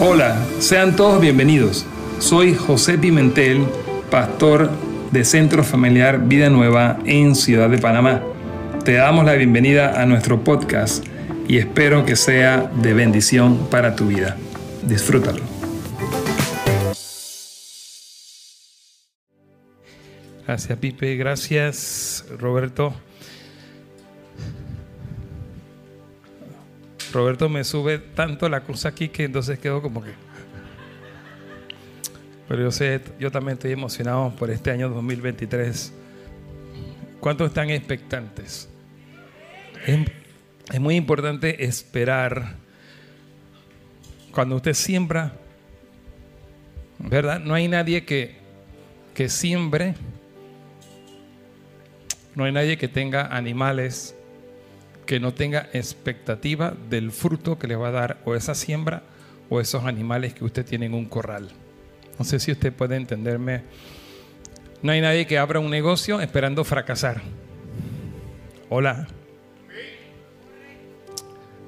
Hola, 0.00 0.46
sean 0.60 0.94
todos 0.94 1.20
bienvenidos. 1.20 1.84
Soy 2.20 2.54
José 2.54 2.98
Pimentel, 2.98 3.66
pastor 4.12 4.70
de 5.10 5.24
Centro 5.24 5.64
Familiar 5.64 6.20
Vida 6.28 6.50
Nueva 6.50 7.00
en 7.04 7.34
Ciudad 7.34 7.68
de 7.68 7.78
Panamá. 7.78 8.22
Te 8.84 8.92
damos 8.92 9.24
la 9.24 9.32
bienvenida 9.32 10.00
a 10.00 10.06
nuestro 10.06 10.44
podcast 10.44 11.04
y 11.48 11.58
espero 11.58 12.06
que 12.06 12.14
sea 12.14 12.70
de 12.80 12.94
bendición 12.94 13.66
para 13.72 13.96
tu 13.96 14.06
vida. 14.06 14.36
Disfrútalo. 14.84 15.42
Gracias 20.46 20.78
Pipe, 20.78 21.16
gracias 21.16 22.24
Roberto. 22.38 22.94
Roberto 27.12 27.48
me 27.48 27.64
sube 27.64 27.98
tanto 27.98 28.48
la 28.48 28.60
cruz 28.60 28.84
aquí 28.84 29.08
que 29.08 29.24
entonces 29.24 29.58
quedo 29.58 29.80
como 29.80 30.02
que... 30.02 30.10
Pero 32.48 32.62
yo 32.62 32.70
sé, 32.70 33.00
yo 33.18 33.30
también 33.30 33.54
estoy 33.54 33.72
emocionado 33.72 34.34
por 34.36 34.50
este 34.50 34.70
año 34.70 34.88
2023. 34.88 35.92
¿Cuántos 37.20 37.48
están 37.48 37.70
expectantes? 37.70 38.68
Es, 39.86 40.80
muy 40.80 40.96
importante 40.96 41.64
esperar. 41.64 42.56
Cuando 44.32 44.56
usted 44.56 44.72
siembra, 44.74 45.32
¿verdad? 46.98 47.40
No 47.40 47.54
hay 47.54 47.68
nadie 47.68 48.04
que, 48.04 48.36
que 49.14 49.28
siembre. 49.28 49.94
No 52.34 52.44
hay 52.44 52.52
nadie 52.52 52.78
que 52.78 52.88
tenga 52.88 53.26
animales 53.26 54.14
que 55.08 55.20
no 55.20 55.32
tenga 55.32 55.70
expectativa 55.72 56.74
del 56.90 57.12
fruto 57.12 57.58
que 57.58 57.66
le 57.66 57.76
va 57.76 57.88
a 57.88 57.92
dar 57.92 58.18
o 58.26 58.34
esa 58.34 58.54
siembra 58.54 59.04
o 59.48 59.58
esos 59.58 59.86
animales 59.86 60.34
que 60.34 60.44
usted 60.44 60.66
tiene 60.66 60.84
en 60.84 60.92
un 60.92 61.06
corral. 61.06 61.48
No 62.18 62.26
sé 62.26 62.38
si 62.38 62.52
usted 62.52 62.74
puede 62.74 62.96
entenderme. 62.96 63.62
No 64.82 64.92
hay 64.92 65.00
nadie 65.00 65.26
que 65.26 65.38
abra 65.38 65.60
un 65.60 65.70
negocio 65.70 66.20
esperando 66.20 66.62
fracasar. 66.62 67.22
Hola. 68.68 69.08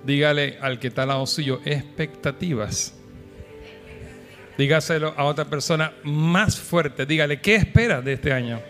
Dígale 0.05 0.59
al 0.61 0.79
que 0.79 0.89
está 0.89 1.05
al 1.05 1.09
lado 1.09 1.27
suyo 1.27 1.63
expectativas. 1.65 2.95
Dígaselo 4.59 5.15
a 5.17 5.25
otra 5.25 5.47
persona 5.47 5.95
más 6.05 6.61
fuerte. 6.61 7.07
Dígale, 7.07 7.41
¿qué 7.41 7.55
espera 7.55 8.03
de 8.03 8.13
este 8.13 8.35
año? 8.35 8.61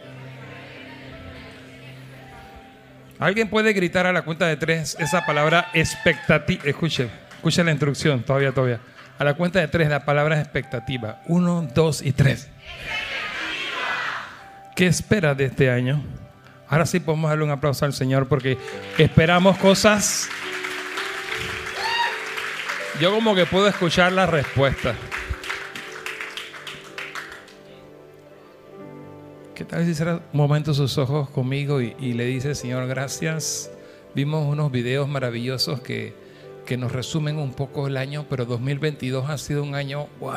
¿Alguien 3.20 3.50
puede 3.50 3.74
gritar 3.74 4.06
a 4.06 4.14
la 4.14 4.22
cuenta 4.22 4.46
de 4.46 4.56
tres 4.56 4.96
esa 4.98 5.26
palabra 5.26 5.68
expectativa? 5.74 6.62
Escuche, 6.64 7.10
escuche 7.34 7.62
la 7.62 7.70
instrucción, 7.70 8.22
todavía, 8.22 8.50
todavía. 8.52 8.80
A 9.18 9.24
la 9.24 9.34
cuenta 9.34 9.60
de 9.60 9.68
tres 9.68 9.90
la 9.90 10.06
palabra 10.06 10.40
expectativa. 10.40 11.20
Uno, 11.26 11.68
dos 11.74 12.00
y 12.00 12.12
tres. 12.12 12.48
¿Qué 14.74 14.86
espera 14.86 15.34
de 15.34 15.44
este 15.44 15.70
año? 15.70 16.02
Ahora 16.66 16.86
sí 16.86 16.98
podemos 16.98 17.28
darle 17.28 17.44
un 17.44 17.50
aplauso 17.50 17.84
al 17.84 17.92
Señor 17.92 18.26
porque 18.26 18.56
esperamos 18.96 19.58
cosas. 19.58 20.30
Yo 23.02 23.12
como 23.12 23.34
que 23.34 23.44
puedo 23.44 23.68
escuchar 23.68 24.12
la 24.12 24.24
respuesta. 24.24 24.94
¿Qué 29.60 29.66
tal 29.66 29.84
si 29.84 29.94
cierra 29.94 30.22
un 30.32 30.38
momento 30.38 30.72
sus 30.72 30.96
ojos 30.96 31.28
conmigo 31.28 31.82
y, 31.82 32.14
le 32.14 32.24
dice, 32.24 32.54
Señor, 32.54 32.86
gracias? 32.86 33.70
Vimos 34.14 34.48
unos 34.50 34.72
videos 34.72 35.06
maravillosos 35.06 35.82
que, 35.82 36.14
que 36.64 36.78
nos 36.78 36.92
resumen 36.92 37.36
un 37.36 37.52
poco 37.52 37.86
el 37.86 37.98
año, 37.98 38.24
pero 38.30 38.46
2022 38.46 39.28
ha 39.28 39.36
sido 39.36 39.62
un 39.62 39.74
año, 39.74 40.06
wow. 40.18 40.30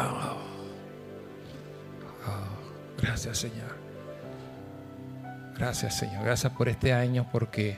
gracias, 3.01 3.37
Señor. 3.37 3.77
Gracias, 5.57 5.97
Señor. 5.97 6.25
Gracias 6.25 6.51
por 6.51 6.67
este 6.67 6.91
año 6.91 7.25
porque 7.31 7.77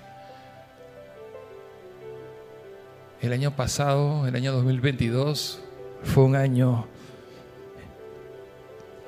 el 3.21 3.33
año 3.33 3.55
pasado, 3.55 4.25
el 4.25 4.35
año 4.35 4.51
2022, 4.51 5.61
fue 6.01 6.23
un 6.23 6.35
año 6.35 6.87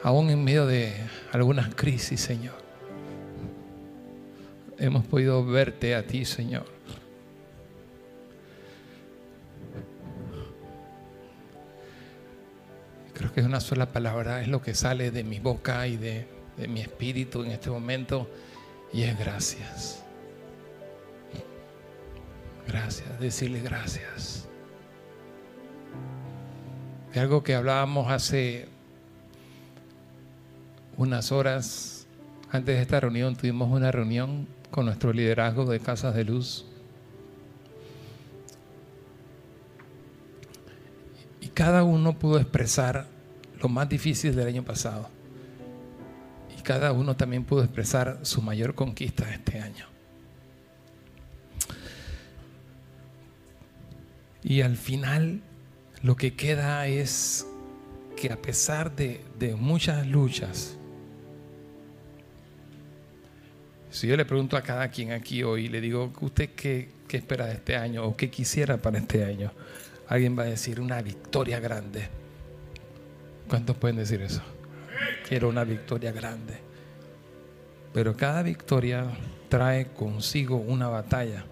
aún 0.04 0.30
en 0.30 0.44
medio 0.44 0.66
de 0.66 0.94
algunas 1.38 1.74
crisis, 1.76 2.20
Señor. 2.20 2.56
Hemos 4.78 5.06
podido 5.06 5.46
verte 5.46 5.96
a 5.96 6.06
ti, 6.06 6.26
Señor. 6.26 6.66
Creo 13.14 13.34
que 13.34 13.40
es 13.40 13.46
una 13.46 13.60
sola 13.60 13.92
palabra, 13.92 14.42
es 14.42 14.48
lo 14.48 14.62
que 14.62 14.76
sale 14.76 15.10
de 15.12 15.24
mi 15.24 15.40
boca 15.40 15.88
y 15.88 15.98
de, 15.98 16.28
de 16.58 16.68
mi 16.68 16.82
espíritu 16.82 17.44
en 17.44 17.52
este 17.52 17.70
momento, 17.70 18.30
y 18.94 19.04
es 19.04 19.18
gracias. 19.18 20.04
Gracias, 22.68 23.20
decirle 23.20 23.62
gracias. 23.62 24.48
De 27.14 27.20
algo 27.20 27.42
que 27.42 27.56
hablábamos 27.56 28.12
hace 28.12 28.68
unas 30.98 31.32
horas 31.32 32.08
antes 32.50 32.76
de 32.76 32.82
esta 32.82 33.00
reunión 33.00 33.36
tuvimos 33.36 33.70
una 33.70 33.92
reunión 33.92 34.48
con 34.72 34.86
nuestro 34.86 35.14
liderazgo 35.14 35.66
de 35.66 35.80
Casas 35.80 36.16
de 36.16 36.24
Luz. 36.24 36.66
Y 41.42 41.48
cada 41.48 41.84
uno 41.84 42.18
pudo 42.18 42.40
expresar 42.40 43.08
lo 43.62 43.70
más 43.70 43.90
difícil 43.90 44.36
del 44.36 44.48
año 44.48 44.64
pasado. 44.64 45.10
Y 46.58 46.62
cada 46.62 46.92
uno 46.94 47.16
también 47.16 47.44
pudo 47.44 47.64
expresar 47.64 48.20
su 48.24 48.42
mayor 48.42 48.76
conquista 48.76 49.26
de 49.26 49.34
este 49.34 49.60
año. 49.60 49.86
Y 54.44 54.62
al 54.62 54.78
final 54.78 55.42
lo 56.02 56.16
que 56.16 56.34
queda 56.34 56.88
es 56.88 57.46
que 58.16 58.32
a 58.32 58.42
pesar 58.42 58.96
de, 58.96 59.24
de 59.38 59.56
muchas 59.56 60.08
luchas, 60.08 60.77
Si 63.90 64.08
yo 64.08 64.18
le 64.18 64.26
pregunto 64.26 64.58
a 64.58 64.62
cada 64.62 64.90
quien 64.90 65.12
aquí 65.12 65.44
hoy, 65.44 65.70
le 65.70 65.82
digo, 65.82 66.12
¿usted 66.22 66.50
qué, 66.56 66.90
qué 67.08 67.18
espera 67.18 67.46
de 67.46 67.54
este 67.54 67.76
año 67.76 68.06
o 68.06 68.16
qué 68.16 68.30
quisiera 68.30 68.78
para 68.78 68.98
este 68.98 69.24
año? 69.24 69.52
Alguien 70.08 70.38
va 70.38 70.44
a 70.44 70.48
decir 70.48 70.80
una 70.80 71.02
victoria 71.02 71.60
grande. 71.60 72.08
¿Cuántos 73.48 73.78
pueden 73.78 73.98
decir 73.98 74.22
eso? 74.22 74.42
Quiero 75.28 75.50
una 75.50 75.64
victoria 75.64 76.12
grande. 76.12 76.58
Pero 77.94 78.16
cada 78.16 78.44
victoria 78.44 79.06
trae 79.50 79.88
consigo 79.88 80.58
una 80.58 80.88
batalla. 80.90 81.46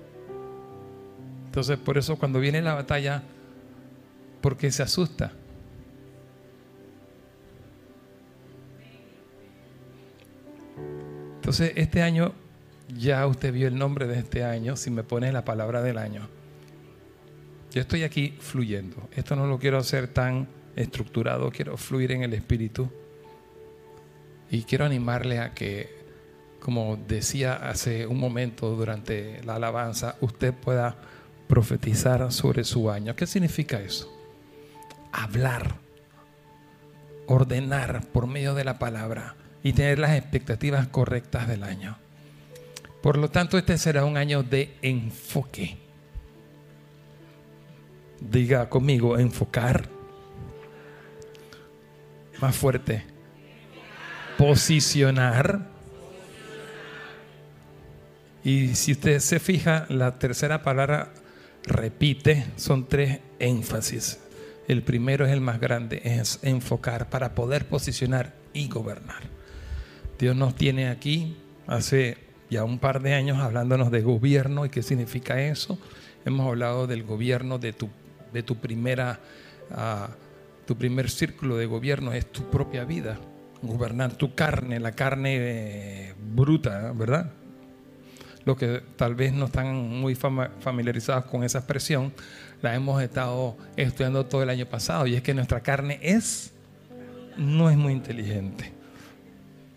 Entonces, 1.46 1.78
por 1.78 1.98
eso 1.98 2.18
cuando 2.18 2.40
viene 2.40 2.62
la 2.62 2.74
batalla, 2.74 3.24
¿por 4.42 4.58
qué 4.58 4.72
se 4.72 4.84
asusta? 4.84 5.32
Entonces, 11.46 11.74
este 11.76 12.02
año, 12.02 12.34
ya 12.98 13.28
usted 13.28 13.54
vio 13.54 13.68
el 13.68 13.78
nombre 13.78 14.08
de 14.08 14.18
este 14.18 14.44
año, 14.44 14.76
si 14.76 14.90
me 14.90 15.04
pone 15.04 15.32
la 15.32 15.46
palabra 15.46 15.84
del 15.84 16.00
año. 16.00 16.28
Yo 17.70 17.82
estoy 17.82 18.02
aquí 18.02 18.36
fluyendo. 18.40 19.08
Esto 19.16 19.36
no 19.36 19.46
lo 19.46 19.60
quiero 19.60 19.78
hacer 19.78 20.08
tan 20.08 20.48
estructurado, 20.76 21.52
quiero 21.52 21.78
fluir 21.78 22.14
en 22.14 22.24
el 22.24 22.34
espíritu. 22.34 22.90
Y 24.50 24.64
quiero 24.64 24.86
animarle 24.86 25.38
a 25.38 25.54
que, 25.54 25.96
como 26.60 26.98
decía 27.08 27.54
hace 27.54 28.08
un 28.08 28.20
momento 28.20 28.76
durante 28.76 29.44
la 29.44 29.58
alabanza, 29.58 30.16
usted 30.22 30.52
pueda 30.52 30.98
profetizar 31.48 32.32
sobre 32.32 32.64
su 32.64 32.90
año. 32.90 33.16
¿Qué 33.16 33.28
significa 33.28 33.80
eso? 33.80 34.12
Hablar, 35.12 35.76
ordenar 37.28 38.04
por 38.08 38.26
medio 38.26 38.56
de 38.56 38.64
la 38.64 38.80
palabra 38.80 39.36
y 39.66 39.74
tener 39.74 39.98
las 39.98 40.12
expectativas 40.12 40.88
correctas 40.90 41.48
del 41.48 41.64
año. 41.64 41.98
Por 43.02 43.18
lo 43.18 43.32
tanto, 43.32 43.58
este 43.58 43.80
será 43.80 44.06
un 44.06 44.16
año 44.16 44.44
de 44.44 44.78
enfoque. 44.84 45.76
Diga 48.20 48.70
conmigo, 48.70 49.18
enfocar. 49.18 49.90
Más 52.40 52.56
fuerte. 52.56 53.06
Posicionar. 54.38 55.62
Y 58.44 58.76
si 58.76 58.92
usted 58.92 59.20
se 59.20 59.40
fija, 59.40 59.88
la 59.90 60.20
tercera 60.20 60.62
palabra 60.62 61.12
repite, 61.64 62.46
son 62.56 62.88
tres 62.88 63.20
énfasis. 63.40 64.20
El 64.68 64.84
primero 64.84 65.26
es 65.26 65.32
el 65.32 65.42
más 65.42 65.60
grande, 65.60 66.04
es 66.04 66.38
enfocar 66.44 67.10
para 67.10 67.34
poder 67.34 67.68
posicionar 67.68 68.36
y 68.54 68.68
gobernar. 68.68 69.35
Dios 70.18 70.36
nos 70.36 70.56
tiene 70.56 70.88
aquí 70.88 71.36
hace 71.68 72.18
ya 72.50 72.64
un 72.64 72.80
par 72.80 73.02
de 73.02 73.14
años 73.14 73.40
hablándonos 73.40 73.92
de 73.92 74.02
gobierno 74.02 74.66
y 74.66 74.70
qué 74.70 74.82
significa 74.82 75.42
eso. 75.42 75.78
Hemos 76.26 76.48
hablado 76.48 76.88
del 76.88 77.04
gobierno 77.04 77.60
de 77.60 77.74
tu, 77.74 77.90
de 78.32 78.44
tu 78.44 78.56
primera, 78.56 79.20
ah, 79.72 80.10
tu 80.66 80.78
primer 80.78 81.10
círculo 81.10 81.58
de 81.58 81.66
gobierno 81.66 82.14
es 82.14 82.32
tu 82.32 82.50
propia 82.50 82.86
vida, 82.86 83.18
gobernar 83.62 84.14
tu 84.14 84.34
carne, 84.34 84.80
la 84.80 84.94
carne 84.94 85.36
eh, 85.38 86.14
bruta, 86.34 86.92
¿verdad? 86.94 87.32
Los 88.46 88.58
que 88.58 88.82
tal 88.96 89.16
vez 89.16 89.34
no 89.34 89.46
están 89.46 89.76
muy 89.76 90.16
familiarizados 90.16 91.26
con 91.26 91.44
esa 91.44 91.58
expresión, 91.58 92.14
la 92.62 92.76
hemos 92.76 93.02
estado 93.02 93.58
estudiando 93.76 94.26
todo 94.28 94.44
el 94.44 94.50
año 94.50 94.68
pasado 94.68 95.08
y 95.08 95.16
es 95.16 95.24
que 95.24 95.34
nuestra 95.34 95.62
carne 95.62 96.00
es, 96.02 96.54
no 97.38 97.70
es 97.70 97.76
muy 97.76 97.92
inteligente. 97.92 98.75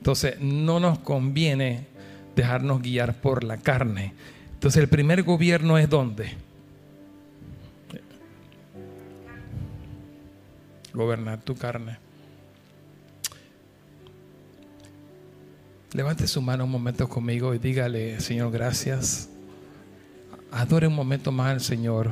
Entonces, 0.08 0.40
no 0.40 0.80
nos 0.80 1.00
conviene 1.00 1.86
dejarnos 2.34 2.80
guiar 2.80 3.20
por 3.20 3.44
la 3.44 3.58
carne. 3.58 4.14
Entonces, 4.54 4.82
el 4.82 4.88
primer 4.88 5.22
gobierno 5.22 5.76
es 5.76 5.90
dónde? 5.90 6.32
Gobernar 10.94 11.42
tu 11.42 11.54
carne. 11.56 11.98
Levante 15.92 16.26
su 16.26 16.40
mano 16.40 16.64
un 16.64 16.70
momento 16.70 17.06
conmigo 17.06 17.52
y 17.52 17.58
dígale, 17.58 18.18
Señor, 18.20 18.50
gracias. 18.50 19.28
Adore 20.50 20.86
un 20.86 20.94
momento 20.94 21.32
más 21.32 21.50
al 21.50 21.60
Señor. 21.60 22.10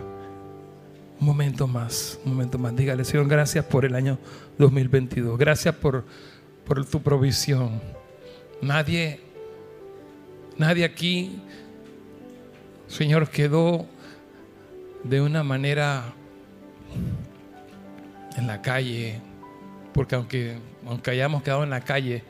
Un 1.19 1.27
momento 1.27 1.67
más, 1.67 2.19
un 2.27 2.33
momento 2.33 2.59
más. 2.59 2.77
Dígale, 2.77 3.07
Señor, 3.07 3.27
gracias 3.27 3.65
por 3.65 3.87
el 3.87 3.95
año 3.95 4.19
2022. 4.59 5.39
Gracias 5.39 5.75
por, 5.75 6.05
por 6.67 6.85
tu 6.85 7.01
provisión. 7.01 7.81
Nadie, 8.61 9.21
nadie 10.59 10.85
aquí, 10.85 11.41
Señor, 12.89 13.31
quedó 13.31 13.87
de 15.05 15.21
una 15.21 15.43
manera 15.43 16.13
en 18.37 18.47
la 18.47 18.61
calle, 18.61 19.21
porque 19.95 20.17
aunque, 20.17 20.59
aunque 20.85 21.13
hayamos 21.13 21.43
quedado 21.43 21.63
en 21.63 21.71
la 21.71 21.81
calle, 21.81 22.25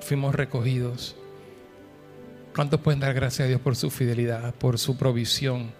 fuimos 0.00 0.34
recogidos. 0.34 1.14
¿Cuántos 2.54 2.80
pueden 2.80 3.00
dar 3.00 3.14
gracias 3.14 3.44
a 3.44 3.48
Dios 3.48 3.60
por 3.60 3.76
su 3.76 3.90
fidelidad, 3.90 4.54
por 4.54 4.78
su 4.78 4.96
provisión? 4.96 5.72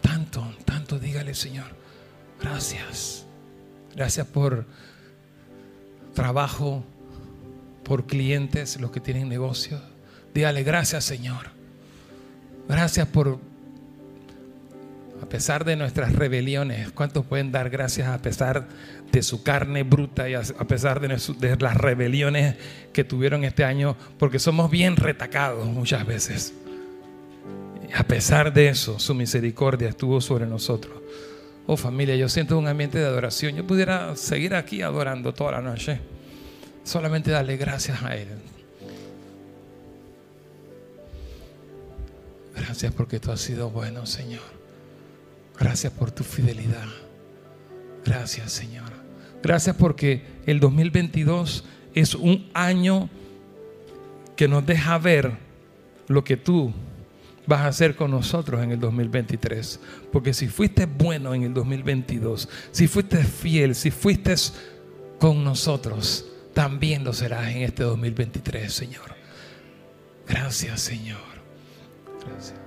Tanto, 0.00 0.54
tanto, 0.64 0.98
dígale 0.98 1.34
Señor, 1.34 1.68
gracias. 2.40 3.26
Gracias 3.94 4.26
por 4.26 4.66
trabajo, 6.14 6.84
por 7.84 8.06
clientes, 8.06 8.80
los 8.80 8.90
que 8.90 9.00
tienen 9.00 9.28
negocios. 9.28 9.82
Dígale 10.34 10.62
gracias 10.62 11.04
Señor. 11.04 11.50
Gracias 12.68 13.08
por, 13.08 13.40
a 15.20 15.26
pesar 15.28 15.64
de 15.64 15.74
nuestras 15.74 16.14
rebeliones, 16.14 16.92
¿cuántos 16.92 17.26
pueden 17.26 17.50
dar 17.50 17.68
gracias 17.68 18.06
a 18.06 18.22
pesar 18.22 18.68
de 19.10 19.22
su 19.22 19.42
carne 19.42 19.82
bruta 19.82 20.28
y 20.28 20.34
a 20.34 20.42
pesar 20.68 21.00
de, 21.00 21.56
las 21.58 21.76
rebeliones 21.76 22.54
que 22.92 23.02
tuvieron 23.02 23.42
este 23.42 23.64
año? 23.64 23.96
Porque 24.18 24.38
somos 24.38 24.70
bien 24.70 24.94
retacados 24.94 25.66
muchas 25.66 26.06
veces. 26.06 26.54
A 27.92 28.04
pesar 28.04 28.52
de 28.52 28.68
eso, 28.68 29.00
su 29.00 29.14
misericordia 29.14 29.88
estuvo 29.88 30.20
sobre 30.20 30.46
nosotros. 30.46 30.94
Oh 31.66 31.76
familia, 31.76 32.16
yo 32.16 32.28
siento 32.28 32.58
un 32.58 32.66
ambiente 32.66 32.98
de 32.98 33.06
adoración. 33.06 33.54
Yo 33.54 33.66
pudiera 33.66 34.16
seguir 34.16 34.54
aquí 34.54 34.82
adorando 34.82 35.32
toda 35.32 35.52
la 35.52 35.60
noche. 35.60 36.00
Solamente 36.82 37.30
darle 37.30 37.56
gracias 37.56 38.02
a 38.02 38.16
Él. 38.16 38.28
Gracias 42.56 42.92
porque 42.92 43.20
tú 43.20 43.30
has 43.30 43.40
sido 43.40 43.70
bueno, 43.70 44.06
Señor. 44.06 44.42
Gracias 45.58 45.92
por 45.92 46.10
tu 46.10 46.24
fidelidad. 46.24 46.88
Gracias, 48.04 48.52
Señor. 48.52 48.90
Gracias 49.42 49.76
porque 49.76 50.24
el 50.46 50.60
2022 50.60 51.64
es 51.94 52.14
un 52.14 52.50
año 52.54 53.08
que 54.36 54.48
nos 54.48 54.64
deja 54.64 54.98
ver 54.98 55.32
lo 56.08 56.24
que 56.24 56.36
tú 56.36 56.72
vas 57.50 57.62
a 57.62 57.66
hacer 57.66 57.96
con 57.96 58.12
nosotros 58.12 58.62
en 58.62 58.70
el 58.70 58.78
2023. 58.78 59.80
Porque 60.12 60.32
si 60.32 60.46
fuiste 60.46 60.86
bueno 60.86 61.34
en 61.34 61.42
el 61.42 61.52
2022, 61.52 62.48
si 62.70 62.86
fuiste 62.86 63.24
fiel, 63.24 63.74
si 63.74 63.90
fuiste 63.90 64.34
con 65.18 65.42
nosotros, 65.42 66.24
también 66.54 67.02
lo 67.02 67.12
serás 67.12 67.48
en 67.48 67.62
este 67.62 67.82
2023, 67.82 68.72
Señor. 68.72 69.16
Gracias, 70.28 70.80
Señor. 70.80 71.18
Gracias. 72.24 72.58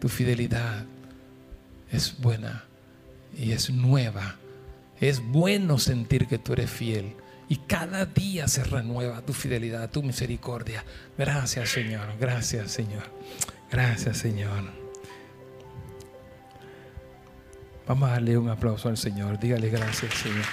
Tu 0.00 0.08
fidelidad 0.08 0.84
es 1.92 2.18
buena 2.18 2.64
y 3.38 3.52
es 3.52 3.70
nueva. 3.70 4.34
Es 5.00 5.22
bueno 5.24 5.78
sentir 5.78 6.26
que 6.26 6.38
tú 6.38 6.54
eres 6.54 6.68
fiel. 6.68 7.14
Y 7.48 7.56
cada 7.56 8.06
día 8.06 8.48
se 8.48 8.64
renueva 8.64 9.22
tu 9.22 9.32
fidelidad, 9.32 9.90
tu 9.90 10.02
misericordia. 10.02 10.84
Gracias, 11.16 11.70
Señor. 11.70 12.16
Gracias, 12.18 12.72
Señor. 12.72 13.04
Gracias, 13.70 14.18
Señor. 14.18 14.64
Vamos 17.86 18.08
a 18.08 18.12
darle 18.12 18.36
un 18.36 18.48
aplauso 18.48 18.88
al 18.88 18.96
Señor. 18.96 19.38
Dígale 19.38 19.70
gracias, 19.70 20.12
Señor. 20.14 20.44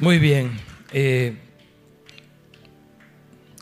Muy 0.00 0.18
bien. 0.18 0.58
Eh, 0.92 1.36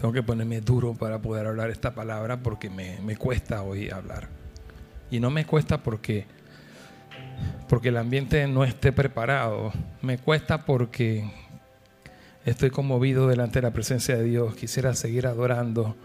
tengo 0.00 0.12
que 0.14 0.22
ponerme 0.22 0.62
duro 0.62 0.94
para 0.94 1.20
poder 1.20 1.46
hablar 1.46 1.68
esta 1.68 1.94
palabra 1.94 2.42
porque 2.42 2.70
me, 2.70 3.16
cuesta 3.16 3.62
hoy 3.62 3.90
hablar. 3.90 4.39
Y 5.10 5.20
no 5.20 5.30
me 5.30 5.44
cuesta 5.44 5.82
porque, 5.82 6.26
porque 7.68 7.88
el 7.88 7.96
ambiente 7.96 8.46
no 8.46 8.64
esté 8.64 8.92
preparado. 8.92 9.72
Me 10.02 10.18
cuesta 10.18 10.64
porque 10.64 11.30
estoy 12.44 12.70
conmovido 12.70 13.28
delante 13.28 13.60
de 13.60 13.62
la 13.62 13.72
presencia 13.72 14.16
de 14.16 14.24
Dios. 14.24 14.54
Quisiera 14.54 14.94
seguir 14.94 15.26
adorando. 15.26 15.96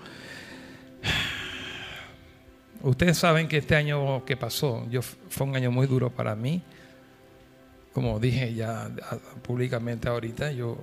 Ustedes 2.81 3.17
saben 3.17 3.47
que 3.47 3.57
este 3.57 3.75
año 3.75 4.25
que 4.25 4.37
pasó 4.37 4.87
yo, 4.89 5.01
fue 5.01 5.47
un 5.47 5.55
año 5.55 5.71
muy 5.71 5.87
duro 5.87 6.09
para 6.09 6.35
mí 6.35 6.63
como 7.95 8.19
dije 8.19 8.53
ya 8.53 8.91
públicamente 9.41 10.09
ahorita, 10.09 10.51
yo 10.51 10.77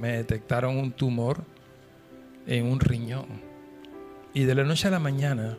me 0.00 0.16
detectaron 0.16 0.78
un 0.78 0.92
tumor 0.92 1.44
en 2.46 2.64
un 2.64 2.80
riñón. 2.80 3.26
Y 4.32 4.44
de 4.44 4.54
la 4.54 4.64
noche 4.64 4.88
a 4.88 4.90
la 4.90 4.98
mañana, 4.98 5.58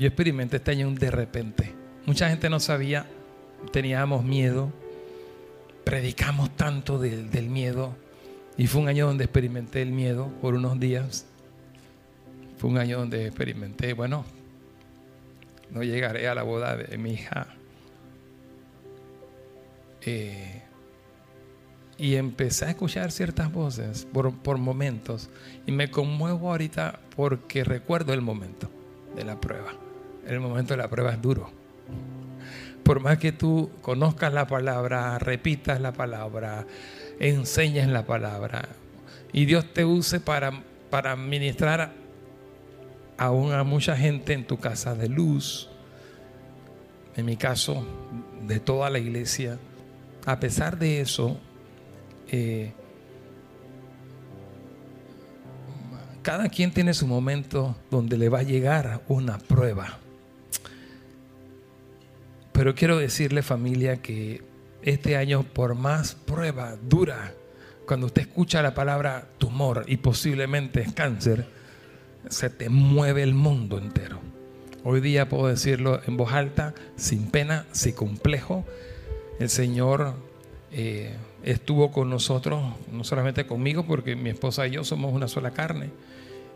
yo 0.00 0.06
experimenté 0.06 0.56
este 0.56 0.70
año 0.70 0.90
de 0.90 1.10
repente. 1.10 1.74
Mucha 2.06 2.30
gente 2.30 2.48
no 2.48 2.58
sabía, 2.58 3.06
teníamos 3.70 4.24
miedo, 4.24 4.72
predicamos 5.84 6.56
tanto 6.56 6.98
del, 6.98 7.30
del 7.30 7.50
miedo. 7.50 7.94
Y 8.56 8.66
fue 8.66 8.80
un 8.80 8.88
año 8.88 9.06
donde 9.06 9.24
experimenté 9.24 9.82
el 9.82 9.92
miedo 9.92 10.32
por 10.40 10.54
unos 10.54 10.80
días. 10.80 11.26
Fue 12.56 12.70
un 12.70 12.78
año 12.78 12.98
donde 12.98 13.26
experimenté, 13.26 13.92
bueno, 13.92 14.24
no 15.70 15.82
llegaré 15.82 16.28
a 16.28 16.34
la 16.34 16.42
boda 16.44 16.76
de 16.76 16.98
mi 16.98 17.12
hija 17.12 17.46
eh, 20.02 20.62
y 21.98 22.14
empecé 22.14 22.64
a 22.64 22.70
escuchar 22.70 23.12
ciertas 23.12 23.52
voces 23.52 24.06
por, 24.10 24.34
por 24.38 24.56
momentos. 24.56 25.28
Y 25.66 25.72
me 25.72 25.90
conmuevo 25.90 26.50
ahorita 26.50 27.00
porque 27.14 27.64
recuerdo 27.64 28.14
el 28.14 28.22
momento 28.22 28.70
de 29.14 29.24
la 29.24 29.38
prueba. 29.38 29.79
El 30.30 30.38
momento 30.38 30.74
de 30.74 30.78
la 30.78 30.88
prueba 30.88 31.10
es 31.10 31.20
duro. 31.20 31.50
Por 32.84 33.00
más 33.00 33.18
que 33.18 33.32
tú 33.32 33.68
conozcas 33.82 34.32
la 34.32 34.46
palabra, 34.46 35.18
repitas 35.18 35.80
la 35.80 35.90
palabra, 35.90 36.66
enseñes 37.18 37.88
la 37.88 38.06
palabra, 38.06 38.68
y 39.32 39.44
Dios 39.44 39.72
te 39.72 39.84
use 39.84 40.20
para, 40.20 40.62
para 40.88 41.16
ministrar 41.16 41.92
aún 43.18 43.52
a 43.52 43.64
mucha 43.64 43.96
gente 43.96 44.32
en 44.32 44.46
tu 44.46 44.58
casa 44.58 44.94
de 44.94 45.08
luz, 45.08 45.68
en 47.16 47.26
mi 47.26 47.36
caso, 47.36 47.84
de 48.46 48.60
toda 48.60 48.88
la 48.88 49.00
iglesia, 49.00 49.58
a 50.26 50.38
pesar 50.38 50.78
de 50.78 51.00
eso, 51.00 51.40
eh, 52.30 52.72
cada 56.22 56.48
quien 56.48 56.70
tiene 56.70 56.94
su 56.94 57.08
momento 57.08 57.74
donde 57.90 58.16
le 58.16 58.28
va 58.28 58.38
a 58.38 58.44
llegar 58.44 59.02
una 59.08 59.36
prueba. 59.38 59.98
Pero 62.60 62.74
quiero 62.74 62.98
decirle 62.98 63.40
familia 63.40 64.02
que 64.02 64.42
este 64.82 65.16
año, 65.16 65.44
por 65.44 65.74
más 65.74 66.14
prueba 66.14 66.76
dura, 66.76 67.32
cuando 67.86 68.04
usted 68.04 68.20
escucha 68.20 68.60
la 68.60 68.74
palabra 68.74 69.30
tumor 69.38 69.86
y 69.86 69.96
posiblemente 69.96 70.82
es 70.82 70.92
cáncer, 70.92 71.46
se 72.28 72.50
te 72.50 72.68
mueve 72.68 73.22
el 73.22 73.32
mundo 73.32 73.78
entero. 73.78 74.20
Hoy 74.84 75.00
día 75.00 75.26
puedo 75.26 75.46
decirlo 75.46 76.02
en 76.06 76.18
voz 76.18 76.34
alta, 76.34 76.74
sin 76.96 77.30
pena, 77.30 77.64
sin 77.72 77.94
complejo, 77.94 78.66
el 79.38 79.48
Señor 79.48 80.12
eh, 80.70 81.16
estuvo 81.42 81.90
con 81.90 82.10
nosotros, 82.10 82.74
no 82.92 83.04
solamente 83.04 83.46
conmigo, 83.46 83.86
porque 83.86 84.16
mi 84.16 84.28
esposa 84.28 84.66
y 84.66 84.72
yo 84.72 84.84
somos 84.84 85.14
una 85.14 85.28
sola 85.28 85.52
carne. 85.52 85.88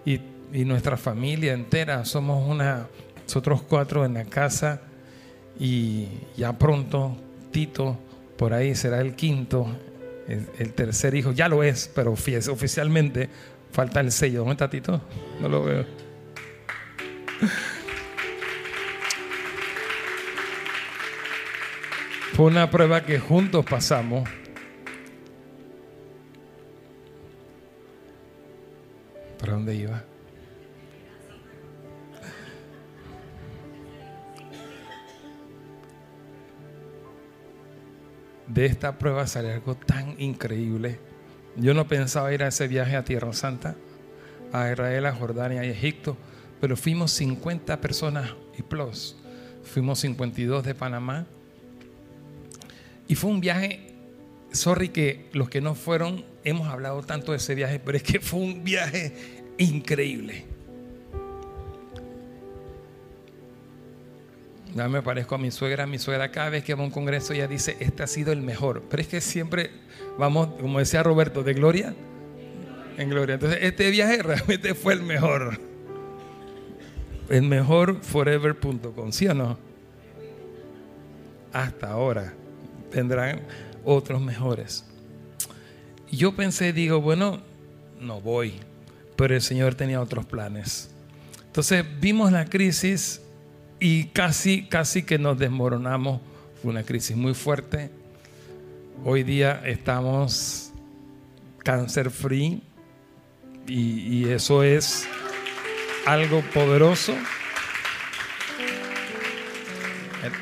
Y, 0.04 0.20
y 0.52 0.66
nuestra 0.66 0.98
familia 0.98 1.54
entera. 1.54 2.04
Somos 2.04 2.46
una, 2.46 2.88
nosotros 3.22 3.62
cuatro 3.62 4.04
en 4.04 4.12
la 4.12 4.26
casa 4.26 4.82
y 5.58 6.08
ya 6.36 6.58
pronto 6.58 7.16
Tito 7.50 7.98
por 8.36 8.52
ahí 8.52 8.74
será 8.74 9.00
el 9.00 9.14
quinto, 9.14 9.66
el, 10.26 10.72
tercer 10.72 11.14
hijo. 11.14 11.32
Ya 11.32 11.48
lo 11.48 11.62
es, 11.62 11.90
pero 11.94 12.12
oficialmente 12.12 13.28
falta 13.70 14.00
el 14.00 14.10
sello. 14.10 14.40
¿Dónde 14.40 14.52
está 14.52 14.68
Tito? 14.68 15.00
No 15.40 15.48
lo 15.48 15.64
veo. 15.64 15.86
Fue 22.34 22.46
una 22.46 22.68
prueba 22.68 23.04
que 23.04 23.20
juntos 23.20 23.64
pasamos. 23.64 24.28
¿Para 29.38 29.52
dónde 29.52 29.74
iba? 29.76 30.02
De 38.46 38.66
esta 38.66 38.98
prueba 38.98 39.26
sale 39.26 39.52
algo 39.52 39.74
tan 39.76 40.20
increíble. 40.20 40.98
Yo 41.56 41.74
no 41.74 41.86
pensaba 41.86 42.32
ir 42.32 42.42
a 42.42 42.48
ese 42.48 42.68
viaje 42.68 42.96
a 42.96 43.04
Tierra 43.04 43.32
Santa, 43.32 43.76
a 44.52 44.70
Israel, 44.70 45.06
a 45.06 45.14
Jordania 45.14 45.64
y 45.64 45.70
Egipto, 45.70 46.16
pero 46.60 46.76
fuimos 46.76 47.12
50 47.12 47.80
personas 47.80 48.30
y 48.58 48.62
plus. 48.62 49.16
Fuimos 49.62 50.00
52 50.00 50.64
de 50.64 50.74
Panamá, 50.74 51.26
y 53.06 53.14
fue 53.16 53.30
un 53.30 53.40
viaje, 53.40 53.80
sorry 54.52 54.88
que 54.88 55.28
los 55.32 55.48
que 55.48 55.60
no 55.60 55.74
fueron, 55.74 56.24
hemos 56.42 56.68
hablado 56.68 57.02
tanto 57.02 57.32
de 57.32 57.38
ese 57.38 57.54
viaje, 57.54 57.78
pero 57.78 57.96
es 57.96 58.02
que 58.02 58.20
fue 58.20 58.40
un 58.40 58.64
viaje 58.64 59.12
increíble. 59.58 60.46
Ya 64.74 64.88
me 64.88 65.02
parezco 65.02 65.36
a 65.36 65.38
mi 65.38 65.50
suegra, 65.50 65.86
mi 65.86 65.98
suegra 65.98 66.30
cada 66.30 66.50
vez 66.50 66.64
que 66.64 66.74
va 66.74 66.82
a 66.82 66.84
un 66.84 66.90
congreso 66.90 67.32
ella 67.32 67.46
dice, 67.46 67.76
este 67.78 68.02
ha 68.02 68.06
sido 68.06 68.32
el 68.32 68.42
mejor. 68.42 68.82
Pero 68.90 69.02
es 69.02 69.08
que 69.08 69.20
siempre 69.20 69.70
vamos, 70.18 70.48
como 70.60 70.80
decía 70.80 71.02
Roberto, 71.02 71.42
de 71.42 71.54
gloria 71.54 71.94
en 72.96 73.08
gloria. 73.08 73.34
Entonces 73.34 73.58
este 73.62 73.90
viaje 73.90 74.22
realmente 74.22 74.74
fue 74.74 74.94
el 74.94 75.02
mejor. 75.02 75.58
El 77.28 77.42
mejor 77.42 78.02
forever.com, 78.02 79.12
¿sí 79.12 79.26
o 79.26 79.34
no? 79.34 79.58
Hasta 81.52 81.90
ahora 81.90 82.34
tendrán 82.90 83.40
otros 83.84 84.20
mejores. 84.20 84.84
Yo 86.10 86.34
pensé, 86.36 86.72
digo, 86.72 87.00
bueno, 87.00 87.40
no 88.00 88.20
voy, 88.20 88.54
pero 89.16 89.34
el 89.34 89.40
Señor 89.40 89.74
tenía 89.74 90.00
otros 90.00 90.26
planes. 90.26 90.90
Entonces 91.46 91.84
vimos 92.00 92.30
la 92.30 92.44
crisis 92.44 93.20
y 93.80 94.04
casi, 94.06 94.66
casi 94.66 95.02
que 95.02 95.18
nos 95.18 95.38
desmoronamos. 95.38 96.20
Fue 96.62 96.70
una 96.70 96.82
crisis 96.82 97.16
muy 97.16 97.34
fuerte. 97.34 97.90
Hoy 99.04 99.22
día 99.22 99.62
estamos 99.64 100.72
cáncer 101.58 102.10
free 102.10 102.62
y, 103.66 104.18
y 104.18 104.28
eso 104.30 104.62
es 104.62 105.06
algo 106.06 106.42
poderoso. 106.52 107.14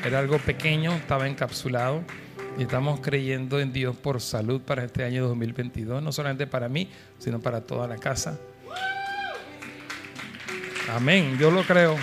Era 0.05 0.19
algo 0.19 0.37
pequeño, 0.39 0.93
estaba 0.93 1.27
encapsulado 1.27 2.03
y 2.57 2.63
estamos 2.63 2.99
creyendo 3.01 3.59
en 3.59 3.73
Dios 3.73 3.95
por 3.95 4.21
salud 4.21 4.61
para 4.61 4.83
este 4.83 5.03
año 5.03 5.27
2022, 5.27 6.01
no 6.01 6.11
solamente 6.11 6.47
para 6.47 6.69
mí, 6.69 6.89
sino 7.19 7.39
para 7.39 7.61
toda 7.61 7.87
la 7.87 7.97
casa. 7.97 8.39
Amén, 10.89 11.37
yo 11.39 11.49
lo 11.49 11.63
creo. 11.63 11.97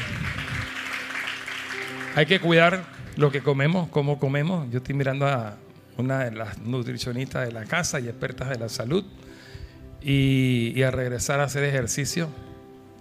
Hay 2.17 2.27
que 2.27 2.41
cuidar 2.41 2.85
lo 3.17 3.31
que 3.31 3.41
comemos, 3.41 3.89
cómo 3.89 4.19
comemos. 4.19 4.69
Yo 4.71 4.79
estoy 4.79 4.95
mirando 4.95 5.27
a 5.27 5.57
una 5.97 6.25
de 6.25 6.33
las 6.33 6.59
nutricionistas 6.59 7.47
de 7.47 7.53
la 7.53 7.65
casa 7.65 8.01
y 8.01 8.09
expertas 8.09 8.49
de 8.49 8.59
la 8.59 8.69
salud 8.69 9.05
y, 10.03 10.83
a 10.83 10.91
regresar 10.91 11.41
a 11.41 11.45
hacer 11.45 11.63
ejercicio, 11.63 12.29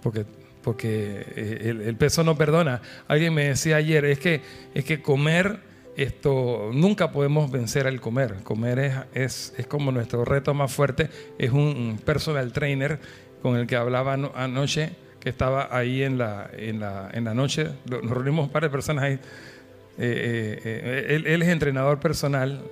porque, 0.02 0.24
porque 0.62 1.26
eh, 1.34 1.58
el, 1.70 1.80
el, 1.80 1.96
peso 1.96 2.22
no 2.22 2.36
perdona. 2.36 2.82
Alguien 3.08 3.34
me 3.34 3.48
decía 3.48 3.76
ayer, 3.76 4.04
es 4.04 4.20
que, 4.20 4.42
es 4.74 4.84
que 4.84 5.02
comer 5.02 5.60
esto 5.96 6.70
nunca 6.72 7.10
podemos 7.10 7.50
vencer 7.50 7.86
al 7.86 8.00
comer. 8.00 8.36
Comer 8.44 9.06
es, 9.12 9.52
es, 9.58 9.66
como 9.66 9.90
nuestro 9.92 10.24
reto 10.24 10.54
más 10.54 10.72
fuerte. 10.72 11.10
Es 11.38 11.50
un 11.50 12.00
personal 12.04 12.52
trainer 12.52 13.00
con 13.42 13.56
el 13.56 13.66
que 13.66 13.76
hablaba 13.76 14.14
anoche, 14.14 14.92
que 15.20 15.28
estaba 15.28 15.68
ahí 15.70 16.02
en 16.02 16.18
la, 16.18 16.50
en 16.52 16.80
la, 16.80 17.10
en 17.12 17.24
la 17.24 17.34
noche. 17.34 17.68
Nos 17.84 18.10
reunimos 18.10 18.46
un 18.46 18.52
par 18.52 18.62
de 18.62 18.70
personas 18.70 19.04
ahí. 19.04 19.12
Eh, 19.12 19.18
eh, 19.98 20.60
eh, 20.64 21.22
él, 21.26 21.42
es 21.42 21.48
entrenador 21.48 22.00
personal, 22.00 22.64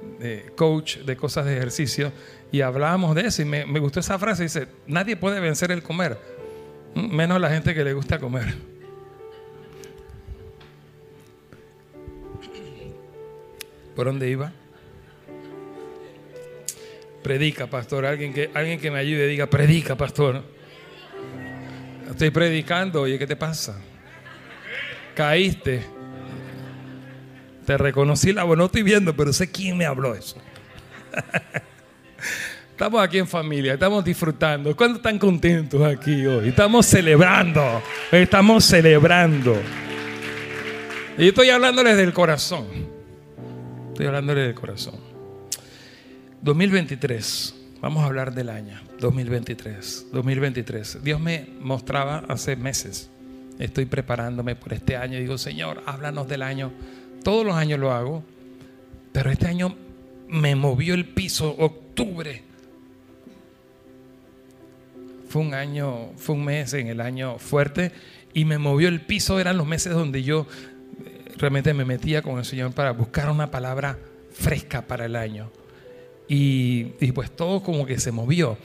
coach 0.56 0.98
de 0.98 1.14
cosas 1.14 1.44
de 1.44 1.56
ejercicio, 1.56 2.10
y 2.50 2.62
hablábamos 2.62 3.14
de 3.14 3.26
eso. 3.26 3.42
Y 3.42 3.44
me, 3.44 3.66
me 3.66 3.80
gustó 3.80 4.00
esa 4.00 4.18
frase: 4.18 4.44
dice, 4.44 4.66
nadie 4.86 5.16
puede 5.16 5.38
vencer 5.40 5.70
el 5.70 5.82
comer, 5.82 6.18
menos 6.94 7.38
la 7.38 7.50
gente 7.50 7.74
que 7.74 7.84
le 7.84 7.92
gusta 7.92 8.18
comer. 8.18 8.54
¿Por 13.94 14.06
dónde 14.06 14.30
iba? 14.30 14.52
Predica, 17.22 17.66
pastor. 17.66 18.06
Alguien 18.06 18.32
que, 18.32 18.48
alguien 18.54 18.80
que 18.80 18.90
me 18.90 18.98
ayude 19.00 19.26
diga, 19.26 19.48
predica, 19.48 19.96
pastor. 19.96 20.44
Estoy 22.08 22.30
predicando, 22.30 23.02
oye, 23.02 23.18
¿qué 23.18 23.26
te 23.26 23.36
pasa? 23.36 23.78
Caíste. 25.14 25.84
Te 27.66 27.76
reconocí 27.76 28.32
la 28.32 28.44
voz, 28.44 28.56
no 28.56 28.64
estoy 28.64 28.82
viendo, 28.82 29.14
pero 29.14 29.32
sé 29.32 29.50
quién 29.50 29.76
me 29.76 29.84
habló 29.84 30.14
eso. 30.14 30.36
Estamos 32.70 33.02
aquí 33.02 33.18
en 33.18 33.26
familia, 33.26 33.74
estamos 33.74 34.04
disfrutando. 34.04 34.76
¿Cuántos 34.76 34.98
están 34.98 35.18
contentos 35.18 35.82
aquí 35.82 36.24
hoy? 36.24 36.50
Estamos 36.50 36.86
celebrando, 36.86 37.82
estamos 38.12 38.64
celebrando. 38.64 39.60
Y 41.18 41.26
estoy 41.26 41.50
hablándoles 41.50 41.96
del 41.96 42.12
corazón. 42.12 42.68
Estoy 43.88 44.06
hablándole 44.06 44.42
del 44.42 44.54
corazón. 44.54 44.94
2023. 46.40 47.57
Vamos 47.80 48.02
a 48.02 48.06
hablar 48.06 48.34
del 48.34 48.48
año 48.48 48.80
2023. 48.98 50.08
2023. 50.12 50.98
Dios 51.04 51.20
me 51.20 51.48
mostraba 51.60 52.24
hace 52.28 52.56
meses. 52.56 53.08
Estoy 53.60 53.86
preparándome 53.86 54.56
por 54.56 54.72
este 54.72 54.96
año. 54.96 55.18
Digo, 55.20 55.38
Señor, 55.38 55.84
háblanos 55.86 56.26
del 56.26 56.42
año. 56.42 56.72
Todos 57.22 57.46
los 57.46 57.54
años 57.54 57.78
lo 57.78 57.92
hago. 57.92 58.24
Pero 59.12 59.30
este 59.30 59.46
año 59.46 59.76
me 60.28 60.56
movió 60.56 60.94
el 60.94 61.04
piso. 61.04 61.54
Octubre. 61.56 62.42
Fue 65.28 65.42
un 65.42 65.54
año, 65.54 66.10
fue 66.16 66.34
un 66.34 66.46
mes 66.46 66.74
en 66.74 66.88
el 66.88 67.00
año 67.00 67.38
fuerte. 67.38 67.92
Y 68.34 68.44
me 68.44 68.58
movió 68.58 68.88
el 68.88 69.02
piso. 69.02 69.38
Eran 69.38 69.56
los 69.56 69.68
meses 69.68 69.92
donde 69.92 70.24
yo 70.24 70.48
realmente 71.36 71.72
me 71.74 71.84
metía 71.84 72.22
con 72.22 72.38
el 72.38 72.44
Señor 72.44 72.72
para 72.72 72.90
buscar 72.90 73.30
una 73.30 73.52
palabra 73.52 73.96
fresca 74.32 74.82
para 74.82 75.04
el 75.04 75.14
año. 75.14 75.52
Y, 76.28 76.84
pues 77.12 77.30
todo 77.30 77.62
como 77.62 77.86
que 77.86 77.98
se 77.98 78.12
movió. 78.12 78.58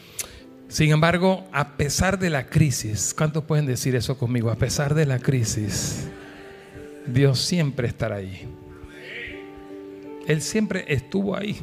Sin 0.68 0.92
embargo, 0.92 1.46
a 1.52 1.78
pesar 1.78 2.20
de 2.20 2.30
la 2.30 2.48
crisis, 2.48 3.14
¿cuántos 3.18 3.44
pueden 3.46 3.66
decir 3.66 3.96
eso 3.96 4.18
conmigo? 4.18 4.52
A 4.52 4.56
pesar 4.56 4.94
de 4.96 5.06
la 5.06 5.20
crisis, 5.20 6.08
Dios 7.08 7.40
siempre 7.40 7.88
estará 7.88 8.18
ahí. 8.18 8.48
Él 10.28 10.42
siempre 10.42 10.86
estuvo 10.88 11.36
ahí. 11.36 11.62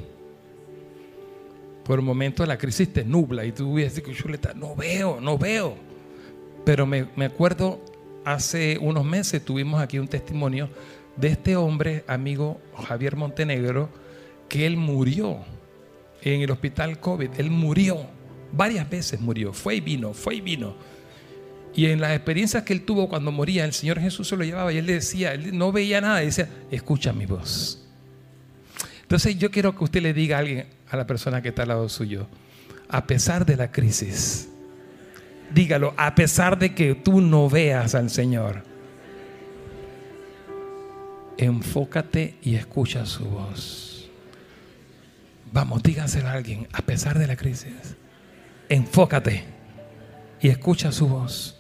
Por 1.85 1.99
un 1.99 2.05
momento 2.05 2.47
la 2.47 2.57
crisis 2.57 2.93
te 2.93 3.05
nubla 3.05 3.45
y 3.45 3.53
tú 3.53 3.77
dices, 3.77 4.03
no 4.55 4.77
veo, 4.77 5.21
no 5.21 5.37
veo. 5.37 5.77
Pero 6.65 6.87
me, 6.87 7.09
me 7.17 7.25
acuerdo, 7.25 7.85
hace 8.25 8.79
unos 8.81 9.05
meses 9.05 9.45
tuvimos 9.45 9.83
aquí 9.83 9.99
un 9.99 10.09
testimonio 10.09 10.71
de 11.17 11.29
este 11.29 11.57
hombre, 11.57 12.05
amigo 12.07 12.61
Javier 12.87 13.17
Montenegro, 13.17 13.89
que 14.49 14.67
él 14.67 14.77
murió 14.77 15.41
en 16.23 16.43
el 16.43 16.51
hospital 16.51 16.99
COVID. 17.01 17.31
Él 17.39 17.51
murió, 17.51 18.07
varias 18.53 18.89
veces 18.89 19.21
murió, 19.21 19.53
fue 19.53 19.77
y 19.77 19.81
vino, 19.81 20.13
fue 20.15 20.37
y 20.37 20.41
vino. 20.41 20.75
Y 21.75 21.87
en 21.87 22.01
las 22.01 22.13
experiencias 22.13 22.65
que 22.65 22.73
él 22.73 22.83
tuvo 22.83 23.09
cuando 23.09 23.31
moría, 23.31 23.65
el 23.65 23.73
Señor 23.73 24.01
Jesús 24.01 24.29
se 24.29 24.37
lo 24.37 24.45
llevaba 24.45 24.73
y 24.73 24.79
él 24.79 24.87
le 24.87 24.95
decía, 24.95 25.33
él 25.33 25.57
no 25.57 25.71
veía 25.73 26.01
nada, 26.01 26.23
y 26.23 26.27
decía, 26.27 26.49
escucha 26.71 27.13
mi 27.13 27.27
voz. 27.27 27.87
Entonces 29.03 29.39
yo 29.39 29.51
quiero 29.51 29.77
que 29.77 29.85
usted 29.85 30.03
le 30.03 30.13
diga 30.13 30.37
a 30.37 30.41
alguien, 30.41 30.67
a 30.89 30.97
la 30.97 31.07
persona 31.07 31.43
que 31.43 31.51
está 31.51 31.63
al 31.63 31.69
lado 31.69 31.89
suyo, 31.89 32.27
a 32.89 33.07
pesar 33.07 33.47
de 33.47 33.57
la 33.57 33.71
crisis, 33.71 34.49
dígalo, 35.55 35.95
a 35.97 36.15
pesar 36.15 36.59
de 36.59 36.75
que 36.75 36.95
tú 36.95 37.21
no 37.21 37.49
veas 37.49 37.95
al 37.95 38.11
Señor, 38.11 38.65
enfócate 41.39 42.37
y 42.43 42.57
escucha 42.57 43.07
su 43.07 43.25
voz. 43.25 43.90
Vamos, 45.53 45.83
díganselo 45.83 46.29
a 46.29 46.33
alguien, 46.33 46.69
a 46.73 46.83
pesar 46.83 47.19
de 47.19 47.27
la 47.27 47.37
crisis, 47.37 47.97
enfócate 48.69 49.45
y 50.41 50.49
escucha 50.49 50.93
su 50.93 51.09
voz. 51.09 51.57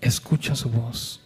escucha 0.00 0.54
su 0.54 0.70
voz. 0.70 1.20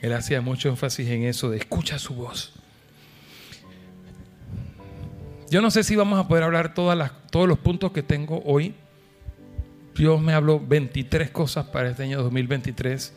Él 0.00 0.12
hacía 0.12 0.40
mucho 0.40 0.68
énfasis 0.68 1.08
en 1.08 1.24
eso 1.24 1.50
de 1.50 1.56
escucha 1.56 1.98
su 1.98 2.14
voz. 2.14 2.52
Yo 5.50 5.62
no 5.62 5.70
sé 5.70 5.82
si 5.82 5.96
vamos 5.96 6.18
a 6.18 6.28
poder 6.28 6.44
hablar 6.44 6.74
todas 6.74 7.10
todos 7.30 7.48
los 7.48 7.58
puntos 7.58 7.90
que 7.92 8.02
tengo 8.02 8.42
hoy. 8.44 8.74
Dios 9.96 10.20
me 10.20 10.34
habló 10.34 10.60
23 10.60 11.30
cosas 11.30 11.66
para 11.66 11.90
este 11.90 12.02
año 12.02 12.22
2023, 12.22 13.14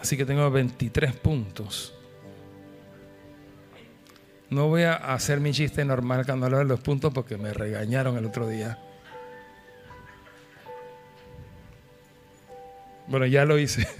así 0.00 0.16
que 0.16 0.24
tengo 0.24 0.48
23 0.50 1.14
puntos. 1.16 1.94
No 4.50 4.66
voy 4.66 4.82
a 4.82 4.94
hacer 4.94 5.38
mi 5.38 5.52
chiste 5.52 5.84
normal 5.84 6.26
cuando 6.26 6.46
hablo 6.46 6.58
de 6.58 6.64
los 6.64 6.80
puntos 6.80 7.12
porque 7.14 7.36
me 7.36 7.52
regañaron 7.52 8.16
el 8.16 8.26
otro 8.26 8.48
día. 8.48 8.78
Bueno, 13.06 13.26
ya 13.26 13.44
lo 13.44 13.58
hice. 13.58 13.86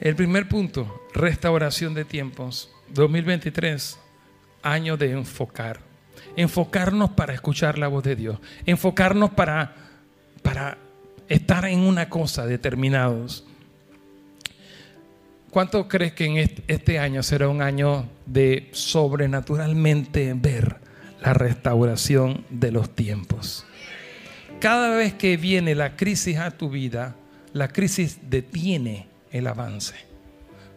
El 0.00 0.16
primer 0.16 0.48
punto, 0.48 1.06
restauración 1.12 1.92
de 1.92 2.06
tiempos. 2.06 2.70
2023, 2.88 3.98
año 4.62 4.96
de 4.96 5.12
enfocar. 5.12 5.80
Enfocarnos 6.36 7.10
para 7.10 7.34
escuchar 7.34 7.76
la 7.76 7.88
voz 7.88 8.04
de 8.04 8.16
Dios. 8.16 8.38
Enfocarnos 8.64 9.30
para, 9.30 9.74
para 10.42 10.78
estar 11.28 11.66
en 11.66 11.80
una 11.80 12.08
cosa 12.08 12.46
determinados. 12.46 13.44
¿Cuánto 15.50 15.88
crees 15.88 16.12
que 16.12 16.26
en 16.26 16.48
este 16.68 17.00
año 17.00 17.24
será 17.24 17.48
un 17.48 17.60
año 17.60 18.08
de 18.24 18.68
sobrenaturalmente 18.70 20.32
ver 20.36 20.76
la 21.20 21.34
restauración 21.34 22.44
de 22.50 22.70
los 22.70 22.94
tiempos? 22.94 23.66
Cada 24.60 24.96
vez 24.96 25.14
que 25.14 25.36
viene 25.36 25.74
la 25.74 25.96
crisis 25.96 26.38
a 26.38 26.52
tu 26.52 26.70
vida, 26.70 27.16
la 27.52 27.66
crisis 27.66 28.18
detiene 28.30 29.08
el 29.32 29.48
avance. 29.48 29.96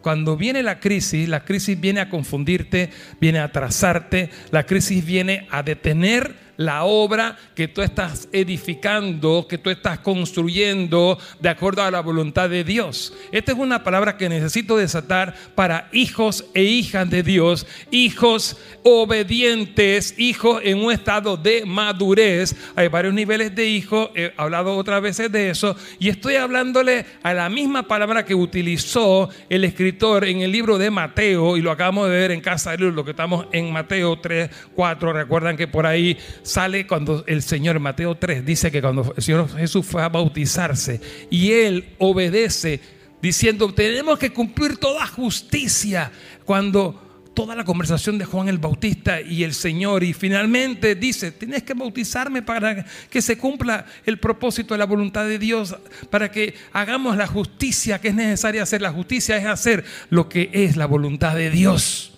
Cuando 0.02 0.36
viene 0.36 0.64
la 0.64 0.80
crisis, 0.80 1.28
la 1.28 1.44
crisis 1.44 1.80
viene 1.80 2.00
a 2.00 2.10
confundirte, 2.10 2.90
viene 3.20 3.38
a 3.38 3.44
atrasarte, 3.44 4.30
la 4.50 4.66
crisis 4.66 5.04
viene 5.04 5.46
a 5.50 5.62
detener 5.62 6.34
la 6.56 6.84
obra 6.84 7.36
que 7.54 7.68
tú 7.68 7.82
estás 7.82 8.28
edificando, 8.32 9.46
que 9.48 9.58
tú 9.58 9.70
estás 9.70 9.98
construyendo 10.00 11.18
de 11.40 11.48
acuerdo 11.48 11.82
a 11.82 11.90
la 11.90 12.00
voluntad 12.00 12.48
de 12.50 12.64
Dios. 12.64 13.12
Esta 13.32 13.52
es 13.52 13.58
una 13.58 13.82
palabra 13.82 14.16
que 14.16 14.28
necesito 14.28 14.76
desatar 14.76 15.34
para 15.54 15.88
hijos 15.92 16.46
e 16.54 16.62
hijas 16.62 17.08
de 17.10 17.22
Dios, 17.22 17.66
hijos 17.90 18.56
obedientes, 18.82 20.14
hijos 20.18 20.60
en 20.64 20.78
un 20.78 20.92
estado 20.92 21.36
de 21.36 21.64
madurez. 21.64 22.54
Hay 22.76 22.88
varios 22.88 23.14
niveles 23.14 23.54
de 23.54 23.66
hijos, 23.66 24.10
he 24.14 24.32
hablado 24.36 24.76
otras 24.76 25.00
veces 25.02 25.30
de 25.30 25.50
eso, 25.50 25.76
y 25.98 26.08
estoy 26.08 26.36
hablándole 26.36 27.06
a 27.22 27.34
la 27.34 27.48
misma 27.48 27.84
palabra 27.84 28.24
que 28.24 28.34
utilizó 28.34 29.28
el 29.48 29.64
escritor 29.64 30.24
en 30.24 30.40
el 30.40 30.52
libro 30.52 30.78
de 30.78 30.90
Mateo, 30.90 31.56
y 31.56 31.62
lo 31.62 31.70
acabamos 31.70 32.08
de 32.08 32.16
ver 32.16 32.30
en 32.30 32.40
casa 32.40 32.72
de 32.72 32.78
Luz, 32.78 32.94
lo 32.94 33.04
que 33.04 33.12
estamos 33.12 33.46
en 33.52 33.72
Mateo 33.72 34.18
3, 34.18 34.50
4, 34.74 35.12
recuerdan 35.12 35.56
que 35.56 35.68
por 35.68 35.86
ahí 35.86 36.16
sale 36.44 36.86
cuando 36.86 37.24
el 37.26 37.42
Señor, 37.42 37.80
Mateo 37.80 38.14
3, 38.14 38.44
dice 38.44 38.70
que 38.70 38.80
cuando 38.80 39.12
el 39.16 39.22
Señor 39.22 39.48
Jesús 39.56 39.84
fue 39.84 40.02
a 40.02 40.08
bautizarse 40.08 41.00
y 41.30 41.50
él 41.50 41.94
obedece 41.98 42.80
diciendo, 43.20 43.72
tenemos 43.72 44.18
que 44.18 44.30
cumplir 44.30 44.76
toda 44.76 45.06
justicia, 45.06 46.12
cuando 46.44 47.00
toda 47.34 47.56
la 47.56 47.64
conversación 47.64 48.18
de 48.18 48.26
Juan 48.26 48.48
el 48.48 48.58
Bautista 48.58 49.20
y 49.20 49.42
el 49.42 49.54
Señor 49.54 50.04
y 50.04 50.12
finalmente 50.12 50.94
dice, 50.94 51.32
tienes 51.32 51.62
que 51.62 51.74
bautizarme 51.74 52.42
para 52.42 52.84
que 53.10 53.22
se 53.22 53.36
cumpla 53.36 53.86
el 54.04 54.18
propósito 54.18 54.74
de 54.74 54.78
la 54.78 54.86
voluntad 54.86 55.24
de 55.24 55.38
Dios, 55.38 55.74
para 56.10 56.30
que 56.30 56.54
hagamos 56.72 57.16
la 57.16 57.26
justicia 57.26 57.98
que 58.00 58.08
es 58.08 58.14
necesaria 58.14 58.62
hacer. 58.62 58.82
La 58.82 58.92
justicia 58.92 59.36
es 59.36 59.46
hacer 59.46 59.84
lo 60.10 60.28
que 60.28 60.50
es 60.52 60.76
la 60.76 60.86
voluntad 60.86 61.34
de 61.34 61.50
Dios, 61.50 62.12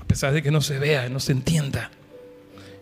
a 0.00 0.04
pesar 0.06 0.32
de 0.32 0.42
que 0.42 0.50
no 0.50 0.60
se 0.60 0.78
vea, 0.78 1.08
no 1.08 1.20
se 1.20 1.32
entienda. 1.32 1.90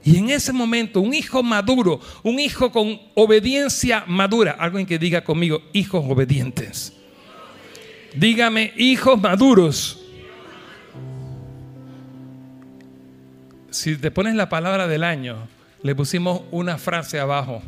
Y 0.04 0.16
en 0.16 0.30
ese 0.30 0.52
momento, 0.52 1.00
un 1.00 1.14
hijo 1.14 1.42
maduro, 1.42 2.00
un 2.22 2.40
hijo 2.40 2.72
con 2.72 3.00
obediencia 3.14 4.04
madura, 4.06 4.56
alguien 4.58 4.86
que 4.86 4.98
diga 4.98 5.22
conmigo, 5.22 5.62
hijos 5.72 6.04
obedientes. 6.08 6.92
Dígame, 8.14 8.72
hijos 8.76 9.20
maduros. 9.20 9.98
Si 13.70 13.96
te 13.96 14.10
pones 14.10 14.34
la 14.34 14.48
palabra 14.48 14.86
del 14.86 15.04
año, 15.04 15.48
le 15.82 15.94
pusimos 15.94 16.42
una 16.50 16.78
frase 16.78 17.18
abajo 17.18 17.62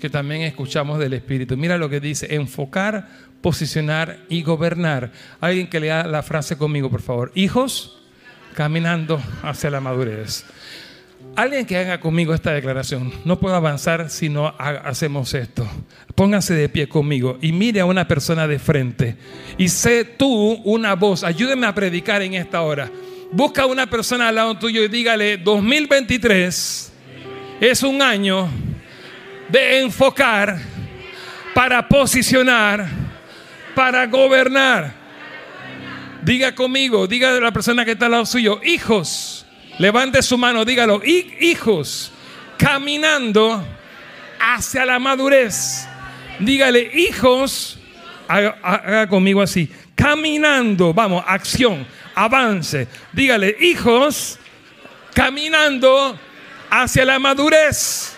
que 0.00 0.10
también 0.10 0.42
escuchamos 0.42 0.98
del 0.98 1.14
Espíritu. 1.14 1.56
Mira 1.56 1.78
lo 1.78 1.88
que 1.88 2.00
dice, 2.00 2.34
enfocar, 2.34 3.08
posicionar 3.40 4.18
y 4.28 4.42
gobernar. 4.42 5.12
Alguien 5.40 5.68
que 5.68 5.80
lea 5.80 6.06
la 6.06 6.22
frase 6.22 6.56
conmigo, 6.56 6.90
por 6.90 7.02
favor. 7.02 7.32
Hijos 7.34 7.98
caminando 8.54 9.20
hacia 9.42 9.70
la 9.70 9.80
madurez. 9.80 10.44
Alguien 11.38 11.66
que 11.66 11.76
haga 11.76 12.00
conmigo 12.00 12.34
esta 12.34 12.50
declaración. 12.52 13.12
No 13.24 13.38
puedo 13.38 13.54
avanzar 13.54 14.10
si 14.10 14.28
no 14.28 14.52
hacemos 14.58 15.34
esto. 15.34 15.70
Póngase 16.16 16.52
de 16.52 16.68
pie 16.68 16.88
conmigo 16.88 17.38
y 17.40 17.52
mire 17.52 17.78
a 17.78 17.84
una 17.84 18.08
persona 18.08 18.48
de 18.48 18.58
frente. 18.58 19.14
Y 19.56 19.68
sé 19.68 20.04
tú 20.04 20.60
una 20.64 20.96
voz. 20.96 21.22
Ayúdeme 21.22 21.68
a 21.68 21.72
predicar 21.76 22.22
en 22.22 22.34
esta 22.34 22.62
hora. 22.62 22.90
Busca 23.30 23.62
a 23.62 23.66
una 23.66 23.88
persona 23.88 24.26
al 24.26 24.34
lado 24.34 24.58
tuyo 24.58 24.82
y 24.82 24.88
dígale, 24.88 25.36
2023 25.36 26.92
es 27.60 27.82
un 27.84 28.02
año 28.02 28.48
de 29.48 29.78
enfocar 29.78 30.58
para 31.54 31.86
posicionar, 31.86 32.84
para 33.76 34.08
gobernar. 34.08 34.92
Diga 36.20 36.52
conmigo, 36.52 37.06
diga 37.06 37.36
a 37.36 37.40
la 37.40 37.52
persona 37.52 37.84
que 37.84 37.92
está 37.92 38.06
al 38.06 38.10
lado 38.10 38.26
suyo, 38.26 38.60
hijos 38.64 39.46
Levante 39.78 40.22
su 40.22 40.36
mano, 40.36 40.64
dígalo, 40.64 41.00
hijos, 41.04 42.10
caminando 42.58 43.64
hacia 44.40 44.84
la 44.84 44.98
madurez. 44.98 45.86
Dígale, 46.40 46.90
hijos, 46.94 47.78
haga, 48.26 49.08
conmigo 49.08 49.40
así, 49.40 49.70
caminando, 49.94 50.92
vamos, 50.92 51.22
acción, 51.26 51.86
avance. 52.16 52.88
Dígale, 53.12 53.56
hijos, 53.60 54.40
caminando 55.14 56.18
hacia 56.70 57.04
la 57.04 57.20
madurez. 57.20 58.16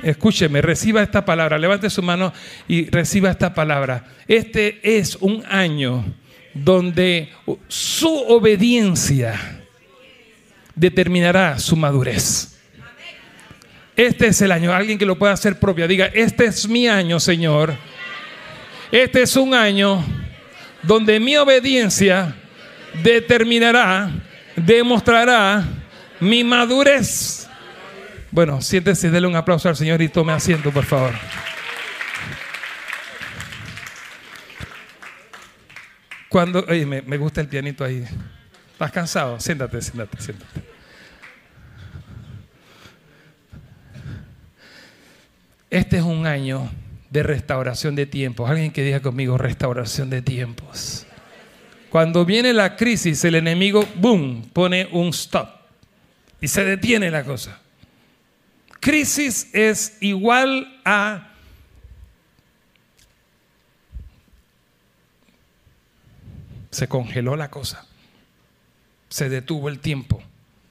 Escúcheme, 0.00 0.62
reciba 0.62 1.02
esta 1.02 1.24
palabra, 1.24 1.58
levante 1.58 1.90
su 1.90 2.02
mano 2.02 2.32
y 2.68 2.88
reciba 2.88 3.30
esta 3.30 3.52
palabra. 3.52 4.04
Este 4.28 4.78
es 4.96 5.16
un 5.16 5.44
año 5.48 6.04
donde 6.52 7.30
su 7.66 8.14
obediencia 8.28 9.63
determinará 10.74 11.58
su 11.58 11.76
madurez. 11.76 12.58
Este 13.96 14.26
es 14.28 14.42
el 14.42 14.50
año. 14.50 14.72
Alguien 14.72 14.98
que 14.98 15.06
lo 15.06 15.16
pueda 15.16 15.32
hacer 15.32 15.58
propio. 15.58 15.86
Diga, 15.86 16.06
este 16.06 16.46
es 16.46 16.68
mi 16.68 16.88
año, 16.88 17.20
Señor. 17.20 17.74
Este 18.90 19.22
es 19.22 19.36
un 19.36 19.54
año 19.54 20.04
donde 20.82 21.20
mi 21.20 21.36
obediencia 21.36 22.34
determinará, 23.02 24.10
demostrará 24.56 25.64
mi 26.20 26.44
madurez. 26.44 27.48
Bueno, 28.30 28.60
siéntese, 28.60 29.10
déle 29.10 29.28
un 29.28 29.36
aplauso 29.36 29.68
al 29.68 29.76
Señor 29.76 30.02
y 30.02 30.08
tome 30.08 30.32
asiento, 30.32 30.72
por 30.72 30.84
favor. 30.84 31.12
Cuando, 36.28 36.64
oye, 36.68 36.84
me 36.84 37.16
gusta 37.16 37.40
el 37.40 37.46
pianito 37.46 37.84
ahí. 37.84 38.04
¿Estás 38.74 38.90
cansado? 38.90 39.38
Siéntate, 39.38 39.80
siéntate, 39.80 40.20
siéntate. 40.20 40.60
Este 45.70 45.98
es 45.98 46.02
un 46.02 46.26
año 46.26 46.68
de 47.08 47.22
restauración 47.22 47.94
de 47.94 48.06
tiempos. 48.06 48.50
Alguien 48.50 48.72
que 48.72 48.82
diga 48.82 48.98
conmigo 48.98 49.38
restauración 49.38 50.10
de 50.10 50.22
tiempos. 50.22 51.06
Cuando 51.88 52.24
viene 52.24 52.52
la 52.52 52.74
crisis, 52.74 53.24
el 53.24 53.36
enemigo, 53.36 53.86
boom, 53.94 54.42
pone 54.52 54.88
un 54.90 55.10
stop 55.10 55.50
y 56.40 56.48
se 56.48 56.64
detiene 56.64 57.12
la 57.12 57.22
cosa. 57.22 57.60
Crisis 58.80 59.54
es 59.54 59.98
igual 60.00 60.80
a 60.84 61.30
se 66.72 66.88
congeló 66.88 67.36
la 67.36 67.48
cosa 67.52 67.83
se 69.14 69.28
detuvo 69.28 69.68
el 69.68 69.78
tiempo, 69.78 70.20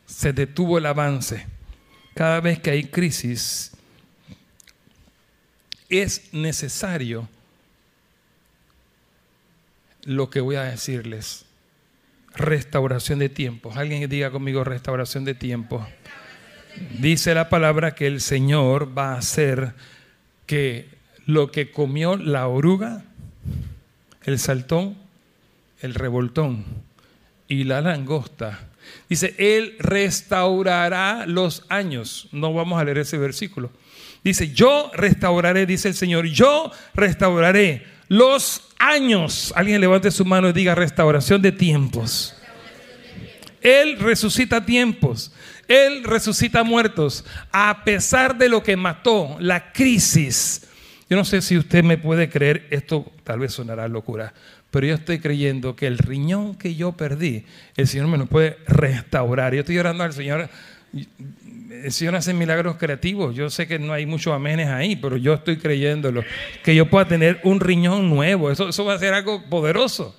se 0.05 0.33
detuvo 0.33 0.77
el 0.77 0.85
avance. 0.85 1.47
Cada 2.13 2.41
vez 2.41 2.59
que 2.59 2.71
hay 2.71 2.83
crisis, 2.83 3.71
es 5.87 6.33
necesario 6.33 7.29
lo 10.03 10.29
que 10.29 10.41
voy 10.41 10.57
a 10.57 10.63
decirles. 10.63 11.45
Restauración 12.35 13.19
de 13.19 13.29
tiempos. 13.29 13.77
Alguien 13.77 14.09
diga 14.09 14.29
conmigo 14.29 14.65
restauración 14.65 15.23
de 15.23 15.35
tiempos. 15.35 15.87
Dice 16.99 17.33
la 17.33 17.47
palabra 17.47 17.95
que 17.95 18.07
el 18.07 18.19
Señor 18.19 18.97
va 18.97 19.13
a 19.13 19.19
hacer 19.19 19.73
que 20.47 20.89
lo 21.25 21.49
que 21.49 21.71
comió 21.71 22.17
la 22.17 22.49
oruga, 22.49 23.05
el 24.23 24.37
saltón, 24.37 24.97
el 25.79 25.93
revoltón 25.93 26.65
y 27.47 27.63
la 27.63 27.81
langosta. 27.81 28.67
Dice, 29.09 29.35
Él 29.37 29.75
restaurará 29.79 31.25
los 31.25 31.65
años. 31.69 32.27
No 32.31 32.53
vamos 32.53 32.79
a 32.79 32.83
leer 32.83 32.99
ese 32.99 33.17
versículo. 33.17 33.71
Dice, 34.23 34.53
yo 34.53 34.89
restauraré, 34.93 35.65
dice 35.65 35.89
el 35.89 35.95
Señor, 35.95 36.25
yo 36.27 36.71
restauraré 36.93 37.85
los 38.07 38.61
años. 38.79 39.53
Alguien 39.55 39.81
levante 39.81 40.11
su 40.11 40.25
mano 40.25 40.49
y 40.49 40.53
diga 40.53 40.75
restauración 40.75 41.41
de 41.41 41.51
tiempos. 41.51 42.35
Él 43.61 43.99
resucita 43.99 44.65
tiempos. 44.65 45.31
Él 45.67 46.03
resucita 46.03 46.63
muertos. 46.63 47.25
A 47.51 47.83
pesar 47.83 48.37
de 48.37 48.49
lo 48.49 48.63
que 48.63 48.77
mató, 48.77 49.35
la 49.39 49.71
crisis. 49.71 50.67
Yo 51.09 51.17
no 51.17 51.25
sé 51.25 51.41
si 51.41 51.57
usted 51.57 51.83
me 51.83 51.97
puede 51.97 52.29
creer, 52.29 52.67
esto 52.71 53.11
tal 53.23 53.39
vez 53.39 53.53
sonará 53.53 53.87
locura, 53.87 54.33
pero 54.73 54.87
yo 54.87 54.95
estoy 54.95 55.19
creyendo 55.19 55.75
que 55.75 55.85
el 55.85 55.99
riñón 55.99 56.55
que 56.55 56.73
yo 56.73 56.93
perdí, 56.93 57.45
el 57.77 57.87
Señor 57.87 58.07
me 58.07 58.17
lo 58.17 58.25
puede 58.25 58.57
restaurar. 58.65 59.53
Yo 59.53 59.59
estoy 59.59 59.77
orando 59.77 60.03
al 60.03 60.13
Señor 60.13 60.49
el 61.69 61.91
Señor 61.91 62.15
hace 62.15 62.33
milagros 62.33 62.77
creativos. 62.77 63.35
Yo 63.35 63.51
sé 63.51 63.67
que 63.67 63.77
no 63.77 63.93
hay 63.93 64.07
muchos 64.07 64.33
amenes 64.33 64.69
ahí, 64.69 64.95
pero 64.95 65.15
yo 65.15 65.35
estoy 65.35 65.57
creyéndolo. 65.57 66.23
Que 66.63 66.73
yo 66.73 66.89
pueda 66.89 67.07
tener 67.07 67.39
un 67.43 67.59
riñón 67.59 68.09
nuevo. 68.09 68.49
Eso, 68.49 68.69
eso 68.69 68.83
va 68.83 68.95
a 68.95 68.99
ser 68.99 69.13
algo 69.13 69.43
poderoso. 69.47 70.15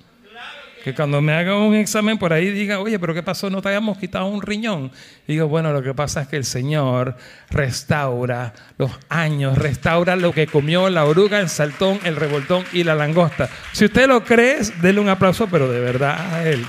Que 0.85 0.93
cuando 0.93 1.19
me 1.19 1.33
haga 1.33 1.57
un 1.57 1.73
examen 1.73 2.19
por 2.19 2.31
ahí 2.31 2.51
diga, 2.51 2.79
oye, 2.79 2.99
pero 2.99 3.15
¿qué 3.15 3.23
pasó? 3.23 3.49
No 3.49 3.59
te 3.59 3.69
habíamos 3.69 3.97
quitado 3.97 4.27
un 4.27 4.39
riñón. 4.39 4.91
digo, 5.27 5.47
bueno, 5.47 5.73
lo 5.73 5.81
que 5.81 5.95
pasa 5.95 6.21
es 6.21 6.27
que 6.27 6.35
el 6.35 6.45
Señor 6.45 7.17
restaura 7.49 8.53
los 8.77 8.91
años, 9.09 9.57
restaura 9.57 10.15
lo 10.15 10.31
que 10.31 10.45
comió 10.45 10.87
la 10.91 11.05
oruga, 11.05 11.39
el 11.39 11.49
saltón, 11.49 11.99
el 12.03 12.15
revoltón 12.15 12.65
y 12.71 12.83
la 12.83 12.93
langosta. 12.93 13.49
Si 13.71 13.85
usted 13.85 14.07
lo 14.07 14.23
cree, 14.23 14.59
denle 14.79 15.01
un 15.01 15.09
aplauso, 15.09 15.47
pero 15.47 15.71
de 15.71 15.79
verdad 15.79 16.35
a 16.35 16.47
Él. 16.47 16.63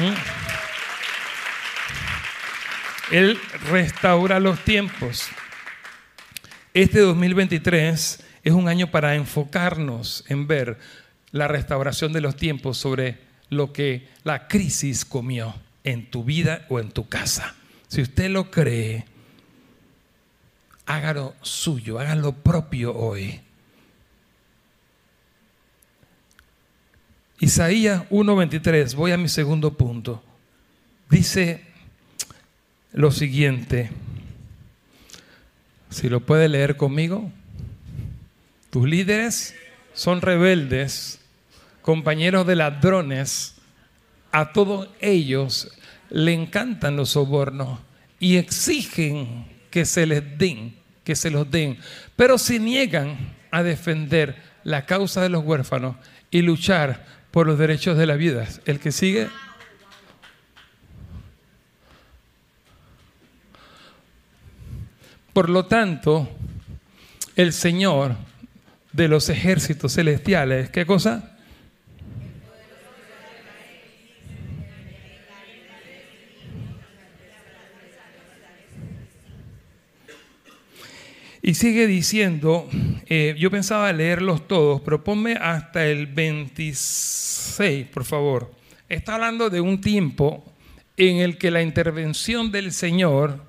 ¿Mm? 0.00 0.12
Él 3.12 3.40
restaura 3.70 4.38
los 4.40 4.58
tiempos. 4.60 5.30
Este 6.74 6.98
2023 7.00 8.24
es 8.42 8.52
un 8.52 8.68
año 8.68 8.90
para 8.90 9.14
enfocarnos 9.14 10.22
en 10.28 10.46
ver 10.46 10.78
la 11.34 11.48
restauración 11.48 12.12
de 12.12 12.20
los 12.20 12.36
tiempos 12.36 12.78
sobre 12.78 13.18
lo 13.50 13.72
que 13.72 14.06
la 14.22 14.46
crisis 14.46 15.04
comió 15.04 15.52
en 15.82 16.08
tu 16.08 16.22
vida 16.22 16.64
o 16.68 16.78
en 16.78 16.92
tu 16.92 17.08
casa. 17.08 17.56
Si 17.88 18.00
usted 18.02 18.30
lo 18.30 18.52
cree, 18.52 19.04
hágalo 20.86 21.34
suyo, 21.42 21.98
hágalo 21.98 22.36
propio 22.36 22.94
hoy. 22.94 23.40
Isaías 27.40 28.04
1:23, 28.10 28.94
voy 28.94 29.10
a 29.10 29.16
mi 29.16 29.28
segundo 29.28 29.76
punto. 29.76 30.22
Dice 31.10 31.64
lo 32.92 33.10
siguiente. 33.10 33.90
Si 35.90 36.08
lo 36.08 36.20
puede 36.20 36.48
leer 36.48 36.76
conmigo. 36.76 37.32
Tus 38.70 38.88
líderes 38.88 39.56
son 39.94 40.20
rebeldes, 40.20 41.20
compañeros 41.84 42.46
de 42.46 42.56
ladrones. 42.56 43.56
A 44.32 44.52
todos 44.52 44.88
ellos 45.00 45.70
le 46.08 46.32
encantan 46.32 46.96
los 46.96 47.10
sobornos 47.10 47.78
y 48.18 48.38
exigen 48.38 49.46
que 49.70 49.84
se 49.84 50.06
les 50.06 50.38
den, 50.38 50.76
que 51.04 51.14
se 51.14 51.30
los 51.30 51.48
den. 51.50 51.78
Pero 52.16 52.38
se 52.38 52.58
niegan 52.58 53.34
a 53.50 53.62
defender 53.62 54.34
la 54.64 54.86
causa 54.86 55.20
de 55.20 55.28
los 55.28 55.44
huérfanos 55.44 55.96
y 56.30 56.40
luchar 56.40 57.04
por 57.30 57.46
los 57.46 57.58
derechos 57.58 57.98
de 57.98 58.06
la 58.06 58.16
vida. 58.16 58.48
El 58.64 58.80
que 58.80 58.90
sigue. 58.90 59.28
Por 65.34 65.50
lo 65.50 65.66
tanto, 65.66 66.30
el 67.36 67.52
Señor 67.52 68.16
de 68.92 69.08
los 69.08 69.28
ejércitos 69.28 69.92
celestiales, 69.92 70.70
¿qué 70.70 70.86
cosa? 70.86 71.33
Y 81.46 81.52
sigue 81.52 81.86
diciendo, 81.86 82.70
eh, 83.04 83.34
yo 83.38 83.50
pensaba 83.50 83.92
leerlos 83.92 84.48
todos, 84.48 84.80
pero 84.80 85.04
ponme 85.04 85.34
hasta 85.34 85.84
el 85.84 86.06
26, 86.06 87.86
por 87.88 88.06
favor. 88.06 88.50
Está 88.88 89.16
hablando 89.16 89.50
de 89.50 89.60
un 89.60 89.82
tiempo 89.82 90.42
en 90.96 91.18
el 91.18 91.36
que 91.36 91.50
la 91.50 91.60
intervención 91.60 92.50
del 92.50 92.72
Señor 92.72 93.44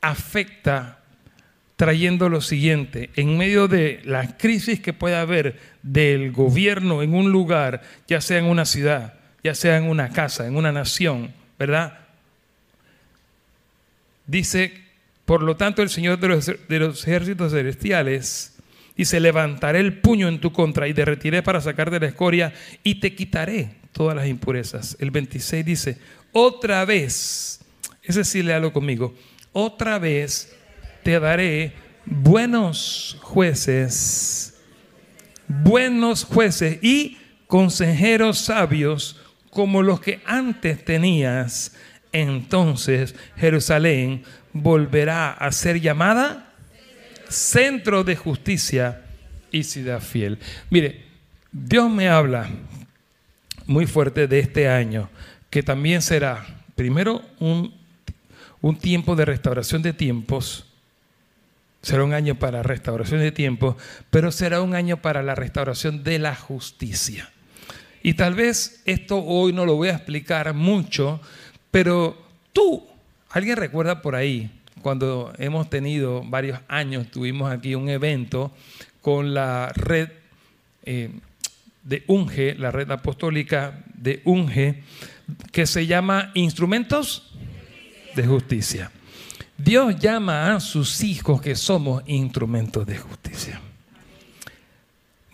afecta 0.00 1.00
trayendo 1.74 2.28
lo 2.28 2.40
siguiente, 2.40 3.10
en 3.16 3.36
medio 3.36 3.66
de 3.66 4.00
la 4.04 4.36
crisis 4.36 4.78
que 4.78 4.92
puede 4.92 5.16
haber 5.16 5.58
del 5.82 6.30
gobierno 6.30 7.02
en 7.02 7.14
un 7.14 7.32
lugar, 7.32 7.82
ya 8.06 8.20
sea 8.20 8.38
en 8.38 8.44
una 8.44 8.64
ciudad, 8.64 9.14
ya 9.42 9.56
sea 9.56 9.76
en 9.76 9.90
una 9.90 10.10
casa, 10.10 10.46
en 10.46 10.54
una 10.54 10.70
nación, 10.70 11.34
¿verdad? 11.58 11.98
Dice, 14.24 14.83
por 15.24 15.42
lo 15.42 15.56
tanto, 15.56 15.82
el 15.82 15.88
Señor 15.88 16.18
de 16.18 16.78
los, 16.78 17.06
ejércitos 17.06 17.52
celestiales 17.52 18.54
dice, 18.96 19.20
levantaré 19.20 19.80
el 19.80 19.98
puño 19.98 20.28
en 20.28 20.40
tu 20.40 20.52
contra 20.52 20.86
y 20.86 20.92
derretiré 20.92 21.42
para 21.42 21.60
sacar 21.60 21.90
de 21.90 22.00
la 22.00 22.06
escoria 22.06 22.52
y 22.82 22.96
te 22.96 23.14
quitaré 23.14 23.76
todas 23.92 24.14
las 24.14 24.26
impurezas. 24.26 24.96
El 25.00 25.10
26 25.10 25.64
dice, 25.64 25.98
otra 26.32 26.84
vez, 26.84 27.60
ese 28.02 28.24
sí 28.24 28.42
léalo 28.42 28.72
conmigo, 28.72 29.14
otra 29.52 29.98
vez 29.98 30.54
te 31.02 31.18
daré 31.18 31.72
buenos 32.04 33.16
jueces, 33.22 34.60
buenos 35.48 36.24
jueces 36.24 36.78
y 36.82 37.18
consejeros 37.46 38.38
sabios 38.38 39.20
como 39.50 39.82
los 39.82 40.00
que 40.00 40.20
antes 40.26 40.84
tenías. 40.84 41.74
Entonces 42.12 43.14
Jerusalén 43.36 44.22
volverá 44.54 45.32
a 45.32 45.52
ser 45.52 45.78
llamada 45.80 46.54
centro 47.28 48.02
de 48.04 48.16
justicia 48.16 49.02
y 49.50 49.64
ciudad 49.64 50.00
fiel. 50.00 50.38
Mire, 50.70 51.04
Dios 51.52 51.90
me 51.90 52.08
habla 52.08 52.48
muy 53.66 53.86
fuerte 53.86 54.26
de 54.26 54.38
este 54.38 54.68
año, 54.68 55.10
que 55.50 55.62
también 55.62 56.00
será 56.00 56.46
primero 56.74 57.22
un, 57.38 57.74
un 58.62 58.78
tiempo 58.78 59.14
de 59.14 59.26
restauración 59.26 59.82
de 59.82 59.92
tiempos, 59.92 60.66
Será 61.84 62.02
un 62.02 62.14
año 62.14 62.34
para 62.36 62.62
restauración 62.62 63.20
de 63.20 63.30
tiempo, 63.30 63.76
pero 64.08 64.32
será 64.32 64.62
un 64.62 64.74
año 64.74 65.02
para 65.02 65.22
la 65.22 65.34
restauración 65.34 66.02
de 66.02 66.18
la 66.18 66.34
justicia. 66.34 67.30
Y 68.02 68.14
tal 68.14 68.34
vez 68.34 68.80
esto 68.86 69.18
hoy 69.18 69.52
no 69.52 69.66
lo 69.66 69.76
voy 69.76 69.90
a 69.90 69.96
explicar 69.96 70.54
mucho, 70.54 71.20
pero 71.70 72.16
tú, 72.54 72.86
¿alguien 73.34 73.56
recuerda 73.56 74.00
por 74.00 74.14
ahí? 74.14 74.50
Cuando 74.80 75.32
hemos 75.38 75.68
tenido 75.68 76.22
varios 76.24 76.60
años, 76.68 77.10
tuvimos 77.10 77.50
aquí 77.50 77.74
un 77.74 77.88
evento 77.88 78.52
con 79.00 79.34
la 79.34 79.72
red 79.74 80.08
eh, 80.84 81.10
de 81.82 82.04
UNGE, 82.06 82.54
la 82.54 82.70
red 82.70 82.90
apostólica 82.90 83.84
de 83.94 84.22
UNGE, 84.24 84.82
que 85.52 85.66
se 85.66 85.86
llama 85.86 86.30
Instrumentos 86.34 87.34
de 88.14 88.26
Justicia. 88.26 88.90
Dios 89.56 89.98
llama 89.98 90.54
a 90.54 90.60
sus 90.60 91.02
hijos 91.02 91.40
que 91.40 91.54
somos 91.54 92.02
instrumentos 92.06 92.86
de 92.86 92.98
justicia. 92.98 93.60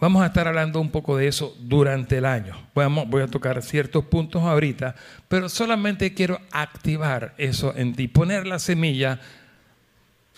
Vamos 0.01 0.23
a 0.23 0.27
estar 0.27 0.49
hablando 0.49 0.81
un 0.81 0.91
poco 0.91 1.19
de 1.19 1.29
eso 1.29 1.55
durante 1.61 2.19
el 2.19 2.25
año. 2.25 2.57
voy 2.75 3.23
a 3.23 3.27
tocar 3.27 3.61
ciertos 3.63 4.07
puntos 4.07 4.43
ahorita, 4.43 4.95
pero 5.29 5.51
solamente 5.51 6.15
quiero 6.15 6.41
activar 6.53 7.35
eso 7.37 7.75
en 7.77 7.95
ti, 7.95 8.09
poner 8.09 8.47
la 8.47 8.59
semilla 8.59 9.21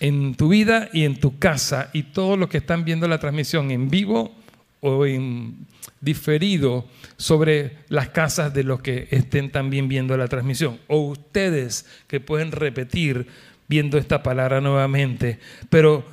en 0.01 0.35
tu 0.35 0.49
vida 0.49 0.89
y 0.93 1.05
en 1.05 1.21
tu 1.21 1.39
casa 1.39 1.91
y 1.93 2.03
todos 2.03 2.37
los 2.37 2.49
que 2.49 2.59
están 2.59 2.85
viendo 2.85 3.07
la 3.07 3.19
transmisión 3.19 3.71
en 3.71 3.89
vivo 3.89 4.35
o 4.81 5.07
en 5.07 5.69
diferido 6.01 6.89
sobre 7.17 7.79
las 7.89 8.09
casas 8.09 8.53
de 8.53 8.65
los 8.65 8.81
que 8.81 9.07
estén 9.13 9.53
también 9.53 9.87
viendo 9.87 10.17
la 10.17 10.27
transmisión 10.27 10.81
o 10.89 10.99
ustedes 10.99 11.87
que 12.09 12.19
pueden 12.19 12.51
repetir 12.51 13.29
viendo 13.69 13.97
esta 13.97 14.25
palabra 14.25 14.61
nuevamente. 14.61 15.39
Pero 15.71 16.05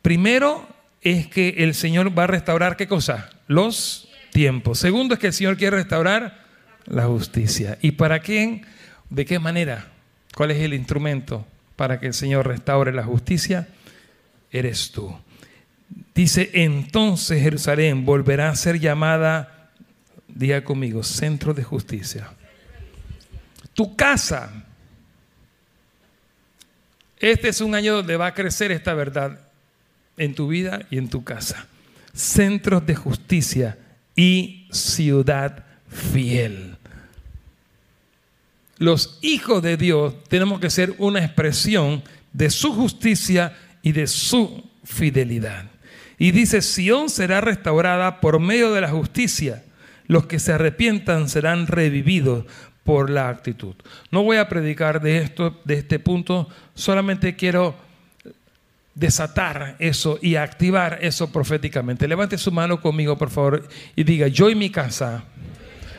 primero 0.00 0.77
es 1.10 1.26
que 1.26 1.54
el 1.58 1.74
Señor 1.74 2.16
va 2.16 2.24
a 2.24 2.28
restaurar 2.28 2.76
qué 2.76 2.88
cosa? 2.88 3.30
Los 3.46 4.08
tiempos. 4.32 4.78
Segundo 4.78 5.14
es 5.14 5.20
que 5.20 5.28
el 5.28 5.32
Señor 5.32 5.56
quiere 5.56 5.76
restaurar 5.76 6.44
la 6.86 7.04
justicia. 7.06 7.78
¿Y 7.80 7.92
para 7.92 8.20
quién? 8.20 8.66
¿De 9.10 9.24
qué 9.24 9.38
manera? 9.38 9.86
¿Cuál 10.34 10.50
es 10.50 10.58
el 10.58 10.74
instrumento 10.74 11.46
para 11.76 12.00
que 12.00 12.06
el 12.06 12.14
Señor 12.14 12.46
restaure 12.46 12.92
la 12.92 13.04
justicia? 13.04 13.68
Eres 14.50 14.90
tú. 14.92 15.16
Dice, 16.14 16.50
entonces 16.52 17.42
Jerusalén 17.42 18.04
volverá 18.04 18.50
a 18.50 18.56
ser 18.56 18.78
llamada, 18.78 19.70
diga 20.26 20.64
conmigo, 20.64 21.02
centro 21.02 21.54
de 21.54 21.64
justicia. 21.64 22.30
Tu 23.72 23.94
casa. 23.96 24.64
Este 27.18 27.48
es 27.48 27.60
un 27.60 27.74
año 27.74 27.96
donde 27.96 28.16
va 28.16 28.26
a 28.26 28.34
crecer 28.34 28.72
esta 28.72 28.94
verdad 28.94 29.47
en 30.18 30.34
tu 30.34 30.48
vida 30.48 30.86
y 30.90 30.98
en 30.98 31.08
tu 31.08 31.24
casa. 31.24 31.66
Centros 32.12 32.86
de 32.86 32.94
justicia 32.94 33.78
y 34.16 34.66
ciudad 34.70 35.64
fiel. 35.88 36.76
Los 38.78 39.18
hijos 39.22 39.62
de 39.62 39.76
Dios 39.76 40.14
tenemos 40.28 40.60
que 40.60 40.70
ser 40.70 40.94
una 40.98 41.24
expresión 41.24 42.02
de 42.32 42.50
su 42.50 42.72
justicia 42.72 43.56
y 43.82 43.92
de 43.92 44.06
su 44.06 44.68
fidelidad. 44.84 45.66
Y 46.18 46.32
dice, 46.32 46.62
Sión 46.62 47.08
será 47.08 47.40
restaurada 47.40 48.20
por 48.20 48.40
medio 48.40 48.72
de 48.72 48.80
la 48.80 48.90
justicia. 48.90 49.64
Los 50.06 50.26
que 50.26 50.38
se 50.38 50.52
arrepientan 50.52 51.28
serán 51.28 51.66
revividos 51.66 52.44
por 52.84 53.10
la 53.10 53.28
actitud. 53.28 53.74
No 54.10 54.22
voy 54.22 54.38
a 54.38 54.48
predicar 54.48 55.02
de 55.02 55.18
esto, 55.18 55.60
de 55.64 55.74
este 55.74 55.98
punto, 55.98 56.48
solamente 56.74 57.36
quiero 57.36 57.76
desatar 58.98 59.76
eso 59.78 60.18
y 60.20 60.34
activar 60.34 60.98
eso 61.00 61.30
proféticamente. 61.30 62.08
Levante 62.08 62.36
su 62.36 62.50
mano 62.50 62.80
conmigo, 62.80 63.16
por 63.16 63.30
favor, 63.30 63.68
y 63.94 64.02
diga, 64.02 64.26
yo 64.26 64.50
y 64.50 64.56
mi 64.56 64.70
casa 64.70 65.22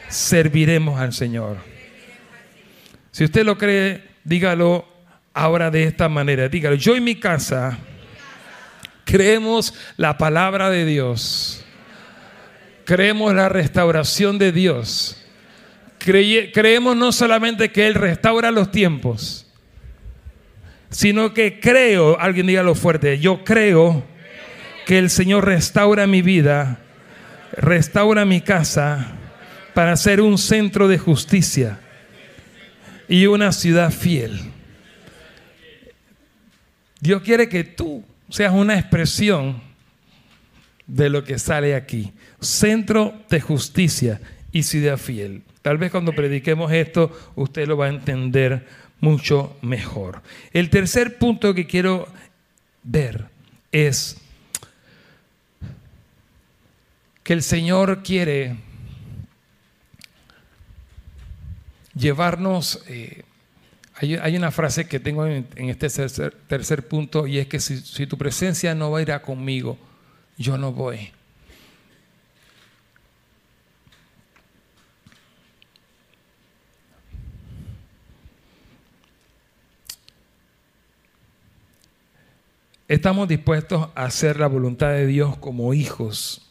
serviremos 0.09 0.99
al 0.99 1.13
Señor. 1.13 1.57
Si 3.11 3.23
usted 3.23 3.45
lo 3.45 3.57
cree, 3.57 4.03
dígalo 4.25 4.85
ahora 5.33 5.71
de 5.71 5.83
esta 5.83 6.09
manera. 6.09 6.49
Dígalo, 6.49 6.75
yo 6.75 6.97
y 6.97 7.01
mi 7.01 7.15
casa 7.15 7.77
creemos 9.05 9.73
la 9.95 10.17
palabra 10.17 10.69
de 10.69 10.85
Dios. 10.85 11.63
Creemos 12.83 13.33
la 13.33 13.47
restauración 13.47 14.37
de 14.37 14.51
Dios. 14.51 15.15
creemos 15.97 16.97
no 16.97 17.13
solamente 17.13 17.71
que 17.71 17.87
Él 17.87 17.93
restaura 17.93 18.51
los 18.51 18.71
tiempos, 18.71 19.48
sino 20.89 21.33
que 21.33 21.59
creo, 21.59 22.19
alguien 22.19 22.47
dígalo 22.47 22.75
fuerte, 22.75 23.19
yo 23.19 23.43
creo 23.43 24.03
que 24.85 24.97
el 24.97 25.09
Señor 25.09 25.45
restaura 25.45 26.07
mi 26.07 26.21
vida, 26.21 26.79
restaura 27.51 28.25
mi 28.25 28.41
casa 28.41 29.13
para 29.73 29.95
ser 29.95 30.21
un 30.21 30.37
centro 30.37 30.87
de 30.87 30.97
justicia 30.97 31.79
y 33.07 33.27
una 33.27 33.51
ciudad 33.51 33.91
fiel. 33.91 34.39
Dios 36.99 37.21
quiere 37.21 37.47
que 37.47 37.63
tú 37.63 38.03
seas 38.29 38.53
una 38.53 38.77
expresión 38.77 39.61
de 40.85 41.09
lo 41.09 41.23
que 41.23 41.39
sale 41.39 41.75
aquí. 41.75 42.11
Centro 42.41 43.13
de 43.29 43.39
justicia 43.39 44.19
y 44.51 44.63
ciudad 44.63 44.97
fiel. 44.97 45.43
Tal 45.61 45.77
vez 45.77 45.91
cuando 45.91 46.13
prediquemos 46.13 46.71
esto 46.71 47.11
usted 47.35 47.67
lo 47.67 47.77
va 47.77 47.85
a 47.85 47.89
entender 47.89 48.65
mucho 49.01 49.57
mejor. 49.61 50.21
El 50.53 50.69
tercer 50.69 51.17
punto 51.17 51.53
que 51.53 51.67
quiero 51.67 52.07
ver 52.83 53.25
es 53.71 54.17
que 57.23 57.33
el 57.33 57.43
Señor 57.43 58.01
quiere 58.03 58.57
llevarnos, 61.93 62.83
eh, 62.87 63.23
hay, 63.95 64.35
una 64.37 64.51
frase 64.51 64.87
que 64.87 64.99
tengo 64.99 65.25
en, 65.25 65.45
este 65.55 65.89
tercer, 66.47 66.87
punto 66.87 67.27
y 67.27 67.37
es 67.37 67.47
que 67.47 67.59
si, 67.59 67.77
si 67.77 68.07
tu 68.07 68.17
presencia 68.17 68.73
no 68.73 68.91
va 68.91 68.99
a 68.99 69.01
ir 69.01 69.11
a 69.11 69.21
conmigo, 69.21 69.77
yo 70.37 70.57
no 70.57 70.71
voy. 70.71 71.11
Estamos 82.89 83.27
dispuestos 83.27 83.89
a 83.93 84.05
hacer 84.05 84.39
la 84.39 84.47
voluntad 84.47 84.89
de 84.89 85.05
Dios 85.05 85.37
como 85.37 85.75
hijos. 85.75 86.41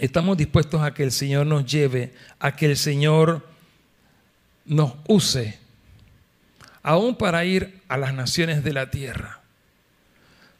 Estamos 0.00 0.36
dispuestos 0.36 0.82
a 0.82 0.92
que 0.92 1.04
el 1.04 1.12
Señor 1.12 1.46
nos 1.46 1.64
lleve, 1.64 2.12
a 2.40 2.56
que 2.56 2.66
el 2.66 2.76
Señor 2.76 3.46
nos 4.64 4.94
use, 5.06 5.60
aún 6.82 7.14
para 7.14 7.44
ir 7.44 7.80
a 7.86 7.96
las 7.98 8.12
naciones 8.14 8.64
de 8.64 8.72
la 8.72 8.90
tierra. 8.90 9.38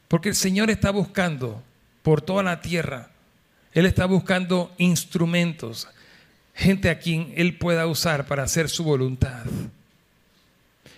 Porque 0.07 0.29
el 0.29 0.35
Señor 0.35 0.69
está 0.69 0.91
buscando 0.91 1.61
por 2.01 2.21
toda 2.21 2.41
la 2.41 2.61
tierra, 2.61 3.09
Él 3.73 3.85
está 3.85 4.05
buscando 4.05 4.73
instrumentos, 4.77 5.89
gente 6.55 6.89
a 6.89 6.99
quien 6.99 7.33
Él 7.35 7.57
pueda 7.57 7.85
usar 7.85 8.27
para 8.27 8.43
hacer 8.43 8.69
su 8.69 8.85
voluntad. 8.85 9.43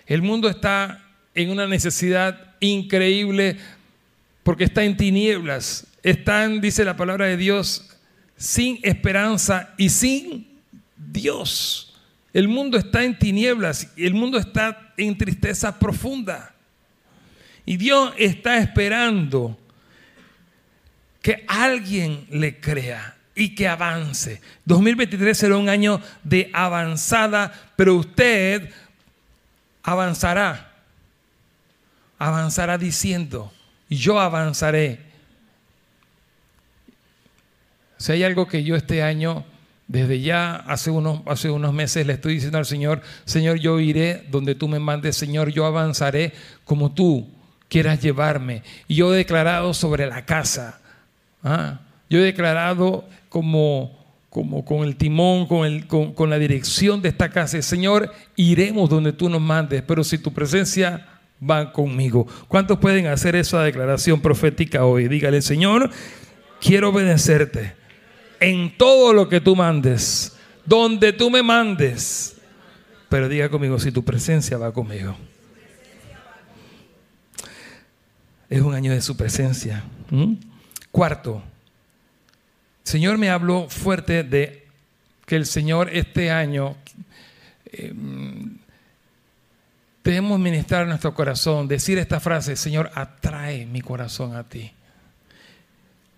El 0.06 0.22
mundo 0.22 0.48
está 0.48 1.02
en 1.34 1.50
una 1.50 1.66
necesidad 1.66 2.53
increíble 2.68 3.56
porque 4.42 4.64
está 4.64 4.84
en 4.84 4.96
tinieblas. 4.96 5.86
Están, 6.02 6.60
dice 6.60 6.84
la 6.84 6.96
palabra 6.96 7.26
de 7.26 7.36
Dios, 7.36 7.90
sin 8.36 8.78
esperanza 8.82 9.74
y 9.76 9.88
sin 9.88 10.60
Dios. 10.96 11.94
El 12.32 12.48
mundo 12.48 12.76
está 12.76 13.04
en 13.04 13.18
tinieblas, 13.18 13.92
el 13.96 14.14
mundo 14.14 14.38
está 14.38 14.92
en 14.96 15.16
tristeza 15.16 15.78
profunda. 15.78 16.54
Y 17.64 17.76
Dios 17.76 18.12
está 18.18 18.58
esperando 18.58 19.58
que 21.22 21.44
alguien 21.48 22.26
le 22.30 22.60
crea 22.60 23.16
y 23.34 23.54
que 23.54 23.66
avance. 23.66 24.40
2023 24.66 25.36
será 25.36 25.56
un 25.56 25.68
año 25.68 26.00
de 26.22 26.50
avanzada, 26.52 27.52
pero 27.76 27.94
usted 27.94 28.70
avanzará 29.82 30.73
avanzará 32.18 32.78
diciendo, 32.78 33.52
yo 33.90 34.20
avanzaré. 34.20 35.00
Si 37.98 38.12
hay 38.12 38.22
algo 38.22 38.46
que 38.46 38.64
yo 38.64 38.76
este 38.76 39.02
año, 39.02 39.44
desde 39.86 40.20
ya 40.20 40.56
hace 40.56 40.90
unos, 40.90 41.20
hace 41.26 41.50
unos 41.50 41.72
meses 41.72 42.06
le 42.06 42.14
estoy 42.14 42.34
diciendo 42.34 42.58
al 42.58 42.66
Señor, 42.66 43.02
Señor, 43.24 43.58
yo 43.58 43.80
iré 43.80 44.26
donde 44.30 44.54
tú 44.54 44.68
me 44.68 44.78
mandes, 44.78 45.16
Señor, 45.16 45.50
yo 45.50 45.66
avanzaré 45.66 46.32
como 46.64 46.92
tú 46.92 47.28
quieras 47.68 48.00
llevarme. 48.00 48.62
Y 48.88 48.96
yo 48.96 49.12
he 49.12 49.18
declarado 49.18 49.74
sobre 49.74 50.06
la 50.06 50.24
casa, 50.24 50.80
¿ah? 51.42 51.80
yo 52.08 52.18
he 52.18 52.22
declarado 52.22 53.04
como, 53.28 53.98
como 54.30 54.64
con 54.64 54.84
el 54.84 54.96
timón, 54.96 55.46
con, 55.46 55.66
el, 55.66 55.86
con, 55.86 56.12
con 56.14 56.30
la 56.30 56.38
dirección 56.38 57.02
de 57.02 57.10
esta 57.10 57.30
casa, 57.30 57.60
Señor, 57.62 58.12
iremos 58.36 58.88
donde 58.88 59.12
tú 59.12 59.28
nos 59.28 59.40
mandes, 59.40 59.82
pero 59.82 60.04
si 60.04 60.18
tu 60.18 60.32
presencia 60.32 61.06
van 61.44 61.72
conmigo. 61.72 62.26
¿Cuántos 62.48 62.78
pueden 62.78 63.06
hacer 63.06 63.36
esa 63.36 63.62
declaración 63.62 64.20
profética 64.20 64.84
hoy? 64.84 65.08
Dígale, 65.08 65.42
Señor, 65.42 65.90
quiero 66.60 66.88
obedecerte 66.88 67.74
en 68.40 68.76
todo 68.76 69.12
lo 69.12 69.28
que 69.28 69.40
tú 69.40 69.54
mandes, 69.54 70.36
donde 70.64 71.12
tú 71.12 71.30
me 71.30 71.42
mandes. 71.42 72.36
Pero 73.08 73.28
diga 73.28 73.48
conmigo, 73.48 73.78
si 73.78 73.92
tu 73.92 74.04
presencia 74.04 74.56
va 74.56 74.72
conmigo. 74.72 75.16
Es 78.48 78.60
un 78.60 78.74
año 78.74 78.92
de 78.92 79.00
su 79.00 79.16
presencia. 79.16 79.84
¿Mm? 80.10 80.34
Cuarto, 80.90 81.42
Señor 82.82 83.18
me 83.18 83.30
habló 83.30 83.68
fuerte 83.68 84.22
de 84.22 84.66
que 85.26 85.36
el 85.36 85.46
Señor 85.46 85.90
este 85.92 86.30
año 86.30 86.76
eh, 87.66 87.92
Debemos 90.04 90.38
ministrar 90.38 90.86
nuestro 90.86 91.14
corazón, 91.14 91.66
decir 91.66 91.96
esta 91.96 92.20
frase, 92.20 92.56
Señor, 92.56 92.90
atrae 92.94 93.64
mi 93.64 93.80
corazón 93.80 94.36
a 94.36 94.44
ti. 94.44 94.70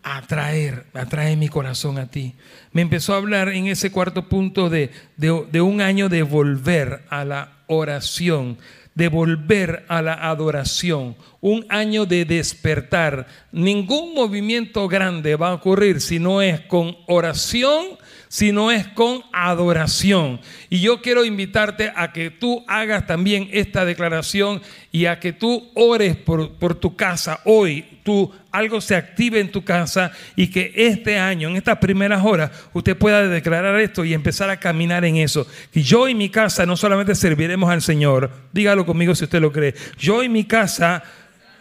Atraer, 0.02 0.86
atrae 0.92 1.36
mi 1.36 1.48
corazón 1.48 1.98
a 1.98 2.06
ti. 2.06 2.34
Me 2.72 2.82
empezó 2.82 3.14
a 3.14 3.18
hablar 3.18 3.48
en 3.48 3.68
ese 3.68 3.92
cuarto 3.92 4.28
punto 4.28 4.70
de, 4.70 4.90
de 5.16 5.60
un 5.60 5.80
año 5.80 6.08
de 6.08 6.24
volver 6.24 7.04
a 7.10 7.24
la 7.24 7.58
oración, 7.68 8.58
de 8.96 9.06
volver 9.06 9.84
a 9.86 10.02
la 10.02 10.14
adoración, 10.14 11.14
un 11.46 11.64
año 11.68 12.06
de 12.06 12.24
despertar. 12.24 13.28
Ningún 13.52 14.14
movimiento 14.14 14.88
grande 14.88 15.36
va 15.36 15.50
a 15.50 15.54
ocurrir 15.54 16.00
si 16.00 16.18
no 16.18 16.42
es 16.42 16.60
con 16.62 16.96
oración 17.06 17.98
sino 18.28 18.70
es 18.70 18.86
con 18.88 19.22
adoración. 19.32 20.40
Y 20.68 20.80
yo 20.80 21.00
quiero 21.00 21.24
invitarte 21.24 21.92
a 21.94 22.12
que 22.12 22.30
tú 22.30 22.64
hagas 22.66 23.06
también 23.06 23.48
esta 23.52 23.84
declaración 23.84 24.60
y 24.92 25.06
a 25.06 25.20
que 25.20 25.32
tú 25.32 25.70
ores 25.74 26.16
por, 26.16 26.52
por 26.54 26.74
tu 26.74 26.96
casa 26.96 27.40
hoy, 27.44 28.00
tú 28.02 28.32
algo 28.50 28.80
se 28.80 28.94
active 28.94 29.40
en 29.40 29.50
tu 29.50 29.64
casa 29.64 30.12
y 30.34 30.48
que 30.48 30.72
este 30.74 31.18
año, 31.18 31.48
en 31.48 31.56
estas 31.56 31.78
primeras 31.78 32.24
horas, 32.24 32.50
usted 32.72 32.96
pueda 32.96 33.26
declarar 33.26 33.78
esto 33.80 34.04
y 34.04 34.14
empezar 34.14 34.50
a 34.50 34.58
caminar 34.58 35.04
en 35.04 35.16
eso. 35.16 35.46
Que 35.72 35.82
yo 35.82 36.08
y 36.08 36.14
mi 36.14 36.28
casa 36.28 36.66
no 36.66 36.76
solamente 36.76 37.14
serviremos 37.14 37.70
al 37.70 37.82
Señor, 37.82 38.30
dígalo 38.52 38.86
conmigo 38.86 39.14
si 39.14 39.24
usted 39.24 39.40
lo 39.40 39.52
cree, 39.52 39.74
yo 39.98 40.22
y 40.22 40.28
mi 40.28 40.44
casa 40.44 41.02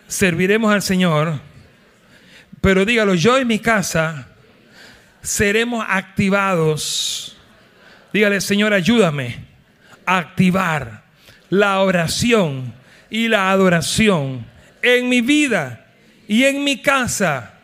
serviremos 0.07 0.73
al 0.73 0.81
Señor 0.81 1.39
Pero 2.61 2.85
dígalo, 2.85 3.13
yo 3.15 3.39
y 3.39 3.45
mi 3.45 3.59
casa 3.59 4.27
seremos 5.21 5.85
activados. 5.87 7.37
Dígale, 8.13 8.41
Señor, 8.41 8.73
ayúdame 8.73 9.45
a 10.05 10.17
activar 10.17 11.03
la 11.49 11.79
oración 11.79 12.73
y 13.09 13.27
la 13.27 13.51
adoración 13.51 14.45
en 14.81 15.09
mi 15.09 15.21
vida 15.21 15.85
y 16.27 16.45
en 16.45 16.63
mi 16.63 16.81
casa. 16.81 17.54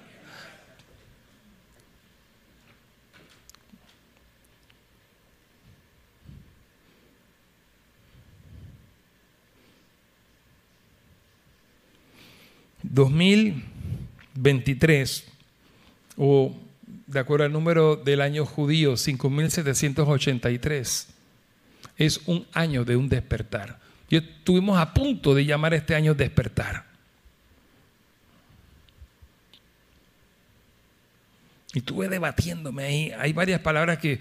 ...2023... 12.93 15.23
o 16.17 16.53
de 17.11 17.19
acuerdo 17.19 17.45
al 17.45 17.51
número 17.51 17.97
del 17.97 18.21
año 18.21 18.45
judío, 18.45 18.95
5783, 18.95 21.07
es 21.97 22.21
un 22.25 22.47
año 22.53 22.85
de 22.85 22.95
un 22.95 23.09
despertar. 23.09 23.79
Y 24.09 24.17
estuvimos 24.17 24.79
a 24.79 24.93
punto 24.93 25.35
de 25.35 25.45
llamar 25.45 25.73
este 25.73 25.93
año 25.93 26.13
despertar. 26.13 26.85
Y 31.73 31.79
estuve 31.79 32.07
debatiéndome 32.07 32.83
ahí. 32.83 33.11
Hay 33.17 33.33
varias 33.33 33.61
palabras 33.61 33.97
que, 33.97 34.19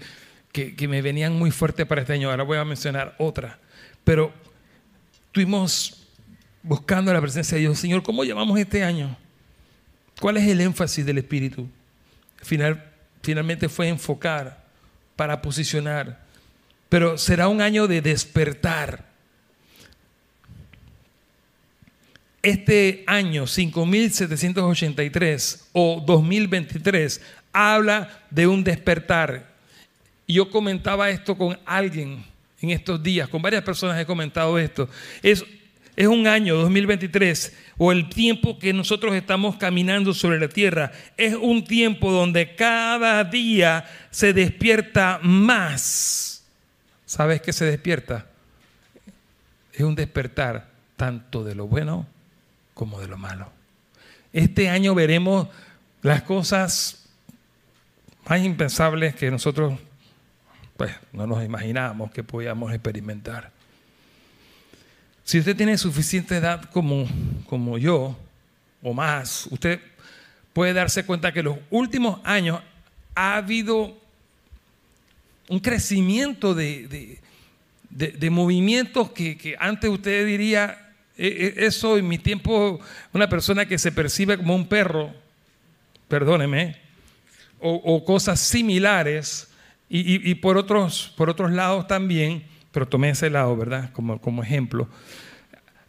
que, 0.51 0.87
me 0.87 1.01
venían 1.01 1.33
muy 1.33 1.51
fuertes 1.51 1.85
para 1.85 2.01
este 2.01 2.13
año. 2.13 2.29
Ahora 2.29 2.43
voy 2.43 2.57
a 2.57 2.65
mencionar 2.65 3.15
otra. 3.19 3.59
Pero 4.03 4.33
estuvimos 5.27 6.00
buscando 6.63 7.13
la 7.13 7.21
presencia 7.21 7.55
de 7.55 7.61
Dios. 7.61 7.79
Señor, 7.79 8.03
¿cómo 8.03 8.23
llamamos 8.23 8.59
este 8.59 8.83
año? 8.83 9.17
¿Cuál 10.19 10.37
es 10.37 10.47
el 10.47 10.61
énfasis 10.61 11.05
del 11.05 11.17
Espíritu? 11.17 11.67
final, 12.41 12.83
finalmente 13.21 13.69
fue 13.69 13.87
enfocar 13.87 14.65
para 15.15 15.41
posicionar. 15.41 16.19
Pero 16.89 17.17
será 17.17 17.47
un 17.47 17.61
año 17.61 17.87
de 17.87 18.01
despertar. 18.01 19.09
Este 22.41 23.03
año 23.05 23.45
5783 23.45 25.67
o 25.73 26.03
2023 26.05 27.21
habla 27.53 28.25
de 28.29 28.47
un 28.47 28.63
despertar. 28.63 29.51
Yo 30.27 30.49
comentaba 30.49 31.11
esto 31.11 31.37
con 31.37 31.59
alguien 31.65 32.25
en 32.61 32.71
estos 32.71 33.01
días, 33.01 33.29
con 33.29 33.41
varias 33.41 33.63
personas 33.63 33.99
he 33.99 34.05
comentado 34.05 34.57
esto. 34.57 34.89
Es, 35.21 35.45
es 35.95 36.07
un 36.07 36.27
año 36.27 36.55
2023 36.55 37.55
o 37.77 37.91
el 37.91 38.09
tiempo 38.09 38.59
que 38.59 38.73
nosotros 38.73 39.13
estamos 39.15 39.57
caminando 39.57 40.13
sobre 40.13 40.39
la 40.39 40.47
tierra, 40.47 40.91
es 41.17 41.35
un 41.35 41.63
tiempo 41.63 42.11
donde 42.11 42.55
cada 42.55 43.23
día 43.23 43.85
se 44.09 44.33
despierta 44.33 45.19
más. 45.21 46.43
¿Sabes 47.05 47.41
qué 47.41 47.53
se 47.53 47.65
despierta? 47.65 48.27
Es 49.73 49.81
un 49.81 49.95
despertar 49.95 50.69
tanto 50.95 51.43
de 51.43 51.55
lo 51.55 51.67
bueno 51.67 52.05
como 52.73 52.99
de 52.99 53.07
lo 53.07 53.17
malo. 53.17 53.51
Este 54.33 54.69
año 54.69 54.95
veremos 54.95 55.47
las 56.01 56.21
cosas 56.23 57.09
más 58.27 58.41
impensables 58.41 59.15
que 59.15 59.29
nosotros 59.29 59.77
pues, 60.77 60.95
no 61.11 61.27
nos 61.27 61.43
imaginábamos 61.43 62.11
que 62.11 62.23
podíamos 62.23 62.71
experimentar. 62.73 63.51
Si 65.31 65.39
usted 65.39 65.55
tiene 65.55 65.77
suficiente 65.77 66.35
edad 66.35 66.61
como, 66.71 67.07
como 67.47 67.77
yo, 67.77 68.17
o 68.83 68.93
más, 68.93 69.47
usted 69.49 69.79
puede 70.51 70.73
darse 70.73 71.05
cuenta 71.05 71.31
que 71.31 71.39
en 71.39 71.45
los 71.45 71.57
últimos 71.69 72.19
años 72.25 72.59
ha 73.15 73.37
habido 73.37 73.97
un 75.47 75.59
crecimiento 75.61 76.53
de, 76.53 77.17
movimientos 78.29 79.11
que, 79.11 79.55
antes 79.57 79.89
usted 79.89 80.25
diría, 80.25 80.95
e, 81.17 81.27
e, 81.27 81.65
eso 81.65 81.97
en 81.97 82.09
mi 82.09 82.17
tiempo, 82.17 82.81
una 83.13 83.29
persona 83.29 83.65
que 83.65 83.77
se 83.77 83.93
percibe 83.93 84.35
como 84.35 84.53
un 84.53 84.67
perro, 84.67 85.13
perdóneme, 86.09 86.75
o, 87.61 88.03
cosas 88.03 88.37
similares, 88.41 89.47
y, 89.87 90.35
por, 90.35 90.57
otros, 90.57 91.13
por 91.15 91.29
otros 91.29 91.53
lados 91.53 91.87
también, 91.87 92.43
pero 92.71 92.87
tomé 92.87 93.09
ese 93.09 93.29
lado, 93.29 93.55
¿verdad? 93.55 93.91
Como, 93.93 94.19
como 94.19 94.43
ejemplo. 94.43 94.87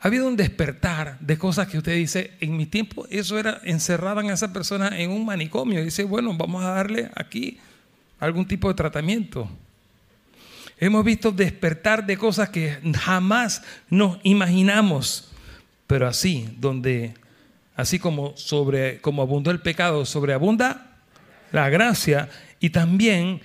Ha 0.01 0.09
habido 0.09 0.27
un 0.27 0.37
despertar 0.37 1.16
de 1.21 1.38
cosas 1.38 1.68
que 1.68 1.79
usted 1.79 1.95
dice, 1.95 2.33
en 2.40 2.57
mi 2.57 2.66
tiempo 2.66 3.07
eso 3.09 3.38
era, 3.38 3.61
encerraban 3.64 4.31
a 4.31 4.35
esa 4.35 4.53
persona 4.53 4.99
en 4.99 5.11
un 5.11 5.25
manicomio. 5.25 5.81
Y 5.81 5.85
dice, 5.85 6.03
bueno, 6.03 6.35
vamos 6.37 6.64
a 6.64 6.71
darle 6.71 7.09
aquí 7.14 7.59
algún 8.18 8.47
tipo 8.47 8.68
de 8.68 8.75
tratamiento. 8.75 9.49
Hemos 10.79 11.05
visto 11.05 11.31
despertar 11.31 12.05
de 12.05 12.16
cosas 12.16 12.49
que 12.49 12.79
jamás 12.99 13.62
nos 13.88 14.18
imaginamos, 14.25 15.31
pero 15.87 16.09
así, 16.09 16.49
donde, 16.59 17.14
así 17.77 18.01
como, 18.01 18.37
sobre, 18.37 19.01
como 19.01 19.23
abundó 19.23 19.53
el 19.53 19.61
pecado, 19.61 20.05
sobreabunda 20.05 20.97
la 21.53 21.68
gracia 21.68 22.29
y 22.59 22.71
también 22.71 23.40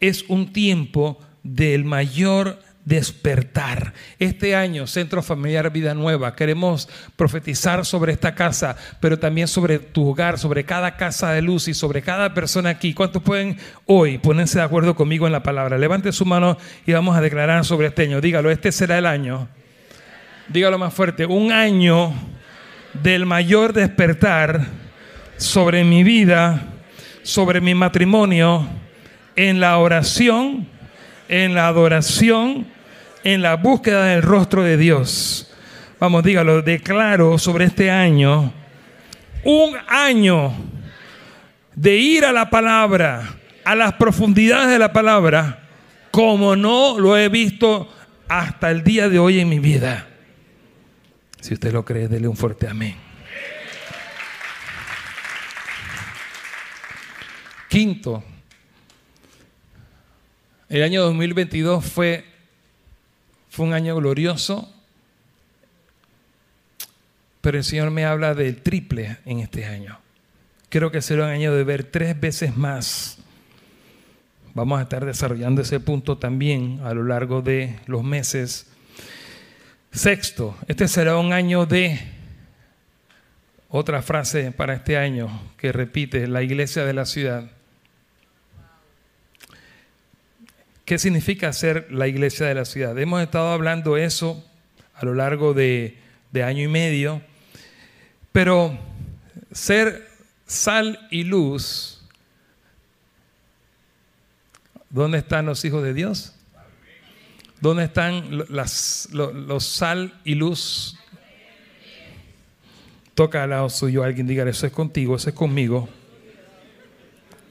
es 0.00 0.24
un 0.28 0.52
tiempo 0.52 1.20
del 1.42 1.84
mayor 1.84 2.62
despertar. 2.88 3.92
Este 4.18 4.56
año, 4.56 4.86
Centro 4.86 5.22
Familiar 5.22 5.70
Vida 5.70 5.92
Nueva, 5.92 6.34
queremos 6.34 6.88
profetizar 7.16 7.84
sobre 7.84 8.12
esta 8.12 8.34
casa, 8.34 8.76
pero 8.98 9.18
también 9.18 9.46
sobre 9.46 9.78
tu 9.78 10.08
hogar, 10.08 10.38
sobre 10.38 10.64
cada 10.64 10.96
casa 10.96 11.32
de 11.32 11.42
luz 11.42 11.68
y 11.68 11.74
sobre 11.74 12.00
cada 12.00 12.32
persona 12.32 12.70
aquí. 12.70 12.94
¿Cuántos 12.94 13.22
pueden 13.22 13.58
hoy 13.84 14.16
ponerse 14.16 14.58
de 14.58 14.64
acuerdo 14.64 14.96
conmigo 14.96 15.26
en 15.26 15.32
la 15.32 15.42
palabra? 15.42 15.76
Levante 15.76 16.12
su 16.12 16.24
mano 16.24 16.56
y 16.86 16.92
vamos 16.92 17.14
a 17.14 17.20
declarar 17.20 17.62
sobre 17.66 17.88
este 17.88 18.04
año. 18.04 18.22
Dígalo, 18.22 18.50
este 18.50 18.72
será 18.72 18.96
el 18.96 19.04
año. 19.04 19.48
Dígalo 20.48 20.78
más 20.78 20.94
fuerte, 20.94 21.26
un 21.26 21.52
año 21.52 22.14
del 23.02 23.26
mayor 23.26 23.74
despertar 23.74 24.66
sobre 25.36 25.84
mi 25.84 26.04
vida, 26.04 26.62
sobre 27.22 27.60
mi 27.60 27.74
matrimonio, 27.74 28.66
en 29.36 29.60
la 29.60 29.76
oración, 29.76 30.66
en 31.28 31.54
la 31.54 31.68
adoración 31.68 32.77
en 33.24 33.42
la 33.42 33.56
búsqueda 33.56 34.04
del 34.06 34.22
rostro 34.22 34.62
de 34.62 34.76
Dios. 34.76 35.50
Vamos, 36.00 36.22
dígalo, 36.22 36.62
declaro 36.62 37.38
sobre 37.38 37.64
este 37.64 37.90
año 37.90 38.52
un 39.44 39.76
año 39.86 40.52
de 41.74 41.96
ir 41.96 42.24
a 42.24 42.32
la 42.32 42.50
palabra, 42.50 43.36
a 43.64 43.74
las 43.74 43.94
profundidades 43.94 44.68
de 44.68 44.78
la 44.78 44.92
palabra, 44.92 45.68
como 46.10 46.56
no 46.56 46.98
lo 46.98 47.16
he 47.16 47.28
visto 47.28 47.92
hasta 48.28 48.70
el 48.70 48.82
día 48.82 49.08
de 49.08 49.18
hoy 49.18 49.40
en 49.40 49.48
mi 49.48 49.58
vida. 49.58 50.08
Si 51.40 51.54
usted 51.54 51.72
lo 51.72 51.84
cree, 51.84 52.08
dele 52.08 52.28
un 52.28 52.36
fuerte 52.36 52.68
amén. 52.68 52.96
Quinto, 57.68 58.24
el 60.68 60.82
año 60.82 61.02
2022 61.02 61.84
fue 61.84 62.24
fue 63.58 63.66
un 63.66 63.72
año 63.72 63.96
glorioso, 63.96 64.72
pero 67.40 67.58
el 67.58 67.64
Señor 67.64 67.90
me 67.90 68.04
habla 68.04 68.32
del 68.32 68.62
triple 68.62 69.16
en 69.26 69.40
este 69.40 69.64
año. 69.64 69.98
Creo 70.68 70.92
que 70.92 71.02
será 71.02 71.24
un 71.24 71.30
año 71.30 71.52
de 71.52 71.64
ver 71.64 71.82
tres 71.82 72.20
veces 72.20 72.56
más. 72.56 73.18
Vamos 74.54 74.78
a 74.78 74.82
estar 74.82 75.04
desarrollando 75.04 75.60
ese 75.60 75.80
punto 75.80 76.18
también 76.18 76.78
a 76.84 76.94
lo 76.94 77.02
largo 77.02 77.42
de 77.42 77.80
los 77.86 78.04
meses. 78.04 78.68
Sexto, 79.90 80.56
este 80.68 80.86
será 80.86 81.16
un 81.16 81.32
año 81.32 81.66
de 81.66 81.98
otra 83.70 84.02
frase 84.02 84.52
para 84.52 84.74
este 84.74 84.96
año 84.96 85.28
que 85.56 85.72
repite 85.72 86.28
la 86.28 86.44
iglesia 86.44 86.84
de 86.84 86.92
la 86.92 87.06
ciudad. 87.06 87.50
¿Qué 90.88 90.98
significa 90.98 91.52
ser 91.52 91.86
la 91.92 92.08
iglesia 92.08 92.46
de 92.46 92.54
la 92.54 92.64
ciudad? 92.64 92.98
Hemos 92.98 93.20
estado 93.20 93.48
hablando 93.48 93.98
eso 93.98 94.42
a 94.94 95.04
lo 95.04 95.12
largo 95.12 95.52
de, 95.52 95.98
año 96.42 96.62
y 96.62 96.66
medio, 96.66 97.20
pero 98.32 98.78
ser 99.52 100.08
sal 100.46 101.06
y 101.10 101.24
luz, 101.24 102.00
¿dónde 104.88 105.18
están 105.18 105.44
los 105.44 105.62
hijos 105.66 105.82
de 105.82 105.92
Dios? 105.92 106.34
¿Dónde 107.60 107.84
están 107.84 108.46
las, 108.48 109.10
los, 109.12 109.66
sal 109.66 110.18
y 110.24 110.36
luz? 110.36 110.96
Toca 113.12 113.42
al 113.42 113.50
lado 113.50 113.68
suyo, 113.68 114.04
alguien 114.04 114.26
diga, 114.26 114.48
eso 114.48 114.66
es 114.66 114.72
contigo, 114.72 115.16
eso 115.16 115.28
es 115.28 115.34
conmigo. 115.34 115.86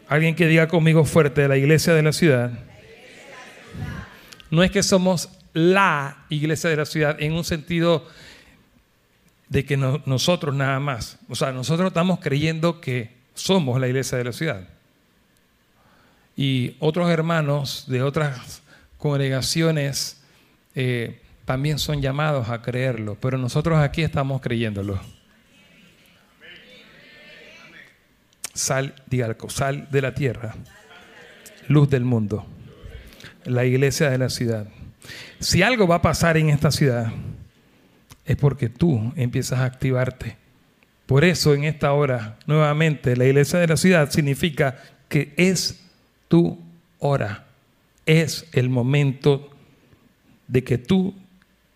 Alguien 0.08 0.36
que 0.36 0.48
diga 0.48 0.68
conmigo 0.68 1.06
fuerte 1.06 1.42
de 1.42 1.48
la 1.50 1.58
iglesia 1.58 1.94
de 1.94 2.02
la 2.02 2.14
ciudad 2.14 2.67
no 4.50 4.64
es 4.64 4.72
que 4.72 4.84
somos 4.84 5.30
la 5.54 6.26
iglesia 6.30 6.70
de 6.70 6.76
la 6.76 6.86
ciudad 6.86 7.20
en 7.20 7.34
un 7.34 7.44
sentido 7.44 8.06
de 9.50 9.66
que 9.66 9.78
nosotros 9.78 10.54
nada 10.54 10.80
más. 10.80 11.18
O 11.30 11.36
sea, 11.36 11.52
nosotros 11.52 11.88
estamos 11.88 12.20
creyendo 12.20 12.82
que 12.82 13.16
somos 13.34 13.80
la 13.80 13.88
iglesia 13.88 14.18
de 14.18 14.24
la 14.26 14.34
ciudad. 14.34 14.68
Y 16.36 16.76
otros 16.80 17.10
hermanos 17.10 17.86
de 17.88 18.04
otras 18.04 18.62
congregaciones 18.98 20.22
eh, 20.76 21.22
también 21.46 21.80
son 21.80 22.02
llamados 22.02 22.50
a 22.50 22.62
creerlo, 22.62 23.18
pero 23.20 23.38
nosotros 23.38 23.80
aquí 23.80 24.04
estamos 24.04 24.42
creyéndolo. 24.42 25.00
Sal, 28.54 28.96
diga 29.06 29.36
sal 29.50 29.88
de 29.90 30.02
la 30.02 30.14
tierra, 30.14 30.56
luz 31.68 31.90
del 31.90 32.04
mundo, 32.04 32.46
la 33.48 33.66
iglesia 33.66 34.10
de 34.10 34.18
la 34.18 34.30
ciudad. 34.30 34.68
Si 35.40 35.62
algo 35.62 35.88
va 35.88 35.96
a 35.96 36.02
pasar 36.02 36.38
en 36.38 36.50
esta 36.50 36.72
ciudad, 36.72 37.12
es 38.26 38.36
porque 38.36 38.70
tú 38.70 39.14
empiezas 39.16 39.60
a 39.60 39.66
activarte. 39.66 40.36
Por 41.06 41.24
eso 41.24 41.54
en 41.54 41.64
esta 41.64 41.94
hora, 41.94 42.38
nuevamente, 42.46 43.16
la 43.16 43.26
iglesia 43.26 43.60
de 43.60 43.68
la 43.68 43.78
ciudad 43.78 44.12
significa 44.12 44.78
que 45.08 45.34
es 45.38 45.80
tu 46.28 46.60
hora. 47.00 47.46
Es 48.06 48.46
el 48.52 48.70
momento 48.70 49.50
de 50.48 50.64
que 50.64 50.78
tú 50.78 51.16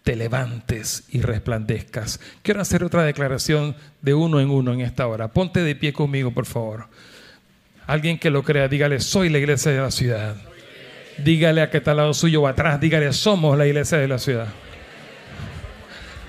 te 0.03 0.15
levantes 0.15 1.03
y 1.09 1.21
resplandezcas. 1.21 2.19
Quiero 2.41 2.61
hacer 2.61 2.83
otra 2.83 3.03
declaración 3.03 3.75
de 4.01 4.13
uno 4.13 4.39
en 4.41 4.49
uno 4.49 4.73
en 4.73 4.81
esta 4.81 5.07
hora. 5.07 5.29
Ponte 5.29 5.61
de 5.61 5.75
pie 5.75 5.93
conmigo, 5.93 6.31
por 6.31 6.45
favor. 6.45 6.87
Alguien 7.87 8.17
que 8.17 8.29
lo 8.29 8.43
crea, 8.43 8.67
dígale, 8.67 8.99
soy 8.99 9.29
la 9.29 9.37
iglesia 9.37 9.71
de 9.71 9.79
la 9.79 9.91
ciudad. 9.91 10.35
Dígale 11.17 11.61
a 11.61 11.69
que 11.69 11.77
está 11.77 11.91
al 11.91 11.97
lado 11.97 12.13
suyo 12.13 12.41
o 12.41 12.47
atrás, 12.47 12.79
dígale, 12.79 13.11
somos 13.13 13.57
la 13.57 13.67
iglesia 13.67 13.97
de 13.97 14.07
la 14.07 14.17
ciudad. 14.17 14.47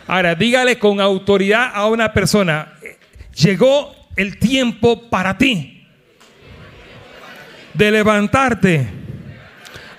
Ahora, 0.07 0.35
dígale 0.35 0.79
con 0.79 1.01
autoridad 1.01 1.71
a 1.73 1.87
una 1.87 2.13
persona, 2.13 2.75
llegó 3.35 3.95
el 4.17 4.39
tiempo 4.39 5.09
para 5.09 5.39
ti 5.39 5.87
de 7.75 7.91
levantarte 7.91 8.87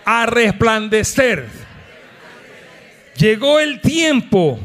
a 0.06 0.26
resplandecer. 0.26 1.48
Llegó 3.18 3.60
el 3.60 3.80
tiempo. 3.82 4.60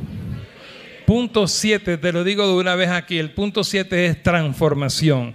Punto 1.08 1.48
7, 1.48 1.96
te 1.96 2.12
lo 2.12 2.22
digo 2.22 2.46
de 2.46 2.52
una 2.52 2.74
vez 2.74 2.90
aquí, 2.90 3.18
el 3.18 3.30
punto 3.30 3.64
7 3.64 4.04
es 4.04 4.22
transformación. 4.22 5.34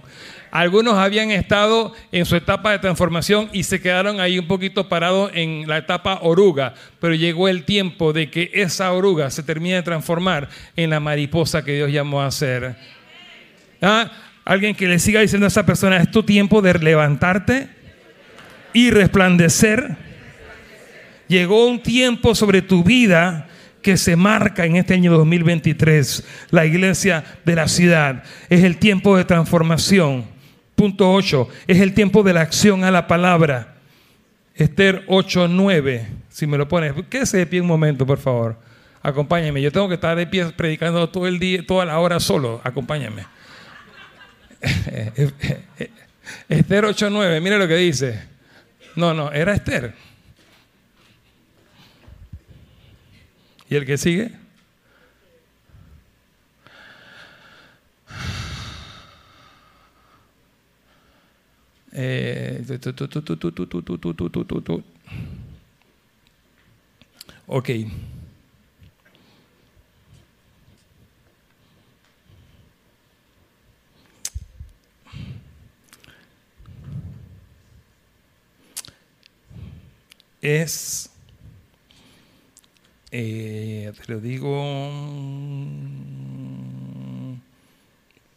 Algunos 0.52 0.94
habían 0.94 1.32
estado 1.32 1.92
en 2.12 2.26
su 2.26 2.36
etapa 2.36 2.70
de 2.70 2.78
transformación 2.78 3.50
y 3.52 3.64
se 3.64 3.80
quedaron 3.80 4.20
ahí 4.20 4.38
un 4.38 4.46
poquito 4.46 4.88
parados 4.88 5.32
en 5.34 5.66
la 5.66 5.78
etapa 5.78 6.20
oruga, 6.22 6.74
pero 7.00 7.16
llegó 7.16 7.48
el 7.48 7.64
tiempo 7.64 8.12
de 8.12 8.30
que 8.30 8.52
esa 8.54 8.92
oruga 8.92 9.30
se 9.30 9.42
termine 9.42 9.74
de 9.74 9.82
transformar 9.82 10.48
en 10.76 10.90
la 10.90 11.00
mariposa 11.00 11.64
que 11.64 11.74
Dios 11.74 11.90
llamó 11.90 12.22
a 12.22 12.30
ser. 12.30 12.76
¿Ah? 13.82 14.12
Alguien 14.44 14.76
que 14.76 14.86
le 14.86 15.00
siga 15.00 15.22
diciendo 15.22 15.46
a 15.46 15.48
esa 15.48 15.66
persona, 15.66 15.96
es 15.96 16.08
tu 16.08 16.22
tiempo 16.22 16.62
de 16.62 16.74
levantarte 16.74 17.68
y 18.72 18.92
resplandecer. 18.92 19.96
Llegó 21.26 21.66
un 21.66 21.82
tiempo 21.82 22.36
sobre 22.36 22.62
tu 22.62 22.84
vida 22.84 23.48
que 23.84 23.98
se 23.98 24.16
marca 24.16 24.64
en 24.64 24.76
este 24.76 24.94
año 24.94 25.12
2023, 25.12 26.24
la 26.50 26.64
iglesia 26.64 27.22
de 27.44 27.54
la 27.54 27.68
ciudad. 27.68 28.24
Es 28.48 28.64
el 28.64 28.78
tiempo 28.78 29.16
de 29.16 29.26
transformación. 29.26 30.24
Punto 30.74 31.12
8, 31.12 31.48
es 31.68 31.80
el 31.80 31.92
tiempo 31.92 32.22
de 32.22 32.32
la 32.32 32.40
acción 32.40 32.82
a 32.82 32.90
la 32.90 33.06
palabra. 33.06 33.74
Esther 34.54 35.04
8, 35.06 35.48
9, 35.48 36.06
si 36.30 36.46
me 36.46 36.56
lo 36.56 36.66
pones. 36.66 36.94
Quédese 37.10 37.36
de 37.36 37.46
pie 37.46 37.60
un 37.60 37.66
momento, 37.66 38.06
por 38.06 38.18
favor. 38.18 38.56
Acompáñame. 39.02 39.60
Yo 39.60 39.70
tengo 39.70 39.86
que 39.86 39.94
estar 39.94 40.16
de 40.16 40.26
pie 40.26 40.46
predicando 40.56 41.06
todo 41.10 41.26
el 41.26 41.38
día, 41.38 41.64
toda 41.66 41.84
la 41.84 41.98
hora 41.98 42.18
solo. 42.20 42.62
Acompáñame. 42.64 43.26
Esther 46.48 46.86
8, 46.86 47.10
9, 47.10 47.40
mire 47.42 47.58
lo 47.58 47.68
que 47.68 47.76
dice. 47.76 48.22
No, 48.96 49.12
no, 49.12 49.30
era 49.30 49.52
Esther. 49.52 49.94
¿Y 53.74 53.76
el 53.76 53.86
que 53.86 53.98
sigue? 53.98 54.30
ok. 67.48 67.70
Es, 80.42 81.10
eh, 83.16 83.92
te 83.96 84.12
lo 84.12 84.18
digo, 84.18 84.50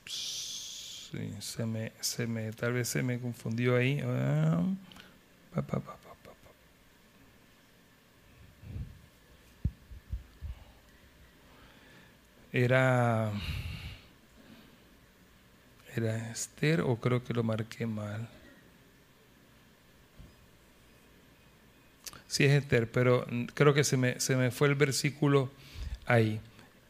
se 0.06 1.66
me, 1.66 1.92
se 2.00 2.28
me, 2.28 2.52
tal 2.52 2.74
vez 2.74 2.88
se 2.88 3.02
me 3.02 3.20
confundió 3.20 3.76
ahí. 3.76 4.00
Ah, 4.04 4.62
era, 12.54 13.32
era 15.96 16.32
Esther 16.32 16.82
o 16.82 16.98
creo 16.98 17.24
que 17.24 17.34
lo 17.34 17.44
marqué 17.44 17.88
mal. 17.88 18.30
Sí 22.28 22.46
es 22.46 22.52
Esther, 22.52 22.92
pero 22.92 23.26
creo 23.54 23.74
que 23.74 23.84
se 23.84 23.98
me, 23.98 24.20
se 24.20 24.36
me 24.36 24.52
fue 24.52 24.68
el 24.68 24.76
versículo 24.76 25.50
ahí. 26.06 26.40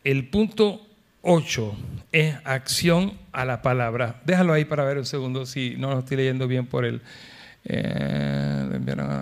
El 0.04 0.28
punto 0.30 0.82
8 1.22 1.76
es 2.12 2.36
acción 2.44 3.14
a 3.32 3.46
la 3.46 3.62
palabra. 3.62 4.22
Déjalo 4.26 4.54
ahí 4.54 4.66
para 4.66 4.86
ver 4.86 4.98
un 4.98 5.06
segundo 5.06 5.46
si 5.46 5.76
no 5.78 5.92
lo 5.92 6.00
estoy 6.00 6.18
leyendo 6.18 6.48
bien 6.48 6.66
por 6.66 6.86
el... 6.86 7.02
Eh, 7.66 8.80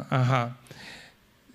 ajá. 0.10 0.58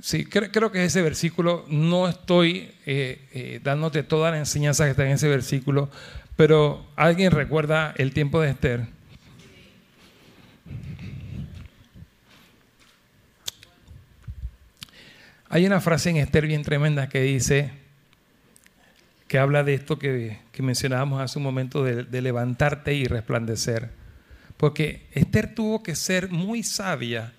Sí, 0.03 0.25
creo, 0.25 0.73
que 0.73 0.85
ese 0.85 1.03
versículo, 1.03 1.65
no 1.69 2.09
estoy 2.09 2.71
eh, 2.87 3.21
eh, 3.33 3.61
dándote 3.63 4.03
toda 4.03 4.31
la 4.31 4.39
enseñanza 4.39 4.85
que 4.85 4.93
está 4.93 5.05
en 5.05 5.13
ese 5.13 5.29
versículo, 5.29 5.91
pero 6.37 6.87
¿alguien 6.97 7.33
recuerda 7.33 7.95
el 7.99 8.13
tiempo 8.15 8.41
de 8.41 8.51
Esther? 8.51 8.87
Hay 15.53 15.67
una 15.67 15.81
frase 15.81 16.11
en 16.11 16.17
Esther 16.17 16.47
bien 16.47 16.63
tremenda 16.63 17.09
que 17.09 17.23
dice, 17.23 17.73
que 19.27 19.37
habla 19.37 19.65
de 19.65 19.75
esto 19.75 19.99
que, 19.99 20.39
mencionábamos 20.61 21.21
hace 21.21 21.41
un 21.41 21.43
momento, 21.43 21.83
de, 21.83 22.23
levantarte 22.23 22.95
y 22.95 23.07
resplandecer. 23.07 23.91
Porque 24.57 25.09
Esther 25.11 25.53
tuvo 25.53 25.83
que 25.83 25.97
ser 25.97 26.31
muy 26.31 26.63
sabia 26.63 27.33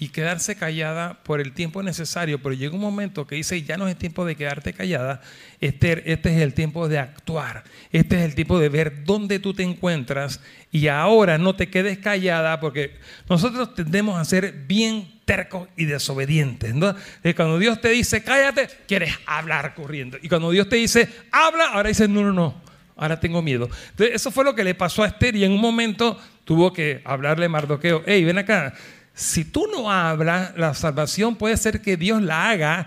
y 0.00 0.10
quedarse 0.10 0.54
callada 0.54 1.14
por 1.24 1.40
el 1.40 1.52
tiempo 1.52 1.82
necesario, 1.82 2.40
pero 2.40 2.54
llegó 2.54 2.76
un 2.76 2.82
momento 2.82 3.26
que 3.26 3.34
dice, 3.34 3.62
ya 3.62 3.76
no 3.76 3.88
es 3.88 3.96
tiempo 3.96 4.24
de 4.24 4.36
quedarte 4.36 4.72
callada, 4.72 5.20
Esther, 5.60 6.04
este 6.06 6.36
es 6.36 6.40
el 6.40 6.54
tiempo 6.54 6.88
de 6.88 6.98
actuar, 6.98 7.64
este 7.90 8.16
es 8.16 8.24
el 8.24 8.36
tiempo 8.36 8.60
de 8.60 8.68
ver 8.68 9.04
dónde 9.04 9.40
tú 9.40 9.54
te 9.54 9.64
encuentras 9.64 10.40
y 10.70 10.86
ahora 10.86 11.36
no 11.36 11.56
te 11.56 11.68
quedes 11.68 11.98
callada 11.98 12.60
porque 12.60 12.96
nosotros 13.28 13.74
tendemos 13.74 14.18
a 14.18 14.24
ser 14.24 14.52
bien 14.68 15.20
tercos 15.24 15.68
y 15.76 15.86
desobedientes. 15.86 16.74
¿no? 16.74 16.94
cuando 17.34 17.58
Dios 17.58 17.80
te 17.80 17.88
dice 17.88 18.22
cállate, 18.22 18.68
quieres 18.86 19.12
hablar 19.26 19.74
corriendo. 19.74 20.16
Y 20.22 20.28
cuando 20.28 20.50
Dios 20.52 20.68
te 20.68 20.76
dice 20.76 21.08
habla, 21.32 21.70
ahora 21.72 21.88
dices 21.88 22.08
no, 22.08 22.22
no, 22.22 22.32
no, 22.32 22.62
ahora 22.96 23.18
tengo 23.18 23.42
miedo. 23.42 23.68
Eso 23.98 24.30
fue 24.30 24.44
lo 24.44 24.54
que 24.54 24.62
le 24.62 24.74
pasó 24.76 25.02
a 25.02 25.08
Esther 25.08 25.34
y 25.34 25.44
en 25.44 25.50
un 25.50 25.60
momento 25.60 26.16
tuvo 26.44 26.72
que 26.72 27.02
hablarle 27.04 27.48
Mardoqueo, 27.48 28.02
hey, 28.06 28.24
ven 28.24 28.38
acá, 28.38 28.74
si 29.18 29.44
tú 29.44 29.66
no 29.66 29.90
hablas, 29.90 30.56
la 30.56 30.74
salvación 30.74 31.34
puede 31.34 31.56
ser 31.56 31.82
que 31.82 31.96
Dios 31.96 32.22
la 32.22 32.50
haga 32.50 32.86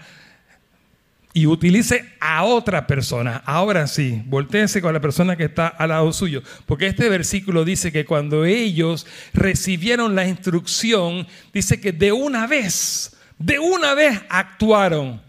y 1.33 1.45
utilice 1.45 2.05
a 2.21 2.45
otra 2.45 2.87
persona. 2.87 3.43
Ahora 3.45 3.85
sí, 3.85 4.23
volteense 4.27 4.81
con 4.81 4.93
la 4.93 5.01
persona 5.01 5.35
que 5.35 5.43
está 5.43 5.67
al 5.67 5.89
lado 5.89 6.13
suyo, 6.13 6.41
porque 6.65 6.87
este 6.87 7.09
versículo 7.09 7.65
dice 7.65 7.91
que 7.91 8.05
cuando 8.05 8.45
ellos 8.45 9.05
recibieron 9.33 10.15
la 10.15 10.25
instrucción, 10.25 11.27
dice 11.53 11.81
que 11.81 11.91
de 11.91 12.13
una 12.13 12.47
vez, 12.47 13.13
de 13.37 13.59
una 13.59 13.93
vez 13.93 14.17
actuaron. 14.29 15.21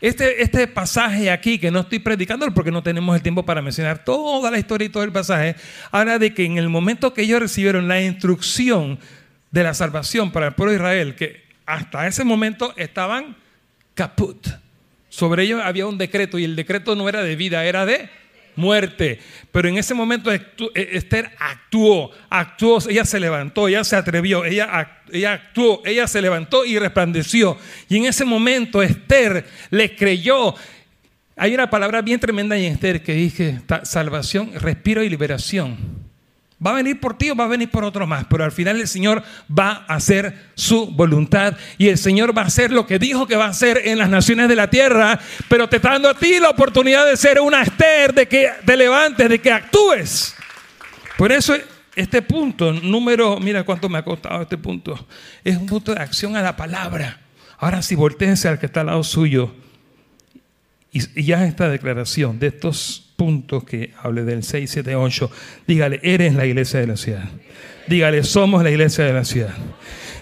Este, 0.00 0.42
este 0.42 0.66
pasaje 0.66 1.30
aquí, 1.30 1.60
que 1.60 1.70
no 1.70 1.78
estoy 1.78 2.00
predicando 2.00 2.52
porque 2.52 2.72
no 2.72 2.82
tenemos 2.82 3.14
el 3.14 3.22
tiempo 3.22 3.44
para 3.44 3.62
mencionar 3.62 4.02
toda 4.02 4.50
la 4.50 4.58
historia 4.58 4.86
y 4.86 4.90
todo 4.90 5.04
el 5.04 5.12
pasaje, 5.12 5.54
habla 5.92 6.18
de 6.18 6.34
que 6.34 6.44
en 6.44 6.58
el 6.58 6.68
momento 6.68 7.14
que 7.14 7.22
ellos 7.22 7.38
recibieron 7.38 7.86
la 7.86 8.02
instrucción 8.02 8.98
de 9.52 9.62
la 9.62 9.74
salvación 9.74 10.32
para 10.32 10.48
el 10.48 10.54
pueblo 10.54 10.72
de 10.72 10.78
Israel, 10.78 11.14
que 11.14 11.44
hasta 11.66 12.08
ese 12.08 12.24
momento 12.24 12.74
estaban 12.76 13.36
caput 13.94 14.48
sobre 15.12 15.42
ellos 15.42 15.60
había 15.62 15.86
un 15.86 15.98
decreto 15.98 16.38
y 16.38 16.44
el 16.44 16.56
decreto 16.56 16.96
no 16.96 17.06
era 17.06 17.22
de 17.22 17.36
vida, 17.36 17.66
era 17.66 17.84
de 17.84 18.08
muerte. 18.56 19.18
Pero 19.52 19.68
en 19.68 19.76
ese 19.76 19.92
momento 19.92 20.32
e-, 20.32 20.40
Esther 20.74 21.32
actuó, 21.38 22.10
actuó, 22.30 22.78
ella 22.88 23.04
se 23.04 23.20
levantó, 23.20 23.68
ella 23.68 23.84
se 23.84 23.94
atrevió, 23.94 24.46
ella, 24.46 24.88
actuó, 25.28 25.82
ella 25.84 26.08
se 26.08 26.22
levantó 26.22 26.64
y 26.64 26.78
resplandeció. 26.78 27.58
Y 27.90 27.98
en 27.98 28.06
ese 28.06 28.24
momento 28.24 28.82
Esther 28.82 29.44
le 29.68 29.94
creyó. 29.94 30.54
Hay 31.36 31.52
una 31.52 31.68
palabra 31.68 32.00
bien 32.00 32.18
tremenda 32.18 32.56
en 32.56 32.72
Esther 32.72 33.02
que 33.02 33.12
dice 33.12 33.60
salvación, 33.82 34.52
respiro 34.54 35.02
y 35.02 35.10
liberación. 35.10 36.01
Va 36.64 36.70
a 36.70 36.74
venir 36.74 37.00
por 37.00 37.18
ti 37.18 37.30
o 37.30 37.34
va 37.34 37.44
a 37.44 37.48
venir 37.48 37.70
por 37.70 37.84
otro 37.84 38.06
más, 38.06 38.24
pero 38.30 38.44
al 38.44 38.52
final 38.52 38.80
el 38.80 38.86
Señor 38.86 39.22
va 39.50 39.84
a 39.88 39.94
hacer 39.96 40.50
su 40.54 40.86
voluntad 40.86 41.56
y 41.76 41.88
el 41.88 41.98
Señor 41.98 42.36
va 42.36 42.42
a 42.42 42.46
hacer 42.46 42.70
lo 42.70 42.86
que 42.86 42.98
dijo 42.98 43.26
que 43.26 43.36
va 43.36 43.46
a 43.46 43.50
hacer 43.50 43.82
en 43.84 43.98
las 43.98 44.08
naciones 44.08 44.48
de 44.48 44.56
la 44.56 44.70
tierra, 44.70 45.18
pero 45.48 45.68
te 45.68 45.76
está 45.76 45.90
dando 45.90 46.08
a 46.08 46.14
ti 46.14 46.38
la 46.38 46.50
oportunidad 46.50 47.06
de 47.06 47.16
ser 47.16 47.40
una 47.40 47.62
Esther, 47.62 48.14
de 48.14 48.28
que 48.28 48.48
te 48.64 48.76
levantes, 48.76 49.28
de 49.28 49.40
que 49.40 49.50
actúes. 49.50 50.34
Por 51.16 51.32
eso 51.32 51.54
este 51.94 52.22
punto, 52.22 52.72
número, 52.72 53.38
mira 53.38 53.64
cuánto 53.64 53.88
me 53.88 53.98
ha 53.98 54.04
costado 54.04 54.42
este 54.42 54.56
punto, 54.56 55.06
es 55.44 55.56
un 55.56 55.66
punto 55.66 55.94
de 55.94 56.00
acción 56.00 56.36
a 56.36 56.42
la 56.42 56.56
palabra. 56.56 57.20
Ahora 57.58 57.82
si 57.82 57.94
volteense 57.94 58.48
al 58.48 58.58
que 58.58 58.66
está 58.66 58.80
al 58.80 58.86
lado 58.86 59.04
suyo 59.04 59.54
y, 60.90 61.24
ya 61.24 61.44
esta 61.44 61.68
declaración 61.68 62.38
de 62.38 62.48
estos 62.48 63.01
puntos 63.16 63.64
que 63.64 63.92
hable 64.02 64.24
del 64.24 64.42
6, 64.42 64.70
7, 64.70 64.96
8, 64.96 65.30
dígale, 65.66 66.00
eres 66.02 66.34
la 66.34 66.46
iglesia 66.46 66.80
de 66.80 66.86
la 66.86 66.96
ciudad. 66.96 67.24
Dígale, 67.86 68.22
somos 68.22 68.62
la 68.62 68.70
iglesia 68.70 69.04
de 69.04 69.12
la 69.12 69.24
ciudad. 69.24 69.54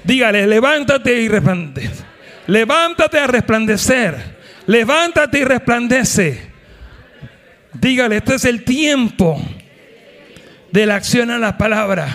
Dígale, 0.04 0.46
levántate 0.46 1.20
y 1.20 1.28
resplandece. 1.28 2.04
Levántate 2.46 3.18
a 3.18 3.26
resplandecer. 3.26 4.38
Levántate 4.66 5.38
y 5.38 5.44
resplandece. 5.44 6.50
Dígale, 7.74 8.16
este 8.16 8.34
es 8.34 8.44
el 8.44 8.64
tiempo 8.64 9.40
de 10.70 10.86
la 10.86 10.96
acción 10.96 11.30
a 11.30 11.38
la 11.38 11.56
palabra. 11.58 12.08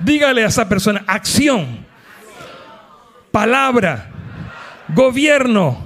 Dígale 0.00 0.44
a 0.44 0.48
esa 0.48 0.68
persona, 0.68 1.04
acción, 1.06 1.86
palabra, 3.30 4.10
gobierno, 4.88 5.83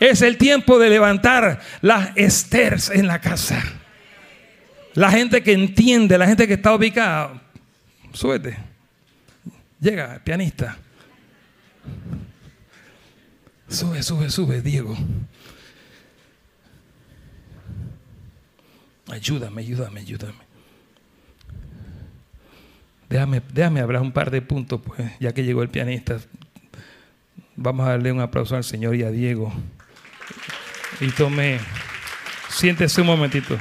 es 0.00 0.22
el 0.22 0.36
tiempo 0.36 0.78
de 0.78 0.90
levantar 0.90 1.60
las 1.80 2.10
esters 2.16 2.90
en 2.90 3.06
la 3.06 3.20
casa. 3.20 3.62
La 4.94 5.10
gente 5.10 5.42
que 5.42 5.52
entiende, 5.52 6.16
la 6.18 6.26
gente 6.26 6.46
que 6.46 6.54
está 6.54 6.74
ubicada, 6.74 7.42
súbete. 8.12 8.56
Llega, 9.80 10.20
pianista. 10.24 10.78
Sube, 13.68 14.02
sube, 14.02 14.30
sube, 14.30 14.60
Diego. 14.62 14.96
Ayúdame, 19.08 19.62
ayúdame, 19.62 20.00
ayúdame. 20.00 20.44
Déjame, 23.08 23.42
déjame 23.52 23.80
hablar 23.80 24.02
un 24.02 24.12
par 24.12 24.30
de 24.30 24.40
puntos, 24.42 24.80
pues, 24.80 25.10
ya 25.20 25.32
que 25.32 25.44
llegó 25.44 25.62
el 25.62 25.68
pianista. 25.68 26.18
Vamos 27.56 27.86
a 27.86 27.90
darle 27.90 28.12
un 28.12 28.20
aplauso 28.20 28.56
al 28.56 28.64
Señor 28.64 28.96
y 28.96 29.02
a 29.02 29.10
Diego. 29.10 29.52
Y 31.00 31.10
tome, 31.10 31.58
siéntese 32.48 33.00
un 33.00 33.06
momentito. 33.08 33.58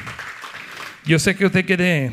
Yo 1.06 1.20
sé 1.20 1.36
que 1.36 1.46
usted 1.46 1.66
quiere, 1.66 2.12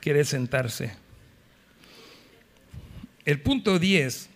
quiere 0.00 0.24
sentarse. 0.24 0.94
El 3.24 3.40
punto 3.40 3.78
10. 3.78 4.28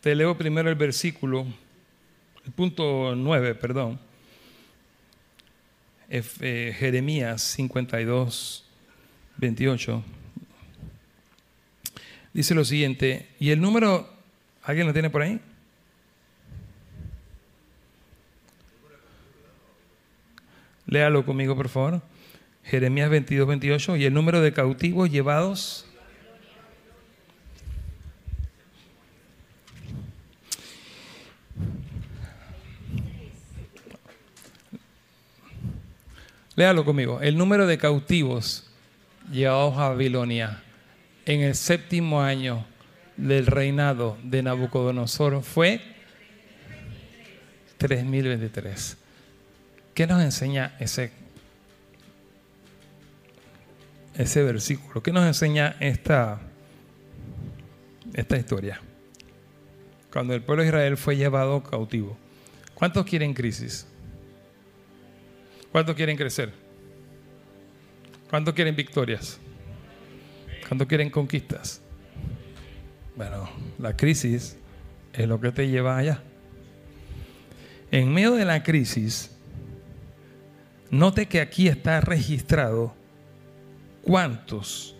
Te 0.00 0.14
leo 0.14 0.36
primero 0.38 0.70
el 0.70 0.76
versículo, 0.76 1.46
el 2.46 2.52
punto 2.52 3.14
9, 3.14 3.54
perdón. 3.54 4.00
Jeremías 6.08 7.42
52, 7.42 8.64
28. 9.36 10.02
Dice 12.32 12.54
lo 12.54 12.64
siguiente, 12.64 13.28
y 13.40 13.50
el 13.50 13.60
número, 13.60 14.08
¿alguien 14.62 14.86
lo 14.86 14.92
tiene 14.92 15.10
por 15.10 15.22
ahí? 15.22 15.40
Léalo 20.86 21.24
conmigo, 21.24 21.56
por 21.56 21.68
favor. 21.68 22.02
Jeremías 22.64 23.10
22, 23.10 23.46
28. 23.46 23.96
Y 23.96 24.04
el 24.04 24.14
número 24.14 24.40
de 24.40 24.52
cautivos 24.52 25.10
llevados. 25.10 25.86
Léalo 36.56 36.84
conmigo. 36.84 37.20
El 37.20 37.38
número 37.38 37.66
de 37.66 37.78
cautivos 37.78 38.68
llevados 39.30 39.78
a 39.78 39.90
Babilonia 39.90 40.62
en 41.26 41.40
el 41.40 41.54
séptimo 41.54 42.22
año 42.22 42.64
del 43.16 43.46
reinado 43.46 44.16
de 44.22 44.42
Nabucodonosor 44.42 45.42
fue 45.42 45.80
3023. 47.78 48.96
¿Qué 49.94 50.06
nos 50.06 50.22
enseña 50.22 50.76
ese, 50.78 51.12
ese 54.14 54.42
versículo? 54.42 55.02
¿Qué 55.02 55.12
nos 55.12 55.26
enseña 55.26 55.76
esta, 55.80 56.40
esta 58.14 58.36
historia? 58.36 58.80
Cuando 60.12 60.34
el 60.34 60.42
pueblo 60.42 60.62
de 60.62 60.68
Israel 60.68 60.96
fue 60.96 61.16
llevado 61.16 61.62
cautivo. 61.62 62.16
¿Cuántos 62.74 63.04
quieren 63.04 63.34
crisis? 63.34 63.86
¿Cuántos 65.70 65.94
quieren 65.94 66.16
crecer? 66.16 66.52
¿Cuántos 68.28 68.54
quieren 68.54 68.74
victorias? 68.74 69.38
¿Cuántos 70.70 70.86
quieren 70.86 71.10
conquistas? 71.10 71.82
Bueno, 73.16 73.50
la 73.80 73.96
crisis 73.96 74.56
es 75.12 75.26
lo 75.26 75.40
que 75.40 75.50
te 75.50 75.66
lleva 75.66 75.96
allá. 75.96 76.22
En 77.90 78.14
medio 78.14 78.34
de 78.34 78.44
la 78.44 78.62
crisis, 78.62 79.36
note 80.88 81.26
que 81.26 81.40
aquí 81.40 81.66
está 81.66 82.00
registrado 82.00 82.94
cuántos 84.02 84.94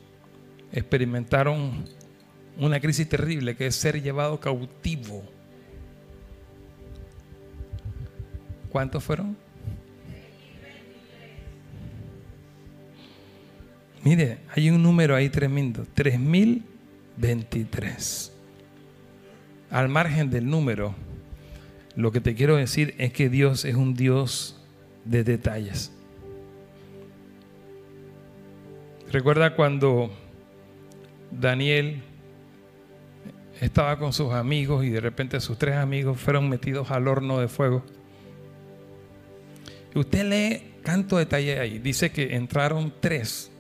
experimentaron 0.73 1.85
una 2.59 2.81
crisis 2.81 3.09
terrible 3.09 3.55
que 3.55 3.69
es 3.69 3.77
ser 3.77 4.03
llevado 4.03 4.41
cautivo. 4.41 5.23
¿Cuántos 8.71 9.05
fueron? 9.05 9.37
Mire, 14.03 14.39
hay 14.55 14.71
un 14.71 14.83
número 14.83 15.15
ahí 15.15 15.29
tremendo, 15.29 15.85
3023. 15.95 18.33
Al 19.71 19.91
margen 19.91 20.31
del 20.31 20.49
número, 20.49 20.95
lo 21.97 22.11
que 22.11 22.23
te 22.23 22.35
quiero 22.35 22.57
decir 22.57 22.95
es 22.97 23.13
que 23.13 23.29
Dios 23.29 23.67
es 23.67 23.75
un 23.75 23.93
Dios 23.95 24.59
de 25.05 25.23
detalles. 25.23 25.93
Recuerda 29.13 29.55
cuando 29.55 30.11
Daniel 31.31 32.01
estaba 33.61 33.99
con 33.99 34.15
sus 34.15 34.33
amigos 34.33 34.83
y 34.85 34.91
de 34.91 35.01
repente 35.01 35.39
sus 35.41 35.59
tres 35.59 35.77
amigos 35.77 36.19
fueron 36.19 36.49
metidos 36.49 36.91
al 36.91 37.07
horno 37.07 37.39
de 37.39 37.49
fuego. 37.49 37.85
Usted 39.95 40.25
lee 40.25 40.73
tanto 40.85 41.19
detalle 41.19 41.61
ahí. 41.61 41.79
Dice 41.79 42.11
que 42.11 42.35
entraron 42.35 42.95
tres 43.01 43.51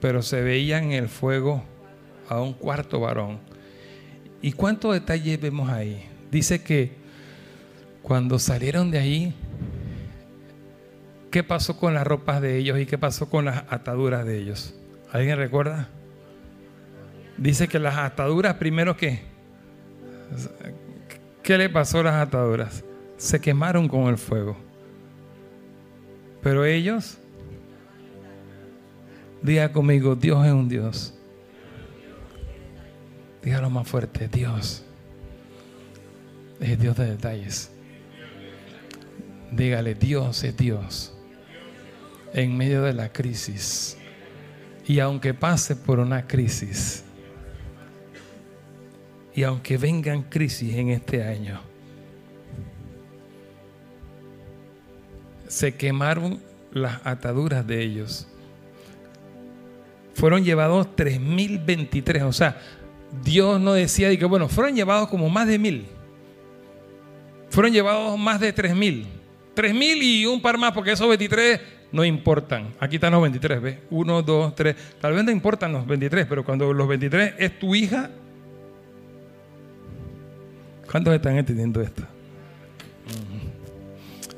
pero 0.00 0.22
se 0.22 0.40
veía 0.42 0.78
en 0.78 0.92
el 0.92 1.08
fuego 1.08 1.62
a 2.28 2.40
un 2.40 2.52
cuarto 2.52 3.00
varón. 3.00 3.38
¿Y 4.42 4.52
cuántos 4.52 4.94
detalles 4.94 5.40
vemos 5.40 5.68
ahí? 5.70 6.08
Dice 6.30 6.62
que 6.62 6.92
cuando 8.02 8.38
salieron 8.38 8.90
de 8.90 8.98
ahí, 8.98 9.34
¿qué 11.30 11.42
pasó 11.42 11.76
con 11.76 11.94
las 11.94 12.06
ropas 12.06 12.40
de 12.40 12.56
ellos 12.56 12.78
y 12.78 12.86
qué 12.86 12.96
pasó 12.96 13.28
con 13.28 13.44
las 13.44 13.64
ataduras 13.68 14.24
de 14.24 14.38
ellos? 14.38 14.74
¿Alguien 15.12 15.36
recuerda? 15.36 15.88
Dice 17.36 17.68
que 17.68 17.78
las 17.78 17.96
ataduras, 17.96 18.54
primero 18.54 18.96
que, 18.96 19.20
¿qué 21.42 21.58
le 21.58 21.68
pasó 21.68 22.00
a 22.00 22.04
las 22.04 22.14
ataduras? 22.14 22.84
Se 23.16 23.40
quemaron 23.40 23.88
con 23.88 24.08
el 24.08 24.16
fuego. 24.16 24.56
Pero 26.42 26.64
ellos 26.64 27.19
Diga 29.42 29.72
conmigo, 29.72 30.14
Dios 30.14 30.46
es 30.46 30.52
un 30.52 30.68
Dios. 30.68 31.14
Dígalo 33.42 33.70
más 33.70 33.88
fuerte, 33.88 34.28
Dios. 34.28 34.82
Es 36.60 36.78
Dios 36.78 36.96
de 36.96 37.06
detalles. 37.06 37.70
Dígale, 39.50 39.94
Dios 39.94 40.44
es 40.44 40.56
Dios. 40.56 41.14
En 42.34 42.56
medio 42.56 42.82
de 42.82 42.92
la 42.92 43.10
crisis. 43.10 43.96
Y 44.86 45.00
aunque 45.00 45.32
pase 45.32 45.74
por 45.74 46.00
una 46.00 46.26
crisis. 46.26 47.02
Y 49.34 49.42
aunque 49.42 49.78
vengan 49.78 50.22
crisis 50.22 50.74
en 50.74 50.90
este 50.90 51.24
año. 51.24 51.60
Se 55.48 55.74
quemaron 55.74 56.40
las 56.72 57.04
ataduras 57.04 57.66
de 57.66 57.82
ellos. 57.82 58.29
Fueron 60.20 60.44
llevados 60.44 60.94
3023, 60.96 62.24
o 62.24 62.32
sea, 62.34 62.60
Dios 63.24 63.58
no 63.58 63.72
decía 63.72 64.14
que, 64.18 64.26
bueno, 64.26 64.50
fueron 64.50 64.76
llevados 64.76 65.08
como 65.08 65.30
más 65.30 65.48
de 65.48 65.58
mil. 65.58 65.86
Fueron 67.48 67.72
llevados 67.72 68.18
más 68.18 68.38
de 68.38 68.52
tres 68.52 68.76
mil. 68.76 69.06
Tres 69.54 69.72
mil 69.72 70.02
y 70.02 70.26
un 70.26 70.42
par 70.42 70.58
más, 70.58 70.72
porque 70.72 70.92
esos 70.92 71.08
23 71.08 71.58
no 71.90 72.04
importan. 72.04 72.74
Aquí 72.78 72.96
están 72.96 73.14
los 73.14 73.22
23, 73.22 73.62
¿ves? 73.62 73.78
Uno, 73.88 74.20
dos, 74.20 74.54
tres. 74.54 74.76
Tal 75.00 75.14
vez 75.14 75.24
no 75.24 75.30
importan 75.30 75.72
los 75.72 75.86
23, 75.86 76.26
pero 76.26 76.44
cuando 76.44 76.70
los 76.74 76.86
23 76.86 77.36
es 77.38 77.58
tu 77.58 77.74
hija, 77.74 78.10
¿cuántos 80.90 81.14
están 81.14 81.38
entendiendo 81.38 81.80
esto? 81.80 82.02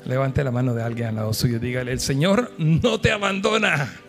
Levante 0.05 0.41
la 0.45 0.51
mano 0.51 0.73
de 0.73 0.81
alguien 0.81 1.09
al 1.09 1.15
lado 1.15 1.33
suyo. 1.33 1.59
Dígale, 1.59 1.91
el 1.91 1.99
Señor 1.99 2.53
no 2.57 3.01
te 3.01 3.11
abandona. 3.11 3.99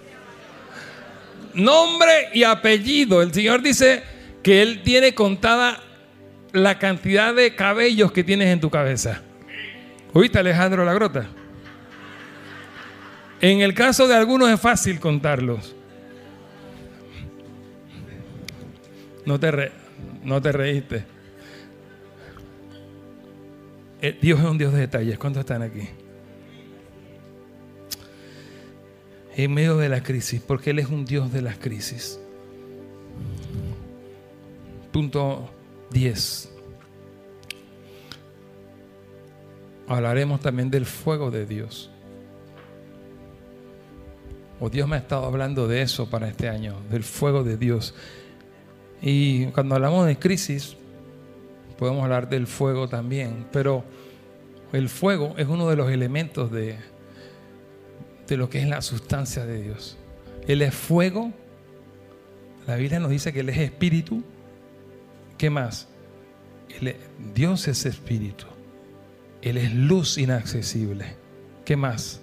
Nombre 1.55 2.29
y 2.33 2.43
apellido. 2.45 3.23
El 3.23 3.33
Señor 3.33 3.63
dice 3.63 4.03
que 4.43 4.63
Él 4.63 4.83
tiene 4.83 5.15
contada 5.15 5.81
la 6.53 6.79
cantidad 6.79 7.35
de 7.35 7.55
cabellos 7.55 8.13
que 8.13 8.25
tienes 8.25 8.49
en 8.49 8.61
tu 8.61 8.71
cabeza. 8.71 9.23
¿Oíste 10.13 10.39
Alejandro 10.39 10.85
La 10.85 10.95
Grota? 10.95 11.27
En 13.41 13.61
el 13.61 13.75
caso 13.75 14.07
de 14.07 14.15
algunos 14.15 14.49
es 14.49 14.61
fácil 14.61 15.01
contarlos. 15.01 15.75
No 19.27 19.41
te, 19.41 19.73
no 20.23 20.41
te 20.41 20.53
reíste. 20.53 21.05
Eh, 24.01 24.19
Dios 24.21 24.39
es 24.39 24.47
un 24.47 24.59
Dios 24.59 24.73
de 24.73 24.81
detalles. 24.81 25.19
¿Cuántos 25.19 25.41
están 25.41 25.63
aquí? 25.63 25.89
En 29.37 29.53
medio 29.53 29.77
de 29.77 29.89
la 29.89 30.03
crisis, 30.03 30.41
porque 30.41 30.71
Él 30.71 30.79
es 30.79 30.89
un 30.89 31.05
Dios 31.05 31.33
de 31.33 31.43
las 31.43 31.59
crisis. 31.59 32.21
Punto 34.93 35.51
10. 35.91 36.53
Hablaremos 39.89 40.41
también 40.41 40.71
del 40.71 40.87
fuego 40.87 41.33
de 41.33 41.47
Dios. 41.47 41.91
O 44.61 44.71
Dios 44.71 44.89
me 44.89 44.95
ha 44.95 45.01
estado 45.01 45.27
hablando 45.27 45.67
de 45.67 45.83
eso 45.83 46.09
para 46.09 46.29
este 46.29 46.49
año, 46.49 46.77
del 46.89 47.03
fuego 47.03 47.43
de 47.43 47.57
Dios. 47.57 47.93
Y 49.03 49.47
cuando 49.47 49.75
hablamos 49.75 50.07
de 50.07 50.17
crisis, 50.17 50.77
podemos 51.77 52.05
hablar 52.05 52.29
del 52.29 52.47
fuego 52.47 52.89
también, 52.89 53.47
pero 53.53 53.85
el 54.73 54.89
fuego 54.89 55.35
es 55.37 55.49
uno 55.49 55.69
de 55.69 55.77
los 55.77 55.91
elementos 55.91 56.53
de, 56.53 56.79
de 58.27 58.37
lo 58.37 58.49
que 58.49 58.61
es 58.61 58.69
la 58.69 58.83
sustancia 58.83 59.45
de 59.45 59.63
Dios. 59.63 59.97
Él 60.47 60.63
es 60.63 60.75
fuego, 60.75 61.33
la 62.67 62.77
Biblia 62.77 62.99
nos 63.01 63.11
dice 63.11 63.33
que 63.33 63.41
Él 63.41 63.49
es 63.49 63.59
espíritu. 63.59 64.23
¿Qué 65.37 65.51
más? 65.51 65.89
Dios 67.35 67.69
es 67.69 67.87
espíritu. 67.87 68.47
Él 69.43 69.59
es 69.59 69.73
luz 69.75 70.17
inaccesible. 70.17 71.17
¿Qué 71.65 71.77
más? 71.77 72.21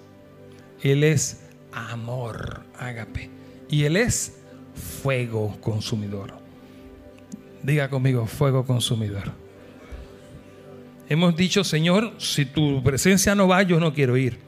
Él 0.82 1.04
es 1.04 1.40
amor, 1.72 2.64
ágape. 2.78 3.30
Y 3.68 3.84
Él 3.84 3.96
es 3.96 4.38
fuego 5.02 5.56
consumidor. 5.60 6.34
Diga 7.62 7.88
conmigo, 7.88 8.26
fuego 8.26 8.66
consumidor. 8.66 9.32
Hemos 11.08 11.36
dicho, 11.36 11.62
Señor, 11.62 12.14
si 12.18 12.46
tu 12.46 12.82
presencia 12.82 13.34
no 13.34 13.46
va, 13.46 13.62
yo 13.62 13.78
no 13.78 13.94
quiero 13.94 14.16
ir. 14.16 14.38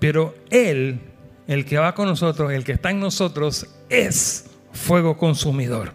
Pero 0.00 0.34
Él, 0.50 0.98
el 1.46 1.64
que 1.64 1.78
va 1.78 1.94
con 1.94 2.08
nosotros, 2.08 2.50
el 2.52 2.64
que 2.64 2.72
está 2.72 2.90
en 2.90 2.98
nosotros, 3.00 3.68
es 3.88 4.46
fuego 4.72 5.16
consumidor. 5.16 5.92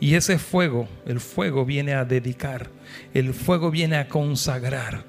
Y 0.00 0.14
ese 0.14 0.38
fuego, 0.38 0.88
el 1.06 1.20
fuego 1.20 1.64
viene 1.64 1.94
a 1.94 2.04
dedicar, 2.04 2.70
el 3.12 3.34
fuego 3.34 3.70
viene 3.70 3.96
a 3.96 4.08
consagrar. 4.08 5.04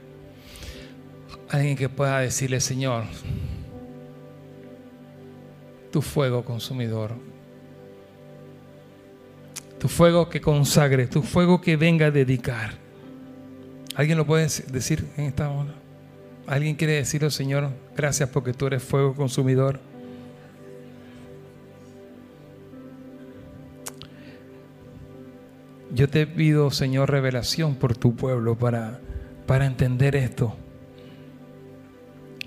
Alguien 1.49 1.75
que 1.75 1.89
pueda 1.89 2.19
decirle, 2.19 2.59
Señor, 2.59 3.05
tu 5.91 6.01
fuego 6.01 6.43
consumidor, 6.43 7.13
tu 9.79 9.87
fuego 9.87 10.29
que 10.29 10.41
consagre, 10.41 11.07
tu 11.07 11.21
fuego 11.21 11.61
que 11.61 11.77
venga 11.77 12.07
a 12.07 12.11
dedicar. 12.11 12.73
¿Alguien 13.95 14.17
lo 14.17 14.25
puede 14.25 14.47
decir 14.71 15.07
en 15.17 15.25
esta 15.25 15.49
hora? 15.49 15.78
¿Alguien 16.49 16.75
quiere 16.75 16.93
decirlo, 16.93 17.29
Señor, 17.29 17.69
gracias 17.95 18.27
porque 18.29 18.53
tú 18.53 18.65
eres 18.65 18.81
fuego 18.81 19.13
consumidor? 19.13 19.79
Yo 25.93 26.09
te 26.09 26.25
pido, 26.25 26.71
Señor, 26.71 27.11
revelación 27.11 27.75
por 27.75 27.95
tu 27.95 28.15
pueblo 28.15 28.57
para, 28.57 28.99
para 29.45 29.67
entender 29.67 30.15
esto. 30.15 30.55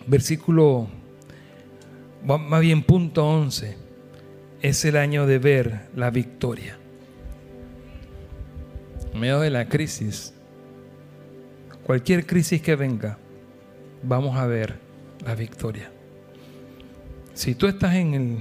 Versículo, 0.08 0.88
más 2.24 2.60
bien 2.60 2.82
punto 2.82 3.24
11, 3.24 3.76
es 4.62 4.84
el 4.84 4.96
año 4.96 5.26
de 5.26 5.38
ver 5.38 5.90
la 5.94 6.10
victoria. 6.10 6.76
En 9.14 9.20
medio 9.20 9.38
de 9.38 9.50
la 9.50 9.68
crisis, 9.68 10.34
cualquier 11.84 12.26
crisis 12.26 12.60
que 12.60 12.74
venga, 12.74 13.18
vamos 14.02 14.36
a 14.36 14.46
ver 14.46 14.78
la 15.24 15.34
victoria. 15.34 15.90
Si 17.34 17.54
tú 17.54 17.66
estás 17.66 17.94
en 17.94 18.14
el 18.14 18.38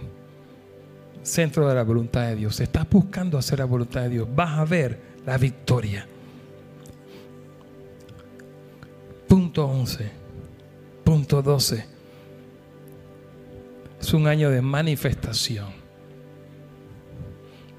centro 1.24 1.68
de 1.68 1.76
la 1.76 1.84
voluntad 1.84 2.28
de 2.28 2.36
Dios, 2.36 2.59
estás 2.59 2.89
buscando 2.89 3.38
hacer 3.38 3.59
la 3.59 3.66
voluntad 3.66 4.01
de 4.01 4.09
Dios, 4.09 4.28
vas 4.36 4.59
a 4.59 4.66
ver 4.66 4.99
la 5.26 5.38
victoria. 5.38 6.07
Punto 9.28 9.66
11. 9.66 10.12
Punto 11.03 11.41
12. 11.41 11.86
Es 14.01 14.14
un 14.14 14.28
año 14.28 14.49
de 14.49 14.62
manifestación. 14.62 15.70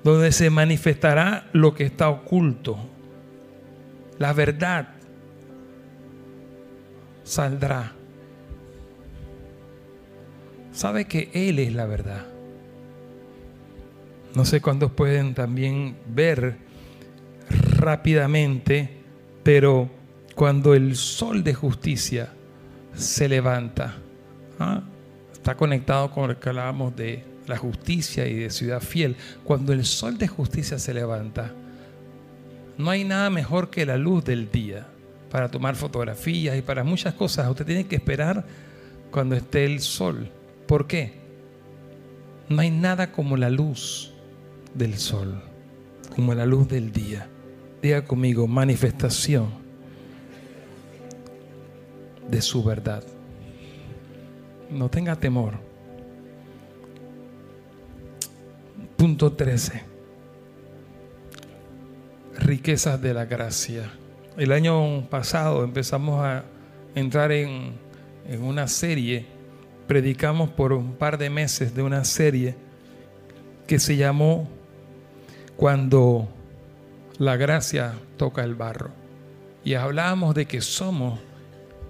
Donde 0.03 0.33
se 0.33 0.51
manifestará 0.51 1.49
lo 1.53 1.75
que 1.75 1.85
está 1.85 2.09
oculto. 2.09 2.79
La 4.19 4.33
verdad 4.33 4.92
saldrá. 7.25 7.93
Sabe 10.73 11.05
que 11.07 11.31
Él 11.33 11.59
es 11.59 11.75
la 11.75 11.87
verdad. 11.87 12.27
No 14.35 14.45
sé 14.45 14.61
cuántos 14.61 14.91
pueden 14.93 15.35
también 15.35 15.97
ver 16.07 16.57
rápidamente, 17.77 18.89
pero 19.43 19.91
cuando 20.35 20.75
el 20.75 20.97
sol 20.97 21.45
de 21.45 21.53
justicia 21.53 22.33
se 22.95 23.29
levanta, 23.29 23.97
¿ah? 24.59 24.83
está 25.33 25.57
conectado 25.57 26.11
con 26.11 26.29
lo 26.29 26.41
que 26.41 26.49
hablábamos 26.49 26.97
de 26.97 27.25
la 27.47 27.59
justicia 27.59 28.27
y 28.27 28.35
de 28.35 28.51
ciudad 28.51 28.81
fiel. 28.81 29.17
Cuando 29.45 29.73
el 29.73 29.85
sol 29.85 30.17
de 30.17 30.29
justicia 30.29 30.79
se 30.79 30.95
levanta, 30.95 31.53
no 32.79 32.89
hay 32.89 33.05
nada 33.05 33.29
mejor 33.29 33.69
que 33.69 33.85
la 33.85 33.99
luz 33.99 34.25
del 34.25 34.51
día 34.51 34.87
para 35.33 35.51
tomar 35.51 35.77
fotografías 35.77 36.59
y 36.59 36.61
para 36.61 36.85
muchas 36.85 37.15
cosas. 37.15 37.49
Usted 37.49 37.65
tiene 37.65 37.87
que 37.87 37.97
esperar 37.97 38.45
cuando 39.11 39.35
esté 39.35 39.65
el 39.65 39.81
sol. 39.81 40.31
¿Por 40.67 40.87
qué? 40.87 41.15
No 42.51 42.61
hay 42.61 42.71
nada 42.71 43.13
como 43.13 43.39
la 43.39 43.49
luz 43.49 44.13
del 44.75 44.99
sol, 44.99 45.43
como 46.15 46.35
la 46.35 46.45
luz 46.45 46.69
del 46.69 46.93
día. 46.93 47.29
Diga 47.81 48.05
conmigo, 48.05 48.47
manifestación 48.47 49.49
de 52.29 52.43
su 52.43 52.63
verdad. 52.63 53.03
No 54.71 54.91
tenga 54.91 55.17
temor. 55.17 55.55
Punto 58.99 59.33
13. 59.33 59.83
Riquezas 62.39 63.01
de 63.01 63.15
la 63.15 63.25
gracia. 63.25 64.02
El 64.37 64.53
año 64.53 65.07
pasado 65.11 65.63
empezamos 65.63 66.25
a 66.25 66.45
entrar 66.95 67.33
en, 67.33 67.75
una 68.41 68.67
serie, 68.67 69.27
predicamos 69.87 70.49
por 70.49 70.73
un 70.73 70.95
par 70.95 71.19
de 71.19 71.29
meses 71.29 71.75
de 71.75 71.83
una 71.83 72.03
serie 72.05 72.55
que 73.67 73.79
se 73.79 73.97
llamó 73.97 74.49
Cuando 75.57 76.29
la 77.19 77.37
gracia 77.37 77.93
toca 78.17 78.43
el 78.43 78.55
barro. 78.55 78.91
Y 79.65 79.75
hablábamos 79.75 80.35
de 80.35 80.47
que 80.47 80.63
somos 80.63 81.21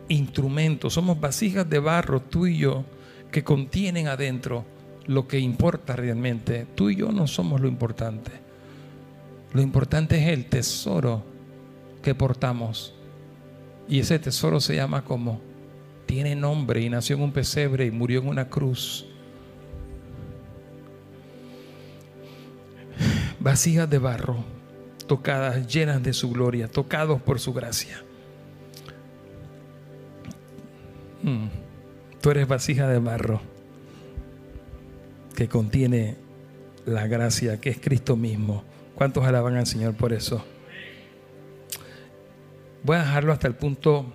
instrumentos, 0.09 0.95
somos 0.95 1.21
vasijas 1.21 1.71
de 1.71 1.79
barro, 1.79 2.23
tú 2.23 2.49
y 2.49 2.59
yo, 2.59 2.85
que 3.31 3.45
contienen 3.45 4.09
adentro 4.09 4.65
lo 5.07 5.29
que 5.29 5.39
importa 5.39 5.95
realmente. 5.95 6.67
Tú 6.75 6.91
y 6.91 6.97
yo 6.97 7.13
no 7.13 7.29
somos 7.29 7.61
lo 7.61 7.69
importante. 7.69 8.33
Lo 9.53 9.63
importante 9.63 10.19
es 10.21 10.29
el 10.29 10.47
tesoro 10.47 11.32
que 12.03 12.15
portamos. 12.15 12.95
Y 13.89 14.01
ese 14.01 14.19
tesoro 14.19 14.61
se 14.61 14.77
llama 14.77 15.05
como 15.05 15.41
tiene 16.07 16.37
nombre 16.37 16.83
y 16.83 16.91
nació 16.91 17.17
en 17.17 17.23
un 17.23 17.33
pesebre 17.33 17.87
y 17.87 17.91
murió 17.91 18.21
en 18.21 18.29
una 18.29 18.49
cruz. 18.49 19.07
Vasijas 23.41 23.89
de 23.89 23.99
barro, 23.99 24.45
tocadas, 25.07 25.67
llenas 25.67 26.03
de 26.03 26.13
su 26.13 26.31
gloria, 26.31 26.69
tocados 26.69 27.21
por 27.23 27.41
su 27.41 27.53
gracia. 27.53 28.05
Mm. 31.23 31.47
Tú 32.21 32.31
eres 32.31 32.47
vasija 32.47 32.87
de 32.89 32.99
barro 32.99 33.41
que 35.35 35.49
contiene 35.49 36.17
la 36.85 37.07
gracia 37.07 37.61
que 37.61 37.71
es 37.71 37.81
Cristo 37.81 38.17
mismo. 38.17 38.65
¿Cuántos 38.95 39.25
alaban 39.25 39.57
al 39.57 39.67
Señor 39.67 39.95
por 39.95 40.13
eso? 40.13 40.45
Voy 42.85 42.97
a 42.97 43.01
dejarlo 43.01 43.33
hasta 43.33 43.47
el 43.47 43.55
punto 43.55 44.13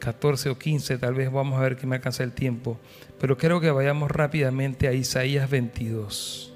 14 0.00 0.50
o 0.50 0.58
15, 0.58 0.98
tal 0.98 1.14
vez 1.14 1.30
vamos 1.30 1.60
a 1.60 1.62
ver 1.62 1.76
que 1.76 1.86
me 1.86 1.94
alcanza 1.94 2.24
el 2.24 2.32
tiempo, 2.32 2.76
pero 3.20 3.38
quiero 3.38 3.60
que 3.60 3.70
vayamos 3.70 4.10
rápidamente 4.10 4.88
a 4.88 4.92
Isaías 4.92 5.48
22. 5.48 6.52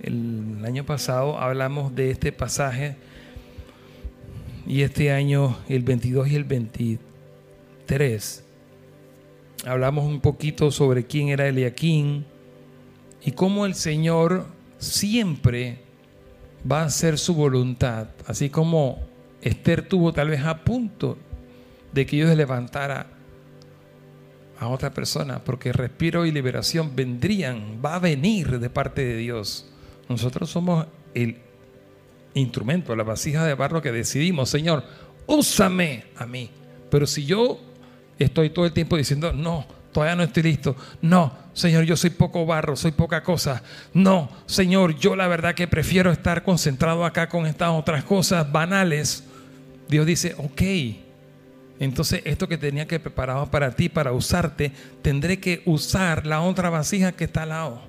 El 0.00 0.64
año 0.64 0.86
pasado 0.86 1.38
hablamos 1.38 1.94
de 1.94 2.10
este 2.10 2.32
pasaje 2.32 2.96
y 4.66 4.80
este 4.80 5.12
año, 5.12 5.58
el 5.68 5.82
22 5.82 6.28
y 6.28 6.36
el 6.36 6.44
23, 6.44 8.44
hablamos 9.66 10.06
un 10.06 10.20
poquito 10.20 10.70
sobre 10.70 11.04
quién 11.04 11.28
era 11.28 11.46
Eliaquín 11.46 12.24
y 13.22 13.32
cómo 13.32 13.66
el 13.66 13.74
Señor 13.74 14.46
siempre 14.78 15.91
va 16.70 16.82
a 16.82 16.86
hacer 16.86 17.18
su 17.18 17.34
voluntad, 17.34 18.08
así 18.26 18.50
como 18.50 19.00
Esther 19.40 19.88
tuvo 19.88 20.12
tal 20.12 20.28
vez 20.28 20.42
a 20.44 20.64
punto 20.64 21.18
de 21.92 22.06
que 22.06 22.16
Dios 22.16 22.36
levantara 22.36 23.06
a 24.58 24.68
otra 24.68 24.90
persona, 24.90 25.42
porque 25.42 25.72
respiro 25.72 26.24
y 26.24 26.30
liberación 26.30 26.94
vendrían, 26.94 27.80
va 27.84 27.96
a 27.96 27.98
venir 27.98 28.60
de 28.60 28.70
parte 28.70 29.04
de 29.04 29.16
Dios. 29.16 29.66
Nosotros 30.08 30.50
somos 30.50 30.86
el 31.14 31.38
instrumento, 32.34 32.94
la 32.94 33.02
vasija 33.02 33.44
de 33.44 33.54
barro 33.54 33.82
que 33.82 33.90
decidimos, 33.90 34.48
Señor, 34.50 34.84
úsame 35.26 36.04
a 36.16 36.26
mí. 36.26 36.48
Pero 36.90 37.06
si 37.06 37.24
yo 37.24 37.58
estoy 38.18 38.50
todo 38.50 38.64
el 38.64 38.72
tiempo 38.72 38.96
diciendo, 38.96 39.32
no, 39.32 39.66
todavía 39.92 40.16
no 40.16 40.22
estoy 40.22 40.44
listo. 40.44 40.76
No, 41.00 41.32
Señor, 41.54 41.84
yo 41.84 41.96
soy 41.96 42.10
poco 42.10 42.46
barro, 42.46 42.76
soy 42.76 42.92
poca 42.92 43.22
cosa. 43.22 43.62
No, 43.92 44.30
Señor, 44.46 44.96
yo 44.96 45.16
la 45.16 45.28
verdad 45.28 45.54
que 45.54 45.68
prefiero 45.68 46.10
estar 46.10 46.42
concentrado 46.44 47.04
acá 47.04 47.28
con 47.28 47.46
estas 47.46 47.70
otras 47.70 48.04
cosas 48.04 48.50
banales. 48.50 49.24
Dios 49.88 50.06
dice, 50.06 50.34
ok, 50.38 50.62
entonces 51.78 52.22
esto 52.24 52.48
que 52.48 52.56
tenía 52.56 52.86
que 52.86 52.98
preparar 52.98 53.50
para 53.50 53.72
ti, 53.72 53.88
para 53.88 54.12
usarte, 54.12 54.72
tendré 55.02 55.40
que 55.40 55.62
usar 55.66 56.26
la 56.26 56.40
otra 56.40 56.70
vasija 56.70 57.12
que 57.12 57.24
está 57.24 57.42
al 57.42 57.50
lado. 57.50 57.82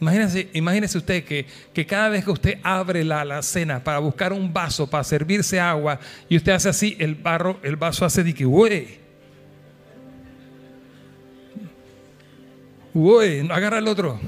Imagínese, 0.00 0.48
imagínese 0.52 0.98
usted 0.98 1.24
que, 1.24 1.46
que, 1.72 1.86
cada 1.86 2.10
vez 2.10 2.24
que 2.24 2.30
usted 2.30 2.58
abre 2.62 3.02
la 3.02 3.22
alacena 3.22 3.82
para 3.82 3.98
buscar 3.98 4.32
un 4.32 4.52
vaso, 4.52 4.88
para 4.88 5.04
servirse 5.04 5.58
agua, 5.58 5.98
y 6.28 6.36
usted 6.36 6.52
hace 6.52 6.68
así, 6.68 6.96
el 6.98 7.14
barro, 7.14 7.58
el 7.62 7.76
vaso 7.76 8.04
hace 8.04 8.22
de 8.22 8.34
que, 8.34 8.44
güey. 8.44 9.05
Güey, 12.96 13.40
agarra 13.50 13.76
el 13.76 13.88
otro. 13.88 14.18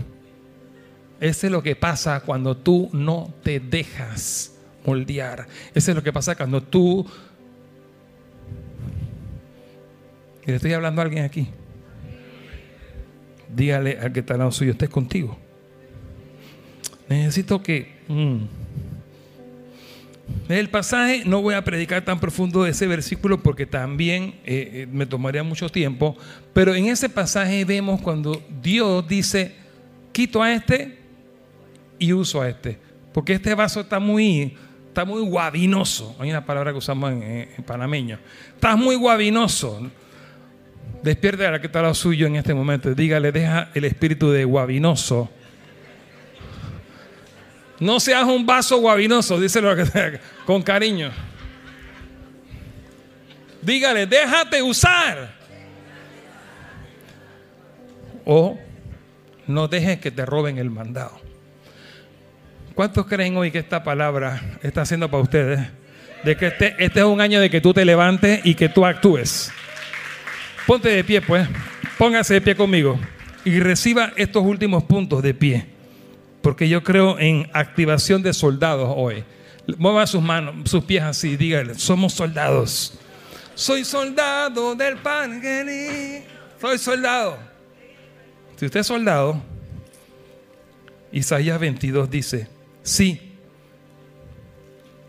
Ese 1.21 1.47
es 1.47 1.51
lo 1.51 1.63
que 1.63 1.75
pasa 1.75 2.21
cuando 2.21 2.55
tú 2.55 2.91
no 2.93 3.33
te 3.43 3.61
dejas 3.61 4.59
moldear. 4.85 5.47
Ese 5.75 5.93
es 5.93 5.97
lo 5.97 6.03
que 6.03 6.13
pasa 6.13 6.37
cuando 6.37 6.63
tú... 6.63 7.07
Y 10.43 10.51
le 10.51 10.57
estoy 10.57 10.75
hablando 10.75 11.01
a 11.01 11.05
alguien 11.05 11.25
aquí. 11.25 11.49
Dígale 13.57 13.99
al 14.01 14.13
que 14.13 14.21
está 14.21 14.35
al 14.35 14.41
lado 14.41 14.53
suyo, 14.53 14.73
estés 14.73 14.91
contigo. 14.91 15.39
Necesito 17.09 17.63
que... 17.63 18.03
Mm, 18.09 18.37
el 20.49 20.71
pasaje 20.71 21.23
no 21.27 21.43
voy 21.43 21.55
a 21.55 21.63
predicar 21.63 22.05
tan 22.05 22.19
profundo 22.19 22.65
de 22.65 22.71
ese 22.71 22.87
versículo 22.87 23.43
porque 23.43 23.67
también 23.67 24.35
eh, 24.45 24.71
eh, 24.73 24.89
me 24.91 25.05
tomaría 25.05 25.43
mucho 25.43 25.69
tiempo, 25.69 26.17
pero 26.55 26.75
en 26.75 26.87
ese 26.87 27.09
pasaje 27.09 27.65
vemos 27.65 28.01
cuando 28.01 28.43
Dios 28.63 29.07
dice, 29.07 29.55
quito 30.13 30.43
a 30.43 30.53
este 30.53 30.99
y 31.99 32.13
uso 32.13 32.41
a 32.41 32.49
este, 32.49 32.79
porque 33.13 33.35
este 33.35 33.55
vaso 33.55 33.81
está 33.81 33.99
muy, 33.99 34.57
está 34.87 35.05
muy 35.05 35.21
guabinoso, 35.21 36.17
hay 36.19 36.31
una 36.31 36.45
palabra 36.47 36.73
que 36.73 36.79
usamos 36.79 37.13
en, 37.13 37.49
panameño, 37.67 38.19
está 38.55 38.75
muy 38.77 38.97
guabinoso. 38.97 39.91
Despierte 41.03 41.47
a 41.47 41.53
la 41.53 41.61
que 41.61 41.69
está 41.69 41.81
lo 41.81 41.95
suyo 41.95 42.27
en 42.27 42.35
este 42.35 42.55
momento, 42.55 42.93
dígale, 42.93 43.31
deja 43.31 43.71
el 43.75 43.85
espíritu 43.85 44.31
de 44.31 44.45
guabinoso 44.45 45.31
no 47.81 48.01
seas 48.01 48.25
un 48.25 48.45
vaso 48.45 48.79
guabinoso, 48.79 49.41
díselo 49.41 49.75
con 50.45 50.63
cariño. 50.63 51.11
Dígale, 53.63 54.07
déjate 54.07 54.63
usar. 54.63 55.37
O 58.25 58.59
no 59.47 59.69
dejes 59.69 60.01
que 60.01 60.11
te 60.11 60.27
roben 60.27 60.59
el 60.59 60.71
mandado. 60.71 61.21
¿Cuántos 62.75 63.07
creen 63.07 63.37
hoy 63.37 63.51
que 63.51 63.59
esta 63.59 63.83
palabra 63.83 64.59
está 64.63 64.83
haciendo 64.83 65.11
para 65.11 65.23
ustedes? 65.23 65.61
De 66.25 66.37
que 66.37 66.49
este, 66.49 66.75
este 66.79 67.01
es 67.01 67.07
un 67.07 67.21
año 67.21 67.41
de 67.41 67.51
que 67.51 67.61
tú 67.61 67.73
te 67.73 67.85
levantes 67.85 68.41
y 68.45 68.55
que 68.55 68.69
tú 68.69 68.85
actúes. 68.85 69.53
Ponte 70.67 70.89
de 70.89 71.03
pie, 71.05 71.23
pues. 71.23 71.49
Póngase 71.97 72.35
de 72.35 72.41
pie 72.41 72.55
conmigo 72.55 72.99
y 73.45 73.61
reciba 73.61 74.13
estos 74.17 74.45
últimos 74.45 74.85
puntos 74.85 75.23
de 75.23 75.35
pie 75.35 75.78
porque 76.49 76.67
yo 76.67 76.83
creo 76.83 77.19
en 77.19 77.51
activación 77.53 78.23
de 78.23 78.33
soldados 78.33 78.91
hoy. 78.97 79.23
Mueva 79.77 80.07
sus 80.07 80.23
manos, 80.23 80.71
sus 80.71 80.83
pies 80.83 81.03
así, 81.03 81.37
dígale, 81.37 81.75
somos 81.75 82.15
soldados. 82.15 82.95
Soy 83.55 83.85
soldado 83.85 84.75
del 84.75 84.97
pan, 84.97 85.43
soy 86.59 86.79
soldado. 86.79 87.37
Si 88.57 88.65
usted 88.65 88.81
es 88.81 88.87
soldado, 88.87 89.43
Isaías 91.13 91.61
22 91.61 92.11
dice, 92.11 92.49
sí, 92.83 93.37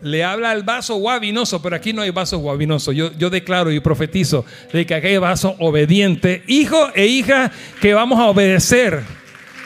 le 0.02 0.22
habla 0.22 0.50
al 0.50 0.62
vaso 0.62 0.96
guabinoso, 0.96 1.62
pero 1.62 1.74
aquí 1.74 1.94
no 1.94 2.02
hay 2.02 2.10
vaso 2.10 2.36
guabinoso. 2.36 2.92
Yo, 2.92 3.12
yo 3.16 3.30
declaro 3.30 3.72
y 3.72 3.80
profetizo 3.80 4.44
de 4.74 4.84
que 4.84 4.94
aquí 4.94 5.06
hay 5.06 5.16
vaso 5.16 5.56
obediente, 5.58 6.42
hijo 6.48 6.90
e 6.94 7.06
hija, 7.06 7.50
que 7.80 7.94
vamos 7.94 8.20
a 8.20 8.26
obedecer 8.26 9.02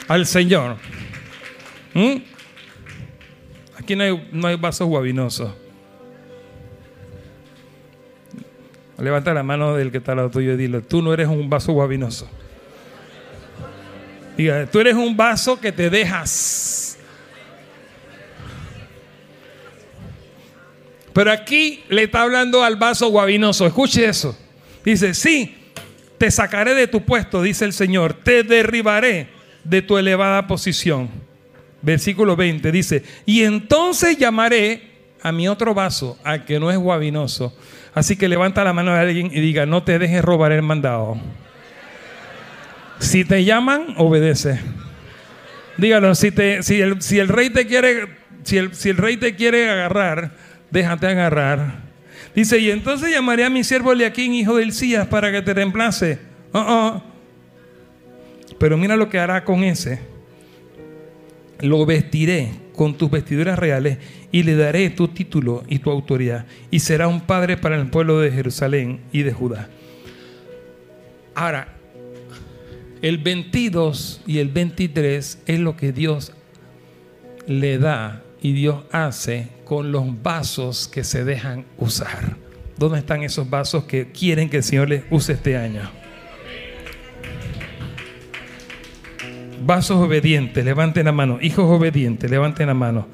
al 0.07 0.25
Señor. 0.25 0.77
¿Mm? 1.95 2.17
Aquí 3.79 3.97
no 3.97 4.05
hay, 4.05 4.29
no 4.33 4.49
hay 4.49 4.57
vasos 4.57 4.87
guabinosos. 4.87 5.53
Levanta 8.99 9.35
la 9.35 9.43
mano 9.43 9.75
del 9.75 9.91
que 9.91 9.99
está 9.99 10.13
al 10.13 10.19
lado 10.19 10.31
tuyo 10.31 10.53
y 10.53 10.57
dile, 10.57 10.81
tú 10.81 11.03
no 11.03 11.13
eres 11.13 11.29
un 11.29 11.49
vaso 11.49 11.73
guabinoso. 11.73 12.29
Diga, 14.37 14.67
tú 14.67 14.81
eres 14.81 14.95
un 14.95 15.17
vaso 15.17 15.61
que 15.61 15.73
te 15.73 15.91
dejas. 15.91 16.99
Pero 21.13 21.31
aquí 21.31 21.85
le 21.89 22.05
está 22.05 22.23
hablando 22.23 22.65
al 22.65 22.77
vaso 22.77 23.09
guabinoso. 23.09 23.67
Escuche 23.67 24.05
eso. 24.05 24.37
Dice, 24.85 25.15
sí, 25.15 25.57
te 26.19 26.31
sacaré 26.31 26.75
de 26.75 26.89
tu 26.89 27.05
puesto, 27.05 27.43
dice 27.43 27.65
el 27.65 27.73
Señor. 27.73 28.15
Te 28.15 28.43
derribaré 28.43 29.29
de 29.63 29.83
tu 29.83 29.97
elevada 29.97 30.47
posición 30.47 31.09
versículo 31.85 32.35
20, 32.35 32.73
dice, 32.73 33.03
y 33.27 33.43
entonces 33.43 34.17
llamaré 34.17 34.95
a 35.23 35.33
mi 35.33 35.49
otro 35.49 35.75
vaso, 35.75 36.19
al 36.25 36.45
que 36.45 36.59
no 36.59 36.71
es 36.71 36.79
guabinoso. 36.79 37.57
Así 37.93 38.17
que 38.17 38.29
levanta 38.29 38.65
la 38.65 38.73
mano 38.73 38.93
de 38.93 38.99
alguien 38.99 39.31
y 39.33 39.41
diga, 39.41 39.67
no 39.67 39.85
te 39.85 39.99
dejes 39.99 40.25
robar 40.25 40.53
el 40.53 40.63
mandado. 40.63 41.17
Si 42.99 43.25
te 43.25 43.45
llaman, 43.45 43.95
obedece. 43.97 44.59
Dígalo, 45.77 46.15
si, 46.15 46.31
te, 46.31 46.63
si, 46.63 46.81
el, 46.81 47.01
si 47.03 47.19
el 47.19 47.29
rey 47.29 47.51
te 47.51 47.67
quiere, 47.67 48.09
si 48.43 48.57
el, 48.57 48.75
si 48.75 48.89
el 48.89 48.97
rey 48.97 49.17
te 49.17 49.35
quiere 49.37 49.69
agarrar, 49.71 50.33
déjate 50.71 51.07
agarrar. 51.07 51.85
Dice, 52.35 52.59
y 52.59 52.71
entonces 52.71 53.11
llamaré 53.11 53.45
a 53.45 53.51
mi 53.51 53.63
siervo 53.63 53.93
Eliaquín, 53.93 54.33
hijo 54.35 54.57
del 54.57 54.73
Cías, 54.73 55.07
para 55.07 55.31
que 55.31 55.43
te 55.43 55.55
reemplace. 55.55 56.19
Uh 56.53 56.59
-uh. 56.59 57.03
Pero 58.59 58.77
mira 58.77 58.97
lo 58.97 59.09
que 59.09 59.19
hará 59.19 59.45
con 59.45 59.63
ese 59.63 60.14
lo 61.61 61.85
vestiré 61.87 62.51
con 62.75 62.97
tus 62.97 63.11
vestiduras 63.11 63.59
reales 63.59 63.99
y 64.33 64.43
le 64.43 64.57
daré 64.57 64.91
tu 64.91 65.09
título 65.09 65.65
y 65.69 65.79
tu 65.79 65.91
autoridad 65.91 66.47
y 66.71 66.81
será 66.81 67.09
un 67.09 67.21
padre 67.21 67.57
para 67.57 67.77
el 67.77 67.89
pueblo 67.89 68.21
de 68.21 68.31
Jerusalén 68.31 69.01
y 69.13 69.23
de 69.23 69.33
Judá. 69.33 69.69
Ahora, 71.35 71.69
el 73.03 73.19
22 73.19 74.23
y 74.27 74.39
el 74.39 74.49
23 74.49 75.39
es 75.47 75.61
lo 75.61 75.77
que 75.77 75.93
Dios 75.93 76.33
le 77.47 77.79
da 77.79 78.23
y 78.41 78.53
Dios 78.53 78.85
hace 78.93 79.49
con 79.65 79.93
los 79.93 80.23
vasos 80.23 80.89
que 80.89 81.05
se 81.05 81.25
dejan 81.25 81.65
usar. 81.79 82.37
¿Dónde 82.77 82.99
están 82.99 83.23
esos 83.23 83.49
vasos 83.49 83.85
que 83.85 84.11
quieren 84.11 84.51
que 84.51 84.59
el 84.59 84.63
Señor 84.63 84.89
les 84.89 85.05
use 85.11 85.35
este 85.35 85.57
año? 85.57 86.04
Vasos 89.67 89.97
obedientes, 89.97 90.65
levanten 90.65 91.07
la 91.07 91.13
mano. 91.13 91.39
Hijos 91.41 91.65
obedientes, 91.65 92.31
levanten 92.31 92.67
la 92.67 92.75
mano. 92.75 93.07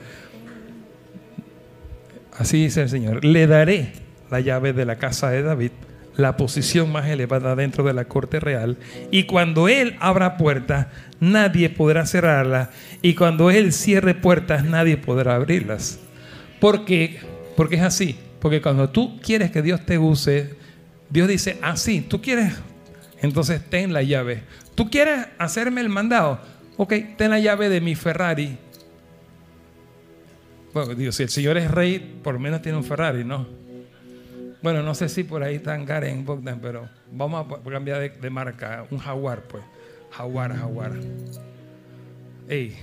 Así 2.36 2.62
dice 2.62 2.82
el 2.82 2.88
Señor. 2.88 3.24
Le 3.24 3.46
daré 3.46 3.92
la 4.30 4.40
llave 4.40 4.72
de 4.72 4.84
la 4.84 4.96
casa 4.96 5.30
de 5.30 5.42
David, 5.42 5.70
la 6.16 6.36
posición 6.36 6.90
más 6.90 7.06
elevada 7.06 7.54
dentro 7.54 7.84
de 7.84 7.92
la 7.92 8.06
corte 8.06 8.40
real. 8.40 8.78
Y 9.10 9.24
cuando 9.24 9.68
Él 9.68 9.96
abra 10.00 10.36
puertas, 10.36 10.88
nadie 11.20 11.70
podrá 11.70 12.04
cerrarla. 12.06 12.70
Y 13.00 13.14
cuando 13.14 13.50
Él 13.50 13.72
cierre 13.72 14.14
puertas, 14.14 14.64
nadie 14.64 14.96
podrá 14.96 15.36
abrirlas. 15.36 16.00
Porque, 16.58 17.20
porque 17.56 17.76
es 17.76 17.82
así. 17.82 18.18
Porque 18.40 18.60
cuando 18.60 18.90
tú 18.90 19.20
quieres 19.20 19.50
que 19.50 19.62
Dios 19.62 19.84
te 19.86 19.98
use, 19.98 20.54
Dios 21.10 21.28
dice 21.28 21.58
así, 21.62 22.00
tú 22.00 22.22
quieres, 22.22 22.54
entonces 23.20 23.60
ten 23.68 23.92
la 23.92 24.02
llave. 24.02 24.42
¿Tú 24.80 24.88
quieres 24.88 25.26
hacerme 25.36 25.82
el 25.82 25.90
mandado? 25.90 26.40
Ok, 26.78 26.94
ten 27.18 27.32
la 27.32 27.38
llave 27.38 27.68
de 27.68 27.82
mi 27.82 27.94
Ferrari. 27.94 28.56
Bueno, 30.72 30.94
digo, 30.94 31.12
si 31.12 31.22
el 31.22 31.28
Señor 31.28 31.58
es 31.58 31.70
rey, 31.70 31.98
por 32.24 32.32
lo 32.32 32.40
menos 32.40 32.62
tiene 32.62 32.78
un 32.78 32.84
Ferrari, 32.84 33.22
¿no? 33.22 33.46
Bueno, 34.62 34.82
no 34.82 34.94
sé 34.94 35.10
si 35.10 35.22
por 35.22 35.42
ahí 35.42 35.56
están 35.56 35.84
Karen 35.84 36.24
Bogdan, 36.24 36.60
pero 36.62 36.88
vamos 37.12 37.46
a 37.46 37.70
cambiar 37.70 38.10
de, 38.10 38.30
marca. 38.30 38.86
Un 38.90 38.96
Jaguar, 38.96 39.42
pues. 39.42 39.62
Jaguar, 40.12 40.56
Jaguar. 40.56 40.92
Ey, 42.48 42.74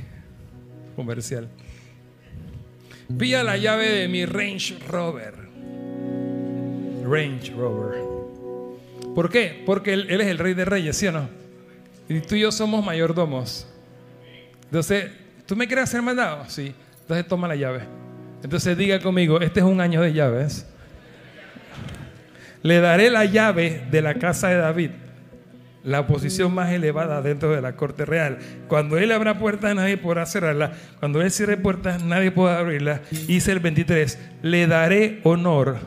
comercial. 0.96 1.50
Pilla 3.18 3.44
la 3.44 3.58
llave 3.58 3.90
de 3.90 4.08
mi 4.08 4.24
Range 4.28 4.78
Rover. 4.88 5.34
Range 7.10 7.52
Rover. 7.54 8.00
¿Por 9.16 9.32
qué? 9.32 9.64
Porque 9.66 9.94
él 9.94 10.22
es 10.22 10.28
el 10.28 10.38
rey 10.38 10.54
de 10.54 10.64
reyes, 10.64 10.96
¿sí 10.96 11.08
o 11.08 11.12
no? 11.12 11.47
Y 12.10 12.22
tú 12.22 12.36
y 12.36 12.42
yo 12.42 12.52
somos 12.52 12.84
mayordomos. 12.84 13.68
Entonces, 14.66 15.12
¿tú 15.46 15.56
me 15.56 15.68
quieres 15.68 15.86
hacer 15.86 16.02
mandado? 16.02 16.46
Sí. 16.48 16.74
Entonces 17.02 17.28
toma 17.28 17.48
la 17.48 17.56
llave. 17.56 17.82
Entonces 18.44 18.78
diga 18.78 19.00
conmigo, 19.00 19.40
este 19.42 19.60
es 19.60 19.66
un 19.66 19.82
año 19.82 20.02
de 20.02 20.14
llaves. 20.14 20.66
Le 22.64 22.80
daré 22.80 23.10
la 23.10 23.26
llave 23.26 23.84
de 23.90 24.02
la 24.02 24.16
casa 24.16 24.50
de 24.50 24.58
David, 24.58 24.92
la 25.84 26.06
posición 26.06 26.54
más 26.54 26.72
elevada 26.72 27.22
dentro 27.22 27.52
de 27.52 27.62
la 27.62 27.76
corte 27.76 28.06
real. 28.06 28.40
Cuando 28.68 28.98
él 28.98 29.12
abra 29.12 29.40
puertas, 29.40 29.74
nadie 29.76 29.98
podrá 29.98 30.26
cerrarla. 30.26 30.74
Cuando 31.00 31.22
él 31.22 31.32
cierre 31.32 31.56
puertas, 31.56 32.04
nadie 32.04 32.32
podrá 32.32 32.60
abrirla. 32.60 33.02
Dice 33.28 33.52
el 33.52 33.60
23, 33.60 34.20
le 34.42 34.68
daré 34.68 35.22
honor 35.24 35.78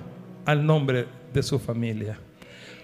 al 0.47 0.65
nombre 0.65 1.07
de 1.35 1.43
su 1.43 1.59
familia. 1.59 2.19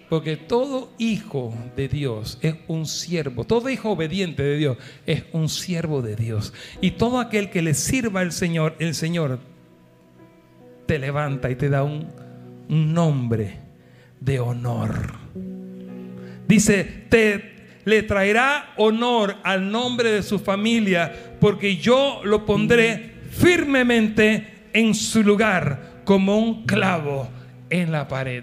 Porque 0.09 0.37
todo 0.37 0.93
hijo 0.99 1.53
de 1.75 1.89
Dios 1.89 2.39
es 2.41 2.55
un 2.69 2.87
siervo. 2.87 3.45
Todo 3.45 3.69
hijo 3.69 3.91
obediente 3.91 4.43
de 4.43 4.57
Dios 4.57 4.79
es 5.05 5.25
un 5.33 5.49
siervo 5.49 6.01
de 6.01 6.15
Dios. 6.15 6.53
Y 6.81 6.93
todo 6.93 7.19
aquel 7.19 7.51
que 7.51 7.63
le 7.63 7.75
sirva 7.75 8.21
al 8.21 8.33
Señor, 8.33 8.77
el 8.79 8.95
Señor 8.95 9.41
te 10.87 10.99
levanta 10.99 11.51
y 11.51 11.57
te 11.57 11.69
da 11.69 11.83
un, 11.83 12.07
nombre 12.69 13.61
de 14.21 14.41
honor. 14.41 15.15
Dice, 16.49 17.07
te 17.09 17.55
le 17.85 18.03
traerá 18.03 18.73
honor 18.77 19.37
al 19.45 19.71
nombre 19.71 20.11
de 20.11 20.25
su 20.25 20.41
familia, 20.41 21.37
porque 21.41 21.77
yo 21.77 22.21
lo 22.25 22.45
pondré 22.45 23.15
firmemente 23.31 24.69
en 24.73 24.95
su 24.95 25.23
lugar 25.23 26.03
como 26.05 26.39
un 26.39 26.65
clavo 26.67 27.29
en 27.71 27.93
la 27.93 28.09
pared. 28.09 28.43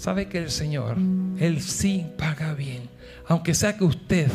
¿Sabe 0.00 0.28
que 0.28 0.38
el 0.38 0.50
Señor, 0.50 0.96
Él 1.38 1.60
sí 1.60 2.06
paga 2.16 2.54
bien? 2.54 2.88
Aunque 3.26 3.54
sea 3.54 3.76
que 3.76 3.84
usted 3.84 4.30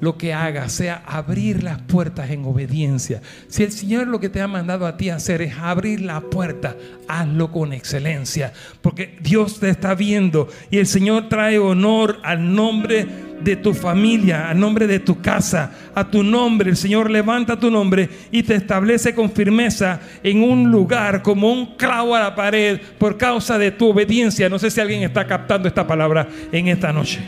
lo 0.00 0.16
que 0.16 0.32
haga 0.32 0.68
sea 0.68 1.02
abrir 1.06 1.62
las 1.62 1.80
puertas 1.82 2.30
en 2.30 2.44
obediencia. 2.44 3.20
Si 3.48 3.62
el 3.62 3.72
Señor 3.72 4.06
lo 4.06 4.20
que 4.20 4.28
te 4.28 4.40
ha 4.40 4.48
mandado 4.48 4.86
a 4.86 4.96
ti 4.96 5.10
hacer 5.10 5.42
es 5.42 5.56
abrir 5.58 6.00
la 6.00 6.20
puerta, 6.20 6.76
hazlo 7.08 7.50
con 7.50 7.72
excelencia, 7.72 8.52
porque 8.82 9.16
Dios 9.20 9.60
te 9.60 9.68
está 9.68 9.94
viendo 9.94 10.48
y 10.70 10.78
el 10.78 10.86
Señor 10.86 11.28
trae 11.28 11.58
honor 11.58 12.20
al 12.22 12.54
nombre 12.54 13.06
de 13.42 13.56
tu 13.56 13.74
familia, 13.74 14.48
al 14.48 14.58
nombre 14.58 14.86
de 14.86 15.00
tu 15.00 15.20
casa, 15.20 15.70
a 15.94 16.08
tu 16.08 16.22
nombre. 16.22 16.70
El 16.70 16.76
Señor 16.76 17.10
levanta 17.10 17.58
tu 17.58 17.70
nombre 17.70 18.08
y 18.30 18.42
te 18.42 18.54
establece 18.54 19.14
con 19.14 19.30
firmeza 19.30 20.00
en 20.22 20.42
un 20.42 20.70
lugar 20.70 21.22
como 21.22 21.52
un 21.52 21.76
clavo 21.76 22.14
a 22.14 22.20
la 22.20 22.34
pared 22.34 22.80
por 22.98 23.16
causa 23.18 23.58
de 23.58 23.70
tu 23.70 23.90
obediencia. 23.90 24.48
No 24.48 24.58
sé 24.58 24.70
si 24.70 24.80
alguien 24.80 25.02
está 25.02 25.26
captando 25.26 25.68
esta 25.68 25.86
palabra 25.86 26.26
en 26.52 26.68
esta 26.68 26.92
noche. 26.92 27.20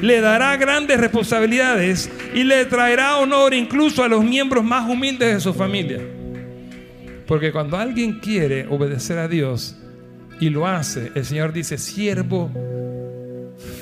Le 0.00 0.20
dará 0.20 0.56
grandes 0.56 1.00
responsabilidades 1.00 2.10
y 2.34 2.44
le 2.44 2.64
traerá 2.66 3.18
honor 3.18 3.54
incluso 3.54 4.02
a 4.02 4.08
los 4.08 4.24
miembros 4.24 4.64
más 4.64 4.88
humildes 4.88 5.34
de 5.34 5.40
su 5.40 5.52
familia. 5.52 6.00
Porque 7.26 7.52
cuando 7.52 7.76
alguien 7.76 8.20
quiere 8.20 8.66
obedecer 8.68 9.18
a 9.18 9.28
Dios 9.28 9.76
y 10.40 10.50
lo 10.50 10.66
hace, 10.66 11.12
el 11.14 11.24
Señor 11.24 11.52
dice, 11.52 11.76
siervo 11.78 12.50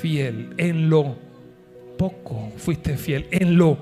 fiel. 0.01 0.49
En 0.57 0.89
lo 0.89 1.15
poco 1.97 2.51
fuiste 2.57 2.97
fiel. 2.97 3.27
En 3.31 3.57
lo 3.57 3.77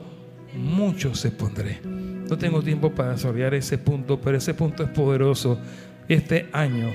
mucho 0.55 1.15
se 1.15 1.31
pondré. 1.31 1.79
No 1.83 2.37
tengo 2.37 2.61
tiempo 2.61 2.91
para 2.91 3.11
desarrollar 3.11 3.53
ese 3.53 3.77
punto, 3.77 4.19
pero 4.19 4.37
ese 4.37 4.53
punto 4.53 4.83
es 4.83 4.89
poderoso. 4.89 5.59
Este 6.07 6.47
año 6.51 6.91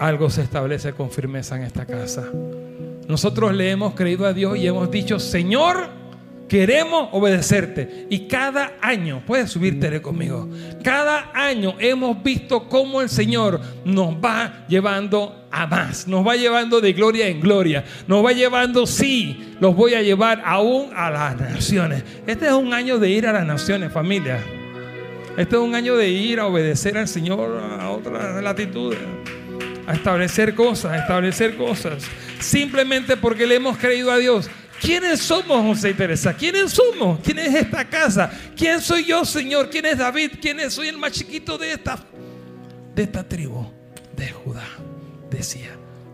algo 0.00 0.30
se 0.30 0.42
establece 0.42 0.92
con 0.92 1.10
firmeza 1.10 1.56
en 1.56 1.62
esta 1.62 1.86
casa. 1.86 2.24
Nosotros 3.12 3.54
le 3.54 3.70
hemos 3.70 3.92
creído 3.92 4.24
a 4.24 4.32
Dios 4.32 4.56
y 4.56 4.66
hemos 4.66 4.90
dicho, 4.90 5.20
Señor, 5.20 5.90
queremos 6.48 7.10
obedecerte. 7.12 8.06
Y 8.08 8.20
cada 8.20 8.78
año, 8.80 9.22
puedes 9.26 9.50
subirte 9.50 10.00
conmigo, 10.00 10.48
cada 10.82 11.30
año 11.34 11.74
hemos 11.78 12.22
visto 12.22 12.70
cómo 12.70 13.02
el 13.02 13.10
Señor 13.10 13.60
nos 13.84 14.14
va 14.14 14.64
llevando 14.66 15.46
a 15.50 15.66
más. 15.66 16.08
Nos 16.08 16.26
va 16.26 16.36
llevando 16.36 16.80
de 16.80 16.94
gloria 16.94 17.28
en 17.28 17.38
gloria. 17.38 17.84
Nos 18.06 18.24
va 18.24 18.32
llevando, 18.32 18.86
sí, 18.86 19.56
los 19.60 19.76
voy 19.76 19.92
a 19.92 20.00
llevar 20.00 20.40
aún 20.46 20.88
a 20.96 21.10
las 21.10 21.38
naciones. 21.38 22.02
Este 22.26 22.46
es 22.46 22.52
un 22.54 22.72
año 22.72 22.98
de 22.98 23.10
ir 23.10 23.26
a 23.26 23.34
las 23.34 23.44
naciones, 23.44 23.92
familia. 23.92 24.42
Este 25.36 25.56
es 25.56 25.60
un 25.60 25.74
año 25.74 25.98
de 25.98 26.08
ir 26.08 26.40
a 26.40 26.46
obedecer 26.46 26.96
al 26.96 27.08
Señor 27.08 27.62
a 27.78 27.90
otras 27.90 28.42
latitudes. 28.42 28.98
A 29.86 29.94
establecer 29.94 30.54
cosas, 30.54 30.92
a 30.92 30.98
establecer 30.98 31.56
cosas. 31.56 32.04
Simplemente 32.40 33.16
porque 33.16 33.46
le 33.46 33.56
hemos 33.56 33.76
creído 33.78 34.10
a 34.10 34.18
Dios. 34.18 34.48
¿Quiénes 34.80 35.20
somos, 35.20 35.62
José 35.62 35.90
y 35.90 35.94
Teresa? 35.94 36.34
¿Quiénes 36.34 36.72
somos? 36.72 37.20
¿Quién 37.20 37.38
es 37.38 37.54
esta 37.54 37.88
casa? 37.88 38.30
¿Quién 38.56 38.80
soy 38.80 39.04
yo, 39.04 39.24
Señor? 39.24 39.70
¿Quién 39.70 39.86
es 39.86 39.98
David? 39.98 40.32
¿Quién 40.40 40.58
es? 40.58 40.74
Soy 40.74 40.88
el 40.88 40.98
más 40.98 41.12
chiquito 41.12 41.56
de 41.56 41.72
esta, 41.72 41.98
de 42.94 43.02
esta 43.04 43.22
tribu 43.22 43.64
de 44.16 44.28
Judá 44.30 44.66
decía. 45.30 45.70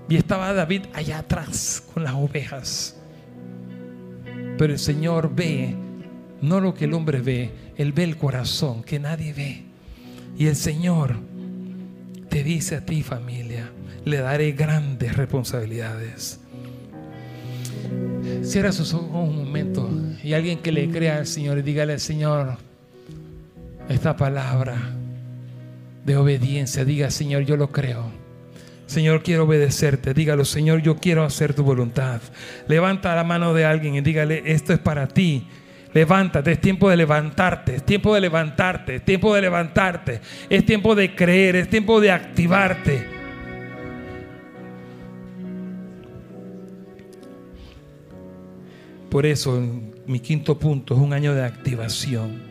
Y 0.09 0.17
estaba 0.17 0.53
David 0.55 0.87
allá 0.95 1.19
atrás 1.19 1.83
con 1.93 2.05
las 2.05 2.15
ovejas. 2.15 2.97
Pero 4.57 4.73
el 4.73 4.79
Señor 4.79 5.35
ve, 5.35 5.75
no 6.41 6.61
lo 6.61 6.75
que 6.75 6.87
el 6.87 6.95
hombre 6.95 7.21
ve, 7.21 7.51
Él 7.77 7.93
ve 7.93 8.05
el 8.05 8.17
corazón 8.17 8.83
que 8.83 8.99
nadie 8.99 9.33
ve. 9.33 9.63
Y 10.37 10.47
el 10.47 10.57
Señor 10.57 11.17
te 12.29 12.45
dice 12.45 12.77
a 12.77 12.85
ti 12.85 13.03
familia, 13.03 13.71
le 14.05 14.19
daré 14.19 14.53
grandes 14.53 15.17
responsabilidades. 15.17 16.41
Cierra 18.43 18.73
sus 18.73 18.95
ojos 18.95 19.29
un 19.29 19.37
momento 19.37 19.91
y 20.23 20.33
alguien 20.33 20.59
que 20.59 20.73
le 20.73 20.91
crea 20.91 21.19
al 21.19 21.27
Señor 21.27 21.63
dígale 21.63 21.95
al 21.95 22.01
Señor 22.01 22.59
esta 23.89 24.17
palabra 24.17 24.77
de 26.05 26.17
obediencia, 26.17 26.85
diga 26.85 27.11
Señor, 27.11 27.43
yo 27.43 27.57
lo 27.57 27.71
creo. 27.71 28.11
Señor, 28.89 29.23
quiero 29.23 29.45
obedecerte. 29.45 30.15
Dígalo, 30.15 30.47
Señor, 30.47 30.81
yo 30.81 30.97
quiero 30.97 31.23
hacer 31.23 31.53
tu 31.53 31.63
voluntad. 31.63 32.23
Levanta 32.69 33.15
la 33.15 33.23
mano 33.23 33.53
de 33.53 33.67
alguien 33.67 33.95
y 33.95 34.01
dígale, 34.01 34.43
esto 34.47 34.73
es 34.73 34.79
para 34.79 35.07
ti. 35.09 35.47
Levántate, 35.93 36.53
es 36.53 36.61
tiempo 36.61 36.91
de 36.91 36.97
levantarte, 36.97 37.77
es 37.77 37.83
tiempo 37.85 38.15
de 38.15 38.21
levantarte, 38.21 38.97
es 38.97 39.05
tiempo 39.05 39.35
de 39.35 39.41
levantarte, 39.41 40.21
es 40.51 40.67
tiempo 40.67 40.95
de 40.95 41.15
creer, 41.15 41.57
es 41.57 41.69
tiempo 41.71 42.01
de 42.01 42.11
activarte. 42.11 43.19
Por 49.09 49.25
eso, 49.25 49.59
mi 50.07 50.21
quinto 50.21 50.59
punto 50.59 50.95
es 50.95 51.01
un 51.01 51.15
año 51.15 51.35
de 51.35 51.45
activación. 51.45 52.49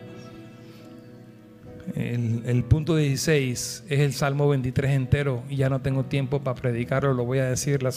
El, 1.94 2.64
punto 2.64 2.96
16 2.96 3.84
es 3.88 4.00
el 4.00 4.12
Salmo 4.12 4.48
23 4.48 4.90
entero 4.90 5.42
y 5.48 5.56
ya 5.56 5.70
no 5.70 5.80
tengo 5.80 6.04
tiempo 6.04 6.40
para 6.40 6.60
predicarlo, 6.60 7.14
lo 7.14 7.24
voy 7.24 7.38
a 7.38 7.46
decir 7.46 7.82
la, 7.82 7.92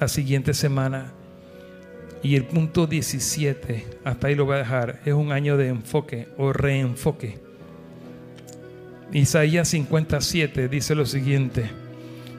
la 0.00 0.08
siguiente 0.08 0.54
semana. 0.54 1.12
Y 2.22 2.36
el 2.36 2.44
punto 2.44 2.86
17, 2.86 3.84
hasta 4.04 4.26
ahí 4.28 4.34
lo 4.36 4.44
voy 4.44 4.54
a 4.54 4.58
dejar, 4.58 5.00
es 5.04 5.12
un 5.12 5.32
año 5.32 5.56
de 5.56 5.68
enfoque 5.68 6.28
o 6.38 6.52
reenfoque. 6.52 7.38
Isaías 9.12 9.68
57 9.68 10.68
dice 10.68 10.94
lo 10.94 11.04
siguiente. 11.04 11.70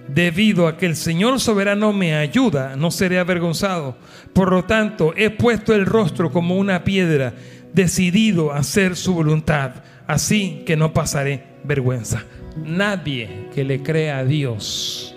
Debido 0.07 0.67
a 0.67 0.77
que 0.77 0.85
el 0.85 0.95
Señor 0.95 1.39
soberano 1.39 1.93
me 1.93 2.15
ayuda, 2.15 2.75
no 2.75 2.91
seré 2.91 3.19
avergonzado. 3.19 3.97
Por 4.33 4.51
lo 4.51 4.63
tanto, 4.63 5.13
he 5.15 5.29
puesto 5.29 5.73
el 5.75 5.85
rostro 5.85 6.31
como 6.31 6.55
una 6.55 6.83
piedra, 6.83 7.33
decidido 7.73 8.51
a 8.51 8.59
hacer 8.59 8.95
su 8.95 9.13
voluntad, 9.13 9.83
así 10.07 10.63
que 10.65 10.77
no 10.77 10.93
pasaré 10.93 11.43
vergüenza. 11.63 12.23
Nadie 12.57 13.49
que 13.53 13.63
le 13.63 13.81
crea 13.81 14.19
a 14.19 14.25
Dios 14.25 15.12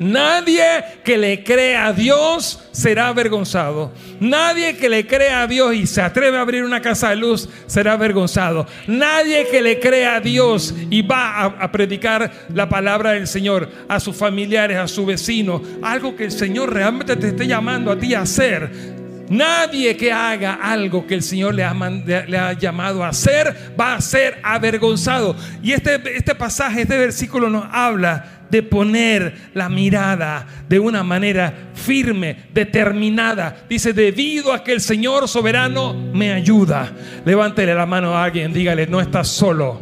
Nadie 0.00 0.64
que 1.04 1.18
le 1.18 1.44
crea 1.44 1.88
a 1.88 1.92
Dios 1.92 2.58
será 2.72 3.08
avergonzado. 3.08 3.92
Nadie 4.18 4.78
que 4.78 4.88
le 4.88 5.06
crea 5.06 5.42
a 5.42 5.46
Dios 5.46 5.74
y 5.74 5.86
se 5.86 6.00
atreve 6.00 6.38
a 6.38 6.40
abrir 6.40 6.64
una 6.64 6.80
casa 6.80 7.10
de 7.10 7.16
luz 7.16 7.50
será 7.66 7.92
avergonzado. 7.92 8.66
Nadie 8.86 9.46
que 9.48 9.60
le 9.60 9.78
crea 9.78 10.16
a 10.16 10.20
Dios 10.20 10.74
y 10.88 11.02
va 11.02 11.44
a, 11.44 11.70
predicar 11.70 12.32
la 12.54 12.66
palabra 12.66 13.12
del 13.12 13.26
Señor 13.26 13.68
a 13.88 14.00
sus 14.00 14.16
familiares, 14.16 14.78
a 14.78 14.88
su 14.88 15.04
vecino, 15.04 15.60
algo 15.82 16.16
que 16.16 16.24
el 16.24 16.32
Señor 16.32 16.72
realmente 16.72 17.14
te 17.16 17.28
esté 17.28 17.46
llamando 17.46 17.92
a 17.92 17.98
ti 17.98 18.14
a 18.14 18.22
hacer, 18.22 19.00
Nadie 19.28 19.96
que 19.96 20.10
haga 20.10 20.54
algo 20.54 21.06
que 21.06 21.14
el 21.14 21.22
Señor 21.22 21.54
le 21.54 21.62
ha, 21.62 21.72
le 21.72 22.36
ha, 22.36 22.52
llamado 22.54 23.04
a 23.04 23.10
hacer 23.10 23.74
va 23.78 23.94
a 23.94 24.00
ser 24.00 24.40
avergonzado. 24.42 25.36
Y 25.62 25.70
este, 25.70 26.00
este 26.16 26.34
pasaje, 26.34 26.82
este 26.82 26.98
versículo 26.98 27.48
nos 27.48 27.64
habla 27.70 28.39
de 28.50 28.62
poner 28.62 29.50
la 29.54 29.68
mirada 29.68 30.46
de 30.68 30.78
una 30.78 31.02
manera 31.02 31.52
firme, 31.74 32.36
determinada. 32.52 33.64
Dice, 33.68 33.92
debido 33.92 34.52
a 34.52 34.62
que 34.64 34.72
el 34.72 34.80
Señor 34.80 35.28
soberano 35.28 35.94
me 35.94 36.32
ayuda. 36.32 36.92
Levántele 37.24 37.74
la 37.74 37.86
mano 37.86 38.16
a 38.16 38.24
alguien, 38.24 38.52
dígale, 38.52 38.86
no 38.86 39.00
estás 39.00 39.28
solo 39.28 39.80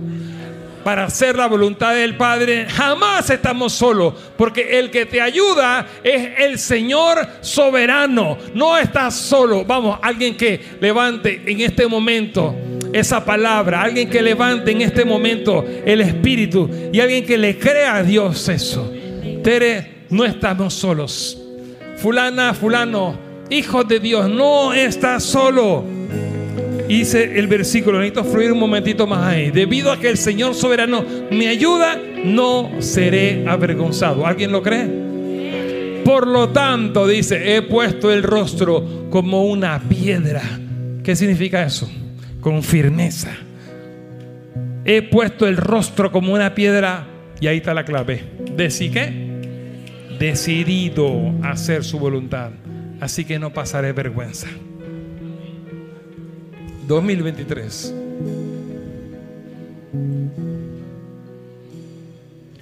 para 0.89 1.05
hacer 1.05 1.37
la 1.37 1.47
voluntad 1.49 1.93
del 1.95 2.17
Padre, 2.17 2.67
jamás 2.67 3.29
estamos 3.29 3.75
solos, 3.75 4.15
porque 4.39 4.79
el 4.79 4.91
que 4.91 5.05
te 5.05 5.21
ayuda 5.21 5.87
es 6.03 6.31
el 6.39 6.59
Señor 6.59 7.29
soberano. 7.43 8.39
No 8.55 8.79
estás 8.79 9.15
solo. 9.15 9.67
Vamos, 9.67 9.99
alguien 10.01 10.35
que 10.35 10.59
levante 10.81 11.43
en 11.45 11.61
este 11.61 11.87
momento 11.87 12.55
esa 12.93 13.25
palabra, 13.25 13.83
alguien 13.83 14.09
que 14.09 14.23
levante 14.23 14.71
en 14.71 14.83
este 14.83 15.05
momento 15.05 15.65
el 15.85 16.01
Espíritu 16.01 16.69
y 16.93 17.01
alguien 17.01 17.25
que 17.25 17.39
le 17.39 17.59
crea 17.59 17.97
a 17.97 18.03
Dios 18.03 18.49
eso. 18.49 18.93
Tere, 19.43 20.05
no 20.11 20.25
estamos 20.25 20.75
solos. 20.75 21.41
Fulana, 21.97 22.55
fulano, 22.55 23.19
hijo 23.51 23.85
de 23.85 24.01
Dios, 24.01 24.29
no 24.31 24.73
estás 24.73 25.25
solo. 25.25 25.85
dice 26.89 27.39
el 27.39 27.47
versículo, 27.47 27.99
necesito 27.99 28.25
fluir 28.25 28.53
un 28.53 28.59
momentito 28.59 29.07
más 29.07 29.27
ahí. 29.27 29.51
Debido 29.51 29.93
a 29.93 29.99
que 29.99 30.09
el 30.09 30.17
Señor 30.17 30.55
soberano 30.55 31.05
me 31.31 31.49
ayuda, 31.49 32.01
no 32.25 32.71
seré 32.81 33.45
avergonzado. 33.47 34.27
¿Alguien 34.27 34.53
lo 34.53 34.63
cree? 34.63 35.09
Por 36.05 36.27
lo 36.27 36.49
tanto, 36.49 37.07
dice, 37.07 37.57
he 37.57 37.63
puesto 37.63 38.11
el 38.11 38.23
rostro 38.23 39.09
como 39.11 39.45
una 39.45 39.79
piedra. 39.79 40.43
¿Qué 41.03 41.15
significa 41.15 41.63
eso? 41.63 41.89
Con 42.41 42.63
firmeza. 42.63 43.31
He 44.85 45.03
puesto 45.03 45.47
el 45.47 45.57
rostro 45.57 46.11
como 46.11 46.33
una 46.33 46.55
piedra 46.55 47.07
y 47.41 47.47
ahí 47.47 47.59
está 47.59 47.75
la 47.75 47.85
clave. 47.85 48.25
¿Deci 48.57 48.91
qué? 48.91 50.17
Decidido 50.19 51.35
a 51.43 51.51
hacer 51.51 51.85
su 51.85 51.99
voluntad. 51.99 52.51
Así 53.01 53.25
que 53.25 53.39
no 53.39 53.53
pasaré 53.53 53.93
vergüenza. 53.93 54.49
2023. 56.87 57.95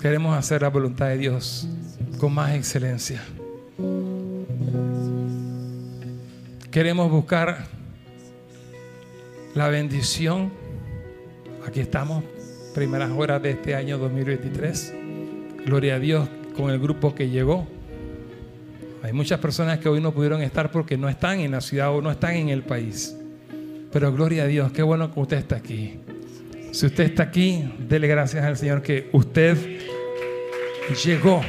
Queremos 0.00 0.36
hacer 0.36 0.62
la 0.62 0.68
voluntad 0.68 1.08
de 1.08 1.18
Dios 1.18 1.68
con 2.18 2.34
más 2.34 2.54
excelencia. 2.54 3.22
Queremos 6.70 7.10
buscar 7.10 7.75
la 9.56 9.68
bendición. 9.68 10.52
Aquí 11.66 11.80
estamos, 11.80 12.22
primeras 12.74 13.10
horas 13.10 13.42
de 13.42 13.52
este 13.52 13.74
año 13.74 13.96
2023. 13.96 14.94
Gloria 15.64 15.94
a 15.94 15.98
Dios 15.98 16.28
con 16.54 16.70
el 16.70 16.78
grupo 16.78 17.14
que 17.14 17.30
llegó. 17.30 17.66
Hay 19.02 19.14
muchas 19.14 19.40
personas 19.40 19.78
que 19.78 19.88
hoy 19.88 20.00
no 20.02 20.12
pudieron 20.12 20.42
estar 20.42 20.70
porque 20.70 20.98
no 20.98 21.08
están 21.08 21.40
en 21.40 21.52
la 21.52 21.62
ciudad 21.62 21.90
o 21.94 22.02
no 22.02 22.10
están 22.10 22.34
en 22.34 22.50
el 22.50 22.64
país. 22.64 23.16
Pero 23.90 24.12
gloria 24.12 24.42
a 24.42 24.46
Dios, 24.46 24.72
qué 24.72 24.82
bueno 24.82 25.12
que 25.12 25.20
usted 25.20 25.38
está 25.38 25.56
aquí. 25.56 26.00
Si 26.72 26.84
usted 26.84 27.04
está 27.04 27.22
aquí, 27.22 27.72
dele 27.78 28.08
gracias 28.08 28.44
al 28.44 28.58
Señor 28.58 28.82
que 28.82 29.08
usted 29.12 29.56
llegó. 31.02 31.40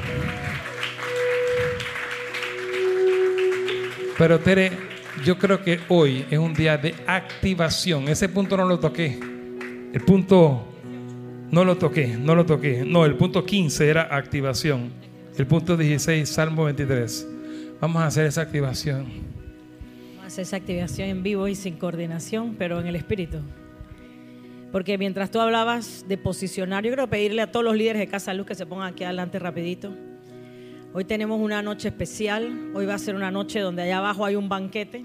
Pero 4.18 4.40
Tere, 4.40 4.87
yo 5.24 5.38
creo 5.38 5.64
que 5.64 5.80
hoy 5.90 6.26
es 6.30 6.38
un 6.38 6.54
día 6.54 6.78
de 6.78 6.96
activación. 7.06 8.08
Ese 8.08 8.30
punto 8.30 8.58
no 8.58 8.66
lo 8.66 8.80
toqué. 8.80 9.20
El 9.94 10.02
punto 10.02 10.66
no 11.52 11.64
lo 11.64 11.78
toqué, 11.78 12.18
no 12.18 12.36
lo 12.36 12.46
toqué. 12.46 12.84
No, 12.86 13.06
el 13.06 13.16
punto 13.16 13.46
15 13.46 13.90
era 13.90 14.16
activación. 14.16 14.92
El 15.38 15.48
punto 15.48 15.78
16, 15.78 16.28
Salmo 16.28 16.66
23. 16.66 17.28
Vamos 17.80 18.02
a 18.02 18.08
hacer 18.08 18.26
esa 18.26 18.42
activación. 18.42 19.06
Vamos 20.10 20.24
a 20.24 20.28
hacer 20.28 20.42
esa 20.44 20.58
activación 20.58 21.10
en 21.10 21.24
vivo 21.24 21.48
y 21.48 21.56
sin 21.56 21.78
coordinación, 21.78 22.56
pero 22.58 22.80
en 22.80 22.88
el 22.88 22.96
espíritu. 22.96 23.38
Porque 24.72 24.98
mientras 24.98 25.32
tú 25.32 25.40
hablabas 25.40 26.06
de 26.08 26.18
posicionar, 26.18 26.84
yo 26.84 26.90
quiero 26.90 27.08
pedirle 27.10 27.42
a 27.42 27.52
todos 27.52 27.64
los 27.64 27.76
líderes 27.76 28.00
de 28.00 28.08
Casa 28.08 28.34
Luz 28.34 28.46
que 28.46 28.56
se 28.56 28.66
pongan 28.66 28.94
aquí 28.94 29.04
adelante 29.04 29.40
rapidito. 29.40 29.94
Hoy 30.94 31.04
tenemos 31.04 31.40
una 31.40 31.62
noche 31.62 31.90
especial. 31.90 32.72
Hoy 32.74 32.86
va 32.86 32.96
a 32.96 33.00
ser 33.00 33.16
una 33.16 33.30
noche 33.30 33.60
donde 33.60 33.82
allá 33.82 33.98
abajo 33.98 34.26
hay 34.26 34.36
un 34.36 34.48
banquete, 34.48 35.04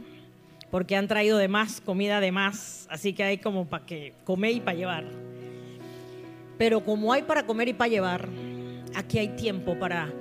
porque 0.71 0.97
han 0.97 1.09
traído 1.09 1.39
de 1.39 1.49
más, 1.49 1.81
comida 1.81 2.21
de 2.21 2.31
más. 2.31 2.87
Así 2.89 3.13
que 3.13 3.25
hay 3.25 3.39
como 3.39 3.67
para 3.67 3.85
que 3.85 4.15
comer 4.25 4.53
y 4.53 4.61
para 4.61 4.77
llevar. 4.77 5.05
Pero 6.57 6.85
como 6.85 7.13
hay 7.13 7.23
para 7.23 7.45
comer 7.45 7.69
y 7.69 7.73
para 7.73 7.89
llevar, 7.89 8.29
aquí 8.95 9.19
hay 9.19 9.29
tiempo 9.31 9.77
para 9.79 10.13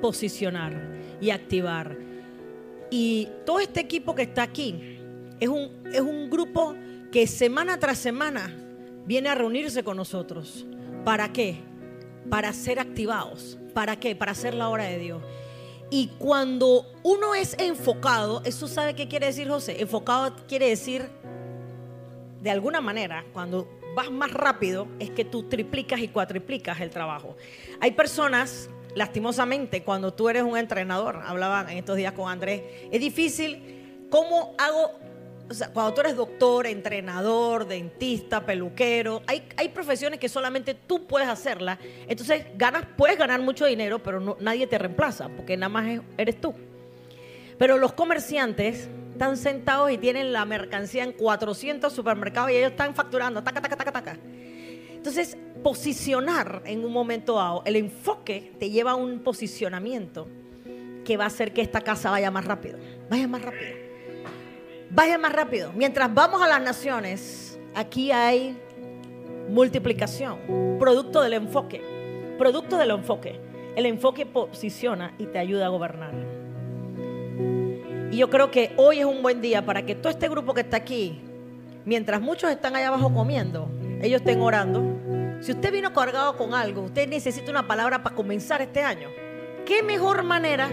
posicionar 0.00 0.80
y 1.20 1.30
activar. 1.30 1.98
Y 2.90 3.28
todo 3.44 3.58
este 3.58 3.80
equipo 3.80 4.14
que 4.14 4.22
está 4.22 4.44
aquí 4.44 4.98
es 5.40 5.48
un, 5.48 5.70
es 5.92 6.00
un 6.00 6.30
grupo 6.30 6.76
que 7.10 7.26
semana 7.26 7.78
tras 7.78 7.98
semana 7.98 8.54
viene 9.06 9.28
a 9.28 9.34
reunirse 9.34 9.82
con 9.82 9.96
nosotros. 9.96 10.66
¿Para 11.04 11.32
qué? 11.32 11.69
Para 12.28 12.52
ser 12.52 12.78
activados 12.78 13.58
¿Para 13.70 13.96
qué? 13.96 14.14
Para 14.16 14.32
hacer 14.32 14.54
la 14.54 14.68
obra 14.68 14.84
de 14.84 14.98
Dios. 14.98 15.22
Y 15.90 16.08
cuando 16.18 16.86
uno 17.02 17.34
es 17.34 17.56
enfocado, 17.58 18.42
¿eso 18.44 18.68
sabe 18.68 18.94
qué 18.94 19.08
quiere 19.08 19.26
decir 19.26 19.48
José? 19.48 19.80
Enfocado 19.80 20.36
quiere 20.46 20.68
decir, 20.68 21.08
de 22.40 22.50
alguna 22.50 22.80
manera, 22.80 23.24
cuando 23.32 23.68
vas 23.94 24.10
más 24.10 24.32
rápido, 24.32 24.86
es 25.00 25.10
que 25.10 25.24
tú 25.24 25.44
triplicas 25.44 26.00
y 26.00 26.08
cuatriplicas 26.08 26.80
el 26.80 26.90
trabajo. 26.90 27.36
Hay 27.80 27.92
personas, 27.92 28.70
lastimosamente, 28.94 29.82
cuando 29.82 30.12
tú 30.12 30.28
eres 30.28 30.44
un 30.44 30.56
entrenador, 30.56 31.22
hablaba 31.24 31.66
en 31.70 31.78
estos 31.78 31.96
días 31.96 32.12
con 32.12 32.30
Andrés, 32.30 32.62
es 32.92 33.00
difícil, 33.00 34.06
¿cómo 34.10 34.54
hago 34.58 34.92
cuando 35.72 35.94
tú 35.94 36.00
eres 36.00 36.16
doctor, 36.16 36.66
entrenador, 36.66 37.66
dentista, 37.66 38.44
peluquero, 38.46 39.22
hay, 39.26 39.42
hay 39.56 39.68
profesiones 39.70 40.20
que 40.20 40.28
solamente 40.28 40.74
tú 40.74 41.06
puedes 41.06 41.28
hacerlas. 41.28 41.78
Entonces 42.06 42.46
ganas, 42.56 42.84
puedes 42.96 43.18
ganar 43.18 43.40
mucho 43.40 43.66
dinero, 43.66 44.00
pero 44.02 44.36
nadie 44.40 44.66
te 44.66 44.78
reemplaza, 44.78 45.28
porque 45.28 45.56
nada 45.56 45.68
más 45.68 46.00
eres 46.16 46.40
tú. 46.40 46.54
Pero 47.58 47.78
los 47.78 47.92
comerciantes 47.92 48.88
están 49.12 49.36
sentados 49.36 49.90
y 49.90 49.98
tienen 49.98 50.32
la 50.32 50.44
mercancía 50.44 51.04
en 51.04 51.12
400 51.12 51.92
supermercados 51.92 52.50
y 52.50 52.56
ellos 52.56 52.70
están 52.70 52.94
facturando, 52.94 53.42
taca, 53.42 53.60
taca, 53.60 53.92
taca. 53.92 54.18
Entonces, 54.92 55.36
posicionar 55.62 56.62
en 56.64 56.84
un 56.84 56.92
momento 56.92 57.34
dado, 57.36 57.62
el 57.66 57.76
enfoque 57.76 58.52
te 58.58 58.70
lleva 58.70 58.92
a 58.92 58.94
un 58.94 59.20
posicionamiento 59.20 60.28
que 61.04 61.16
va 61.16 61.24
a 61.24 61.26
hacer 61.26 61.52
que 61.52 61.60
esta 61.60 61.80
casa 61.80 62.10
vaya 62.10 62.30
más 62.30 62.44
rápido, 62.44 62.78
vaya 63.10 63.26
más 63.26 63.42
rápido. 63.42 63.89
Vaya 64.92 65.18
más 65.18 65.32
rápido. 65.32 65.72
Mientras 65.72 66.12
vamos 66.12 66.42
a 66.42 66.48
las 66.48 66.60
naciones, 66.60 67.60
aquí 67.76 68.10
hay 68.10 68.58
multiplicación, 69.48 70.38
producto 70.80 71.22
del 71.22 71.34
enfoque, 71.34 71.80
producto 72.36 72.76
del 72.76 72.90
enfoque. 72.90 73.38
El 73.76 73.86
enfoque 73.86 74.26
posiciona 74.26 75.14
y 75.16 75.26
te 75.26 75.38
ayuda 75.38 75.66
a 75.66 75.68
gobernar. 75.68 76.12
Y 78.10 78.16
yo 78.16 78.28
creo 78.30 78.50
que 78.50 78.72
hoy 78.76 78.98
es 78.98 79.04
un 79.04 79.22
buen 79.22 79.40
día 79.40 79.64
para 79.64 79.86
que 79.86 79.94
todo 79.94 80.10
este 80.10 80.28
grupo 80.28 80.54
que 80.54 80.62
está 80.62 80.78
aquí, 80.78 81.20
mientras 81.84 82.20
muchos 82.20 82.50
están 82.50 82.74
allá 82.74 82.88
abajo 82.88 83.14
comiendo, 83.14 83.70
ellos 84.02 84.20
estén 84.20 84.40
orando. 84.40 84.82
Si 85.40 85.52
usted 85.52 85.72
vino 85.72 85.92
cargado 85.92 86.36
con 86.36 86.52
algo, 86.52 86.82
usted 86.82 87.08
necesita 87.08 87.48
una 87.48 87.68
palabra 87.68 88.02
para 88.02 88.16
comenzar 88.16 88.60
este 88.60 88.82
año. 88.82 89.08
¿Qué 89.64 89.82
mejor 89.82 90.22
manera 90.22 90.68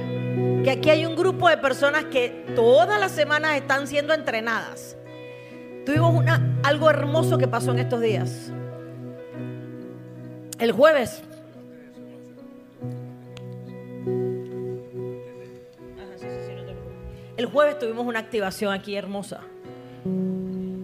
que 0.63 0.71
aquí 0.71 0.89
hay 0.89 1.05
un 1.05 1.15
grupo 1.15 1.47
de 1.49 1.57
personas 1.57 2.05
que 2.05 2.45
todas 2.55 2.99
las 2.99 3.11
semanas 3.11 3.55
están 3.55 3.87
siendo 3.87 4.13
entrenadas. 4.13 4.97
Tuvimos 5.85 6.25
algo 6.63 6.89
hermoso 6.89 7.37
que 7.37 7.47
pasó 7.47 7.71
en 7.71 7.79
estos 7.79 8.01
días. 8.01 8.51
El 10.59 10.71
jueves. 10.73 11.23
El 17.37 17.45
jueves 17.45 17.79
tuvimos 17.79 18.05
una 18.05 18.19
activación 18.19 18.73
aquí 18.73 18.95
hermosa 18.95 19.41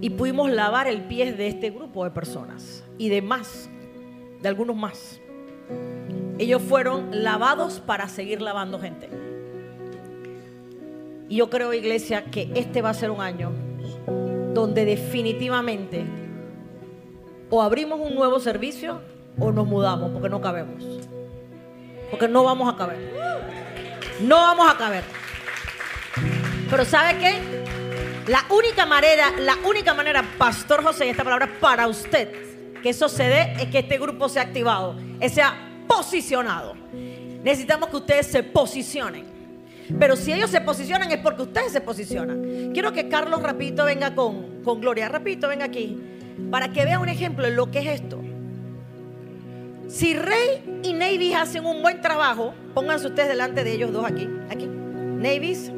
y 0.02 0.10
pudimos 0.12 0.52
lavar 0.52 0.88
el 0.88 1.04
pie 1.04 1.34
de 1.34 1.48
este 1.48 1.72
grupo 1.72 2.04
de 2.04 2.12
personas 2.12 2.84
y 2.98 3.10
de 3.10 3.22
más, 3.22 3.70
de 4.42 4.48
algunos 4.48 4.76
más. 4.76 5.20
Ellos 6.40 6.62
fueron 6.62 7.24
lavados 7.24 7.80
para 7.80 8.08
seguir 8.08 8.42
lavando 8.42 8.80
gente. 8.80 9.10
Y 11.30 11.38
yo 11.38 11.50
creo, 11.50 11.74
iglesia, 11.74 12.26
que 12.26 12.52
este 12.56 12.82
va 12.82 12.90
a 12.90 12.94
ser 12.94 13.12
un 13.12 13.22
año 13.22 13.52
donde 14.54 14.86
definitivamente 14.86 16.06
o 17.50 17.62
abrimos 17.62 18.00
un 18.00 18.16
nuevo 18.16 18.40
servicio 18.40 19.02
o 19.40 19.52
nos 19.52 19.68
mudamos 19.68 20.12
porque 20.12 20.30
no 20.30 20.42
cabemos. 20.42 20.84
Porque 22.10 22.28
no 22.28 22.44
vamos 22.44 22.72
a 22.72 22.78
caber. 22.78 22.98
No 24.22 24.38
vamos 24.38 24.72
a 24.72 24.78
caber. 24.78 25.04
Pero 26.70 26.86
¿sabe 26.86 27.18
qué? 27.20 27.64
La 28.28 28.46
única 28.50 28.86
manera, 28.86 29.32
la 29.40 29.58
única 29.68 29.94
manera, 29.94 30.24
Pastor 30.38 30.84
José, 30.84 31.10
esta 31.10 31.24
palabra 31.24 31.50
para 31.60 31.88
usted, 31.88 32.32
que 32.82 32.90
eso 32.90 33.10
se 33.10 33.24
dé 33.24 33.54
es 33.60 33.68
que 33.68 33.80
este 33.80 33.98
grupo 33.98 34.30
sea 34.30 34.44
activado, 34.44 34.96
sea 35.30 35.73
posicionado. 35.96 36.76
Necesitamos 37.44 37.90
que 37.90 37.98
ustedes 37.98 38.28
se 38.28 38.44
posicionen. 38.44 39.26
Pero 40.00 40.16
si 40.16 40.32
ellos 40.32 40.50
se 40.50 40.62
posicionan 40.62 41.12
es 41.12 41.20
porque 41.20 41.44
ustedes 41.44 41.72
se 41.72 41.82
posicionan. 41.82 42.72
Quiero 42.74 42.94
que 42.94 43.10
Carlos 43.10 43.42
rapidito 43.42 43.86
venga 43.86 44.16
con, 44.16 44.64
con 44.64 44.80
Gloria. 44.80 45.10
Rapidito 45.10 45.48
venga 45.48 45.66
aquí. 45.66 46.02
Para 46.50 46.72
que 46.72 46.86
vea 46.86 47.00
un 47.00 47.10
ejemplo 47.10 47.46
de 47.46 47.52
lo 47.52 47.70
que 47.70 47.80
es 47.80 48.02
esto. 48.02 48.20
Si 49.88 50.16
Rey 50.16 50.82
y 50.84 50.94
Navy 50.94 51.34
hacen 51.34 51.66
un 51.66 51.82
buen 51.82 52.02
trabajo, 52.02 52.54
pónganse 52.74 53.08
ustedes 53.08 53.30
delante 53.30 53.64
de 53.64 53.74
ellos 53.74 53.92
dos 53.92 54.06
aquí. 54.06 54.28
Aquí. 54.50 54.66
Navis 54.66 55.72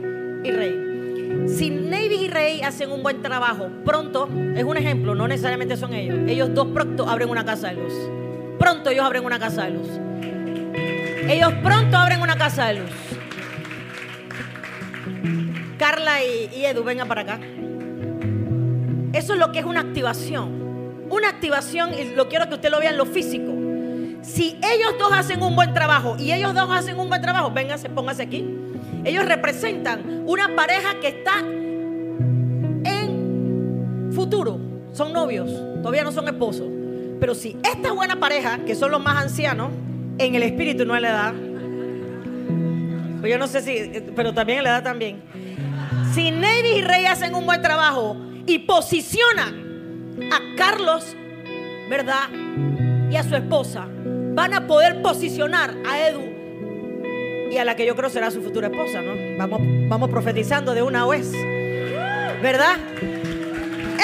y 0.44 0.52
Rey. 0.52 1.48
Si 1.48 1.70
Navy 1.70 2.26
y 2.26 2.28
Rey 2.30 2.62
hacen 2.62 2.92
un 2.92 3.04
buen 3.04 3.22
trabajo, 3.22 3.68
pronto, 3.84 4.30
es 4.56 4.64
un 4.64 4.78
ejemplo, 4.78 5.16
no 5.16 5.28
necesariamente 5.28 5.76
son 5.76 5.94
ellos. 5.94 6.18
Ellos 6.28 6.54
dos 6.54 6.68
pronto 6.68 7.10
abren 7.10 7.30
una 7.30 7.44
casa 7.44 7.70
de 7.70 7.76
luz. 7.76 7.94
Pronto 8.66 8.90
ellos 8.90 9.06
abren 9.06 9.24
una 9.24 9.38
casa 9.38 9.66
de 9.66 9.70
luz. 9.70 9.88
Ellos 11.30 11.54
pronto 11.62 11.98
abren 11.98 12.20
una 12.20 12.36
casa 12.36 12.66
de 12.66 12.80
luz. 12.80 12.90
Carla 15.78 16.24
y, 16.24 16.66
Edu, 16.66 16.84
vengan 16.84 17.08
para 17.08 17.22
acá. 17.22 17.40
Eso 19.14 19.34
es 19.34 19.40
lo 19.40 19.52
que 19.52 19.60
es 19.60 19.66
una 19.66 19.82
activación. 19.82 21.06
Una 21.12 21.30
activación, 21.30 21.94
y 21.94 22.16
lo 22.16 22.28
quiero 22.28 22.50
que 22.50 22.56
usted 22.56 22.72
lo 22.72 22.80
vea 22.80 22.90
en 22.90 22.98
lo 22.98 23.06
físico. 23.06 23.54
Si 24.24 24.60
ellos 24.64 24.96
dos 24.98 25.14
hacen 25.14 25.44
un 25.44 25.56
buen 25.56 25.72
trabajo 25.76 26.16
y 26.18 26.34
ellos 26.34 26.56
dos 26.56 26.68
hacen 26.72 27.00
un 27.00 27.08
buen 27.08 27.22
trabajo, 27.22 27.52
vénganse, 27.52 27.88
pónganse 27.90 28.24
aquí. 28.24 28.50
Ellos 29.04 29.26
representan 29.26 30.24
una 30.26 30.56
pareja 30.56 31.00
que 31.00 31.10
está 31.10 31.38
en 32.84 34.10
futuro. 34.12 34.60
Son 34.92 35.14
novios, 35.14 35.52
todavía 35.84 36.04
no 36.04 36.12
son 36.12 36.28
esposos. 36.30 36.75
Pero 37.20 37.36
si 37.36 37.58
esta 37.64 37.92
buena 37.92 38.20
pareja, 38.20 38.60
que 38.66 38.76
son 38.76 38.92
los 38.92 39.02
más 39.02 39.18
ancianos, 39.18 39.72
en 40.18 40.36
el 40.36 40.44
espíritu 40.44 40.86
no 40.86 40.96
en 40.96 41.02
la 41.02 41.10
edad, 41.10 41.34
pues 43.20 43.32
yo 43.32 43.40
no 43.40 43.48
sé 43.48 43.62
si, 43.62 44.02
pero 44.16 44.34
también 44.34 44.60
en 44.60 44.64
la 44.66 44.70
edad 44.72 44.84
también. 44.84 45.22
Si 46.14 46.32
Navy 46.32 46.78
y 46.78 46.82
Rey 46.82 47.06
hacen 47.06 47.36
un 47.36 47.46
buen 47.46 47.62
trabajo 47.62 48.16
y 48.46 48.60
posicionan 48.60 50.20
a 50.32 50.56
Carlos, 50.56 51.16
¿verdad? 51.90 52.30
Y 53.10 53.16
a 53.16 53.24
su 53.24 53.36
esposa, 53.36 53.88
van 54.34 54.54
a 54.54 54.68
poder 54.68 55.02
posicionar 55.02 55.74
a 55.86 56.08
Edu 56.08 56.22
y 57.52 57.58
a 57.58 57.66
la 57.66 57.76
que 57.76 57.86
yo 57.86 57.96
creo 57.96 58.10
será 58.10 58.32
su 58.32 58.42
futura 58.42 58.68
esposa, 58.68 59.02
¿no? 59.02 59.14
Vamos, 59.38 59.62
vamos 59.88 60.10
profetizando 60.10 60.74
de 60.74 60.84
una 60.84 61.06
vez, 61.06 61.32
¿verdad? 62.42 62.76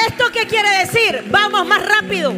¿Esto 0.08 0.26
qué 0.34 0.48
quiere 0.48 0.70
decir? 0.80 1.24
Vamos 1.30 1.68
más 1.68 1.82
rápido. 1.86 2.34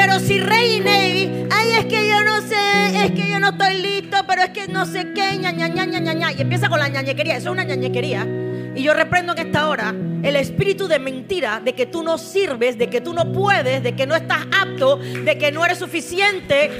Pero 0.00 0.18
si 0.18 0.40
Rey 0.40 0.76
y 0.76 0.80
Navy, 0.80 1.46
ay, 1.50 1.72
es 1.72 1.84
que 1.84 2.08
yo 2.08 2.24
no 2.24 2.40
sé, 2.40 3.04
es 3.04 3.10
que 3.10 3.28
yo 3.28 3.38
no 3.38 3.50
estoy 3.50 3.82
listo, 3.82 4.16
pero 4.26 4.40
es 4.40 4.48
que 4.48 4.66
no 4.66 4.86
sé 4.86 5.12
qué, 5.12 5.36
ña, 5.36 5.52
ña, 5.52 5.68
ña, 5.68 5.84
ña, 5.84 6.14
ña, 6.14 6.32
y 6.32 6.40
empieza 6.40 6.70
con 6.70 6.78
la 6.78 6.88
ñañequería, 6.88 7.36
eso 7.36 7.48
es 7.48 7.52
una 7.52 7.64
ñañequería. 7.64 8.26
Y 8.74 8.82
yo 8.82 8.94
reprendo 8.94 9.34
en 9.34 9.46
esta 9.46 9.68
hora 9.68 9.94
el 10.22 10.36
espíritu 10.36 10.88
de 10.88 10.98
mentira, 10.98 11.60
de 11.62 11.74
que 11.74 11.84
tú 11.84 12.02
no 12.02 12.16
sirves, 12.16 12.78
de 12.78 12.88
que 12.88 13.02
tú 13.02 13.12
no 13.12 13.30
puedes, 13.30 13.82
de 13.82 13.94
que 13.94 14.06
no 14.06 14.16
estás 14.16 14.46
apto, 14.58 14.96
de 14.96 15.36
que 15.36 15.52
no 15.52 15.66
eres 15.66 15.76
suficiente. 15.76 16.70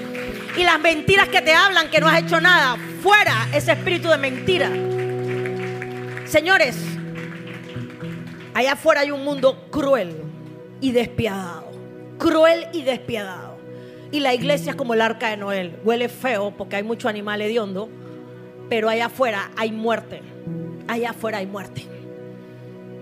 Y 0.57 0.65
las 0.65 0.81
mentiras 0.81 1.29
que 1.29 1.43
te 1.43 1.53
hablan 1.53 1.91
que 1.91 2.01
no 2.01 2.09
has 2.09 2.23
hecho 2.23 2.41
nada. 2.41 2.79
Fuera 3.03 3.49
ese 3.53 3.73
espíritu 3.73 4.09
de 4.09 4.17
mentira. 4.17 4.71
Señores, 6.25 6.75
allá 8.55 8.73
afuera 8.73 9.03
hay 9.03 9.11
un 9.11 9.23
mundo 9.23 9.67
cruel 9.71 10.23
y 10.81 10.93
despiadado. 10.93 11.70
Cruel 12.21 12.69
y 12.73 12.83
despiadado. 12.83 13.59
Y 14.13 14.21
la 14.21 14.33
iglesia 14.35 14.71
es 14.71 14.77
como 14.77 14.95
el 14.95 15.01
arca 15.01 15.31
de 15.31 15.37
Noel. 15.37 15.77
Huele 15.83 16.09
feo 16.09 16.55
porque 16.57 16.77
hay 16.77 16.85
mucho 16.85 17.09
animal 17.09 17.43
hediondo. 17.43 17.89
Pero 18.69 18.89
allá 18.89 19.07
afuera 19.07 19.51
hay 19.57 19.73
muerte 19.73 20.23
allá 20.91 21.11
afuera 21.11 21.39
hay 21.39 21.47
muerte. 21.47 21.85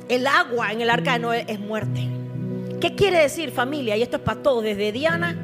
El 0.08 0.26
agua 0.26 0.72
en 0.72 0.80
el 0.80 0.90
arca 0.90 1.14
de 1.14 1.18
Noé 1.18 1.44
es 1.48 1.58
muerte. 1.58 2.06
¿Qué 2.80 2.94
quiere 2.94 3.18
decir 3.18 3.50
familia? 3.50 3.96
Y 3.96 4.02
esto 4.02 4.18
es 4.18 4.22
para 4.22 4.42
todos, 4.42 4.62
desde 4.62 4.92
Diana 4.92 5.36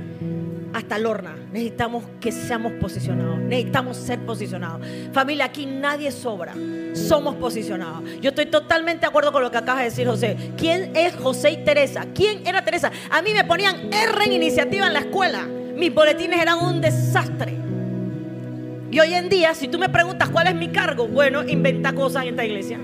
hasta 0.74 0.98
Lorna. 0.98 1.36
Necesitamos 1.52 2.04
que 2.20 2.32
seamos 2.32 2.72
posicionados. 2.72 3.38
Necesitamos 3.38 3.96
ser 3.96 4.18
posicionados. 4.26 4.86
Familia, 5.12 5.46
aquí 5.46 5.66
nadie 5.66 6.10
sobra. 6.10 6.52
Somos 6.94 7.36
posicionados. 7.36 8.02
Yo 8.20 8.30
estoy 8.30 8.46
totalmente 8.46 9.02
de 9.02 9.06
acuerdo 9.06 9.32
con 9.32 9.42
lo 9.42 9.50
que 9.50 9.58
acaba 9.58 9.78
de 9.78 9.86
decir 9.86 10.06
José. 10.06 10.36
¿Quién 10.58 10.90
es 10.96 11.14
José 11.14 11.52
y 11.52 11.56
Teresa? 11.64 12.06
¿Quién 12.12 12.44
era 12.46 12.64
Teresa? 12.64 12.90
A 13.10 13.22
mí 13.22 13.32
me 13.32 13.44
ponían 13.44 13.92
R 13.92 14.24
en 14.24 14.32
iniciativa 14.32 14.86
en 14.86 14.92
la 14.92 15.00
escuela. 15.00 15.44
Mis 15.44 15.94
boletines 15.94 16.40
eran 16.40 16.58
un 16.58 16.80
desastre. 16.80 17.54
Y 18.90 18.98
hoy 18.98 19.14
en 19.14 19.28
día, 19.28 19.54
si 19.54 19.68
tú 19.68 19.78
me 19.78 19.88
preguntas 19.88 20.28
cuál 20.28 20.48
es 20.48 20.54
mi 20.56 20.68
cargo, 20.68 21.06
bueno, 21.06 21.42
inventa 21.48 21.92
cosas 21.92 22.24
en 22.24 22.30
esta 22.30 22.44
iglesia. 22.44 22.80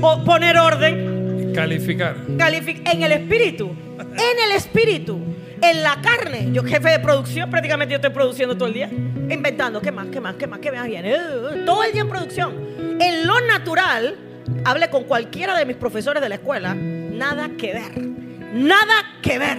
O 0.00 0.24
poner 0.24 0.56
orden. 0.56 1.52
Calificar. 1.54 2.16
en 2.26 3.02
el 3.02 3.12
espíritu. 3.12 3.74
En 3.98 4.50
el 4.50 4.56
espíritu. 4.56 5.35
En 5.62 5.82
la 5.82 6.00
carne. 6.00 6.50
Yo, 6.52 6.62
jefe 6.62 6.90
de 6.90 6.98
producción, 6.98 7.50
prácticamente 7.50 7.92
yo 7.92 7.96
estoy 7.96 8.10
produciendo 8.10 8.54
todo 8.56 8.68
el 8.68 8.74
día. 8.74 8.88
Inventando. 8.88 9.80
¿Qué 9.80 9.90
más? 9.90 10.06
¿Qué 10.08 10.20
más? 10.20 10.36
¿Qué 10.36 10.46
más? 10.46 10.58
¿Qué 10.60 10.70
más 10.70 10.86
viene? 10.86 11.16
Todo 11.64 11.82
el 11.84 11.92
día 11.92 12.02
en 12.02 12.08
producción. 12.08 12.54
En 13.00 13.26
lo 13.26 13.40
natural, 13.40 14.16
hable 14.64 14.90
con 14.90 15.04
cualquiera 15.04 15.56
de 15.56 15.64
mis 15.64 15.76
profesores 15.76 16.22
de 16.22 16.28
la 16.28 16.36
escuela. 16.36 16.74
Nada 16.74 17.50
que 17.58 17.72
ver. 17.72 17.98
Nada 18.54 18.94
que 19.22 19.38
ver. 19.38 19.58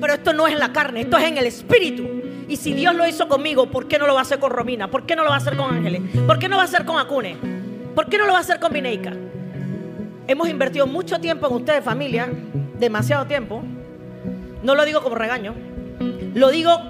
Pero 0.00 0.14
esto 0.14 0.32
no 0.32 0.46
es 0.46 0.52
en 0.52 0.60
la 0.60 0.72
carne, 0.72 1.02
esto 1.02 1.16
es 1.16 1.24
en 1.24 1.38
el 1.38 1.46
espíritu. 1.46 2.06
Y 2.46 2.56
si 2.56 2.74
Dios 2.74 2.94
lo 2.94 3.06
hizo 3.06 3.26
conmigo, 3.26 3.70
¿por 3.70 3.88
qué 3.88 3.98
no 3.98 4.06
lo 4.06 4.14
va 4.14 4.20
a 4.20 4.22
hacer 4.22 4.38
con 4.38 4.50
Romina? 4.50 4.90
¿Por 4.90 5.06
qué 5.06 5.16
no 5.16 5.22
lo 5.22 5.30
va 5.30 5.36
a 5.36 5.38
hacer 5.38 5.56
con 5.56 5.74
Ángeles? 5.74 6.02
¿Por 6.26 6.38
qué 6.38 6.48
no 6.48 6.52
lo 6.52 6.56
va 6.58 6.62
a 6.62 6.66
hacer 6.66 6.84
con 6.84 6.98
Acune? 6.98 7.36
¿Por 7.94 8.08
qué 8.08 8.18
no 8.18 8.26
lo 8.26 8.32
va 8.32 8.38
a 8.38 8.42
hacer 8.42 8.60
con 8.60 8.72
Vineika? 8.72 9.12
Hemos 10.26 10.48
invertido 10.48 10.86
mucho 10.86 11.18
tiempo 11.20 11.46
en 11.46 11.54
ustedes, 11.54 11.84
familia, 11.84 12.28
demasiado 12.78 13.26
tiempo. 13.26 13.62
No 14.64 14.74
lo 14.74 14.84
digo 14.86 15.02
como 15.02 15.14
regaño, 15.14 15.54
lo 16.34 16.50
digo 16.50 16.80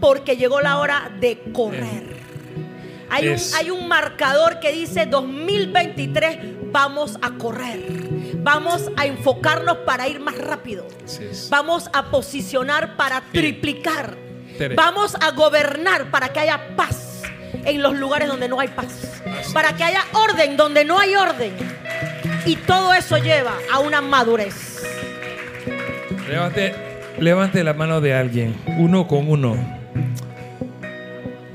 porque 0.00 0.36
llegó 0.36 0.60
la 0.60 0.78
hora 0.78 1.10
de 1.18 1.42
correr. 1.52 2.14
Hay 3.10 3.28
un, 3.28 3.38
hay 3.56 3.70
un, 3.70 3.86
marcador 3.88 4.60
que 4.60 4.72
dice 4.72 5.06
2023 5.06 6.38
vamos 6.72 7.18
a 7.20 7.32
correr. 7.32 7.84
Vamos 8.36 8.90
a 8.96 9.06
enfocarnos 9.06 9.78
para 9.78 10.08
ir 10.08 10.20
más 10.20 10.38
rápido. 10.38 10.86
Vamos 11.48 11.90
a 11.92 12.10
posicionar 12.10 12.96
para 12.96 13.20
triplicar. 13.32 14.16
Vamos 14.76 15.16
a 15.20 15.32
gobernar 15.32 16.10
para 16.12 16.28
que 16.28 16.40
haya 16.40 16.76
paz 16.76 17.22
en 17.64 17.82
los 17.82 17.94
lugares 17.94 18.28
donde 18.28 18.48
no 18.48 18.60
hay 18.60 18.68
paz. 18.68 19.22
Para 19.52 19.74
que 19.74 19.82
haya 19.82 20.04
orden 20.12 20.56
donde 20.56 20.84
no 20.84 20.98
hay 20.98 21.16
orden. 21.16 21.52
Y 22.46 22.56
todo 22.56 22.94
eso 22.94 23.18
lleva 23.18 23.54
a 23.72 23.80
una 23.80 24.00
madurez. 24.00 24.84
Levante, 26.28 26.93
levante 27.18 27.64
la 27.64 27.74
mano 27.74 28.00
de 28.00 28.14
alguien, 28.14 28.54
uno 28.78 29.06
con 29.06 29.28
uno. 29.28 29.56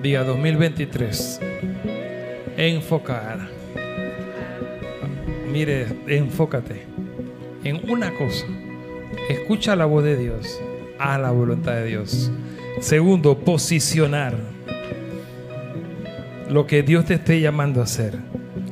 Día 0.02 0.24
2023. 0.24 1.40
Enfocar. 2.58 3.50
Mire, 5.52 5.88
enfócate 6.08 6.84
en 7.64 7.90
una 7.90 8.12
cosa. 8.14 8.46
Escucha 9.30 9.76
la 9.76 9.86
voz 9.86 10.04
de 10.04 10.18
Dios, 10.18 10.62
a 11.00 11.18
la 11.18 11.32
voluntad 11.32 11.74
de 11.74 11.86
Dios. 11.86 12.32
Segundo, 12.80 13.38
posicionar. 13.40 14.36
lo 16.50 16.66
que 16.66 16.82
Dios 16.82 17.06
te 17.06 17.14
esté 17.16 17.40
llamando 17.42 17.80
a 17.80 17.84
hacer. 17.84 18.18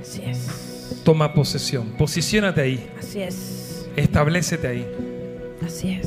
Así 0.02 0.24
es. 0.26 1.02
Toma 1.04 1.34
posesión. 1.34 1.92
Posiciónate 1.98 2.62
ahí. 2.62 2.90
Así 2.98 3.22
es. 3.22 3.88
Establecete 3.96 4.68
ahí. 4.68 4.88
Así 5.64 5.92
es. 5.92 6.07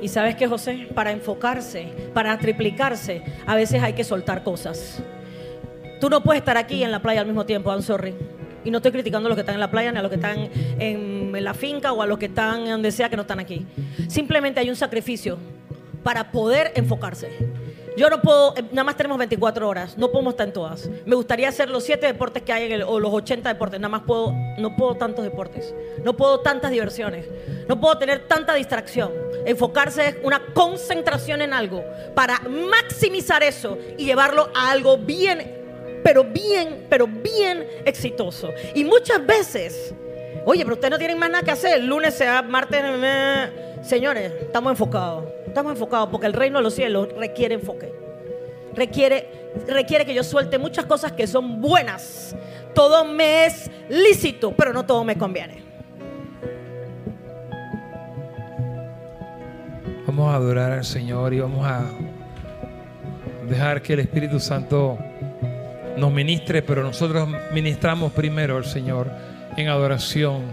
Y 0.00 0.08
sabes 0.08 0.34
que 0.36 0.46
José, 0.46 0.88
para 0.94 1.12
enfocarse, 1.12 1.88
para 2.14 2.38
triplicarse, 2.38 3.22
a 3.46 3.54
veces 3.54 3.82
hay 3.82 3.92
que 3.92 4.04
soltar 4.04 4.42
cosas. 4.42 5.02
Tú 6.00 6.08
no 6.08 6.22
puedes 6.22 6.40
estar 6.40 6.56
aquí 6.56 6.82
en 6.82 6.90
la 6.90 7.02
playa 7.02 7.20
al 7.20 7.26
mismo 7.26 7.44
tiempo, 7.44 7.70
I'm 7.70 7.82
sorry. 7.82 8.14
Y 8.64 8.70
no 8.70 8.78
estoy 8.78 8.92
criticando 8.92 9.26
a 9.26 9.30
los 9.30 9.36
que 9.36 9.40
están 9.40 9.54
en 9.54 9.60
la 9.60 9.70
playa, 9.70 9.92
ni 9.92 9.98
a 9.98 10.02
los 10.02 10.10
que 10.10 10.16
están 10.16 10.48
en, 10.78 11.44
la 11.44 11.54
finca 11.54 11.92
o 11.92 12.02
a 12.02 12.06
los 12.06 12.18
que 12.18 12.26
están 12.26 12.62
en 12.62 12.70
donde 12.70 12.92
sea 12.92 13.08
que 13.08 13.16
no 13.16 13.22
están 13.22 13.40
aquí. 13.40 13.66
Simplemente 14.08 14.60
hay 14.60 14.68
un 14.68 14.76
sacrificio 14.76 15.38
para 16.02 16.30
poder 16.30 16.72
enfocarse. 16.74 17.28
Yo 17.96 18.08
no 18.08 18.20
puedo, 18.22 18.54
eh, 18.56 18.62
nada 18.70 18.84
más 18.84 18.96
tenemos 18.96 19.18
24 19.18 19.68
horas, 19.68 19.98
no 19.98 20.10
podemos 20.10 20.34
estar 20.34 20.46
en 20.46 20.52
todas. 20.52 20.88
Me 21.04 21.14
gustaría 21.16 21.48
hacer 21.48 21.70
los 21.70 21.84
7 21.84 22.06
deportes 22.06 22.42
que 22.42 22.52
hay 22.52 22.64
en 22.66 22.72
el, 22.72 22.82
o 22.82 23.00
los 23.00 23.12
80 23.12 23.48
deportes, 23.48 23.80
nada 23.80 23.90
más 23.90 24.02
puedo, 24.02 24.32
no 24.58 24.76
puedo 24.76 24.94
tantos 24.94 25.24
deportes, 25.24 25.74
no 26.04 26.16
puedo 26.16 26.40
tantas 26.40 26.70
diversiones, 26.70 27.26
no 27.68 27.80
puedo 27.80 27.98
tener 27.98 28.28
tanta 28.28 28.54
distracción. 28.54 29.12
Enfocarse 29.44 30.08
es 30.08 30.16
una 30.22 30.40
concentración 30.54 31.42
en 31.42 31.52
algo 31.52 31.84
para 32.14 32.38
maximizar 32.40 33.42
eso 33.42 33.76
y 33.98 34.04
llevarlo 34.04 34.50
a 34.54 34.70
algo 34.70 34.96
bien, 34.96 36.00
pero 36.04 36.24
bien, 36.24 36.86
pero 36.88 37.06
bien 37.06 37.66
exitoso. 37.84 38.50
Y 38.74 38.84
muchas 38.84 39.24
veces, 39.26 39.94
oye, 40.44 40.62
pero 40.62 40.74
ustedes 40.74 40.92
no 40.92 40.98
tienen 40.98 41.18
más 41.18 41.30
nada 41.30 41.44
que 41.44 41.50
hacer, 41.50 41.78
el 41.78 41.86
lunes 41.86 42.14
sea 42.14 42.42
martes, 42.42 42.82
eh, 42.84 43.78
señores, 43.82 44.32
estamos 44.42 44.70
enfocados. 44.72 45.39
Estamos 45.50 45.72
enfocados 45.72 46.10
porque 46.10 46.28
el 46.28 46.32
reino 46.32 46.58
de 46.58 46.62
los 46.62 46.74
cielos 46.74 47.08
requiere 47.18 47.56
enfoque. 47.56 47.92
Requiere, 48.72 49.50
requiere 49.66 50.06
que 50.06 50.14
yo 50.14 50.22
suelte 50.22 50.58
muchas 50.58 50.84
cosas 50.84 51.10
que 51.10 51.26
son 51.26 51.60
buenas. 51.60 52.36
Todo 52.72 53.04
me 53.04 53.46
es 53.46 53.68
lícito, 53.88 54.54
pero 54.56 54.72
no 54.72 54.86
todo 54.86 55.02
me 55.02 55.18
conviene. 55.18 55.64
Vamos 60.06 60.32
a 60.32 60.36
adorar 60.36 60.70
al 60.70 60.84
Señor 60.84 61.34
y 61.34 61.40
vamos 61.40 61.66
a 61.66 61.82
dejar 63.48 63.82
que 63.82 63.94
el 63.94 64.00
Espíritu 64.00 64.38
Santo 64.38 64.98
nos 65.96 66.12
ministre, 66.12 66.62
pero 66.62 66.84
nosotros 66.84 67.28
ministramos 67.52 68.12
primero 68.12 68.56
al 68.56 68.66
Señor 68.66 69.10
en 69.56 69.66
adoración 69.66 70.44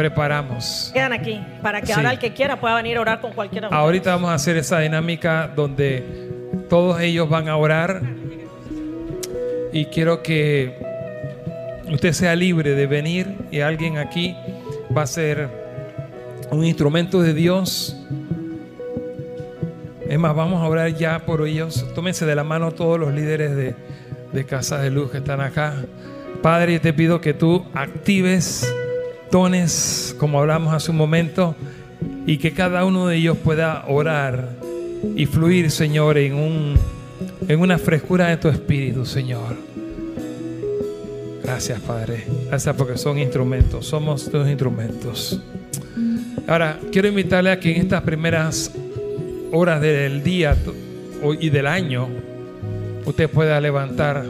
preparamos. 0.00 0.90
Quedan 0.94 1.12
aquí 1.12 1.38
para 1.60 1.80
que 1.82 1.88
Sí. 1.88 1.92
ahora 1.92 2.10
el 2.12 2.18
que 2.18 2.32
quiera 2.32 2.58
pueda 2.58 2.74
venir 2.76 2.96
a 2.96 3.02
orar 3.02 3.20
con 3.20 3.34
cualquiera. 3.34 3.68
Ahorita 3.68 4.12
vamos 4.12 4.30
a 4.30 4.34
hacer 4.34 4.56
esa 4.56 4.78
dinámica 4.80 5.50
donde 5.54 6.02
todos 6.70 6.98
ellos 7.02 7.28
van 7.28 7.50
a 7.50 7.56
orar 7.58 8.00
y 9.74 9.84
quiero 9.86 10.22
que 10.22 10.74
usted 11.92 12.12
sea 12.14 12.34
libre 12.34 12.74
de 12.74 12.86
venir 12.86 13.26
y 13.50 13.60
alguien 13.60 13.98
aquí 13.98 14.34
va 14.96 15.02
a 15.02 15.06
ser 15.06 15.48
un 16.50 16.64
instrumento 16.64 17.20
de 17.20 17.34
Dios. 17.34 17.94
Es 20.08 20.18
más, 20.18 20.34
vamos 20.34 20.62
a 20.62 20.66
orar 20.66 20.94
ya 20.94 21.18
por 21.26 21.46
ellos. 21.46 21.86
Tómense 21.94 22.24
de 22.24 22.34
la 22.34 22.42
mano 22.42 22.72
todos 22.72 22.98
los 22.98 23.12
líderes 23.12 23.54
de, 23.54 23.74
de 24.32 24.44
Casa 24.46 24.78
de 24.78 24.90
Luz 24.90 25.10
que 25.10 25.18
están 25.18 25.42
acá. 25.42 25.74
Padre, 26.42 26.80
te 26.80 26.94
pido 26.94 27.20
que 27.20 27.34
tú 27.34 27.66
actives 27.74 28.66
dones, 29.30 30.14
como 30.18 30.40
hablamos 30.40 30.74
hace 30.74 30.90
un 30.90 30.96
momento, 30.96 31.54
y 32.26 32.38
que 32.38 32.52
cada 32.52 32.84
uno 32.84 33.06
de 33.06 33.16
ellos 33.16 33.36
pueda 33.38 33.84
orar 33.88 34.50
y 35.16 35.26
fluir, 35.26 35.70
Señor, 35.70 36.18
en, 36.18 36.34
un, 36.34 36.74
en 37.48 37.60
una 37.60 37.78
frescura 37.78 38.28
de 38.28 38.36
tu 38.36 38.48
espíritu, 38.48 39.04
Señor. 39.06 39.56
Gracias, 41.42 41.80
Padre. 41.80 42.24
Gracias 42.48 42.76
porque 42.76 42.96
son 42.96 43.18
instrumentos, 43.18 43.86
somos 43.86 44.30
tus 44.30 44.48
instrumentos. 44.48 45.40
Ahora, 46.46 46.78
quiero 46.92 47.08
invitarle 47.08 47.50
a 47.50 47.58
que 47.58 47.74
en 47.74 47.82
estas 47.82 48.02
primeras 48.02 48.72
horas 49.52 49.80
del 49.80 50.22
día 50.22 50.56
y 51.40 51.50
del 51.50 51.66
año, 51.66 52.08
usted 53.04 53.28
pueda 53.28 53.60
levantar 53.60 54.24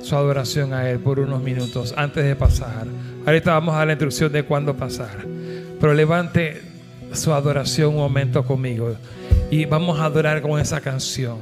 su 0.00 0.16
adoración 0.16 0.72
a 0.72 0.90
Él 0.90 0.98
por 0.98 1.20
unos 1.20 1.42
minutos 1.42 1.94
antes 1.96 2.24
de 2.24 2.36
pasar. 2.36 2.86
Ahorita 3.26 3.52
vamos 3.52 3.74
a 3.74 3.86
la 3.86 3.92
instrucción 3.92 4.32
de 4.32 4.42
cuándo 4.42 4.76
pasar. 4.76 5.24
Pero 5.80 5.94
levante 5.94 6.60
su 7.12 7.32
adoración 7.32 7.90
un 7.90 7.96
momento 7.96 8.44
conmigo 8.44 8.96
y 9.50 9.64
vamos 9.64 9.98
a 9.98 10.06
adorar 10.06 10.42
con 10.42 10.60
esa 10.60 10.80
canción. 10.80 11.38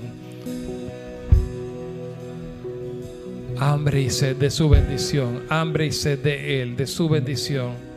Hambre 3.59 4.02
y 4.02 4.10
sed 4.10 4.36
de 4.36 4.50
su 4.50 4.68
bendición, 4.68 5.42
hambre 5.48 5.86
y 5.86 5.92
sed 5.92 6.18
de 6.18 6.62
Él, 6.62 6.76
de 6.76 6.86
su 6.86 7.09
bendición. 7.09 7.91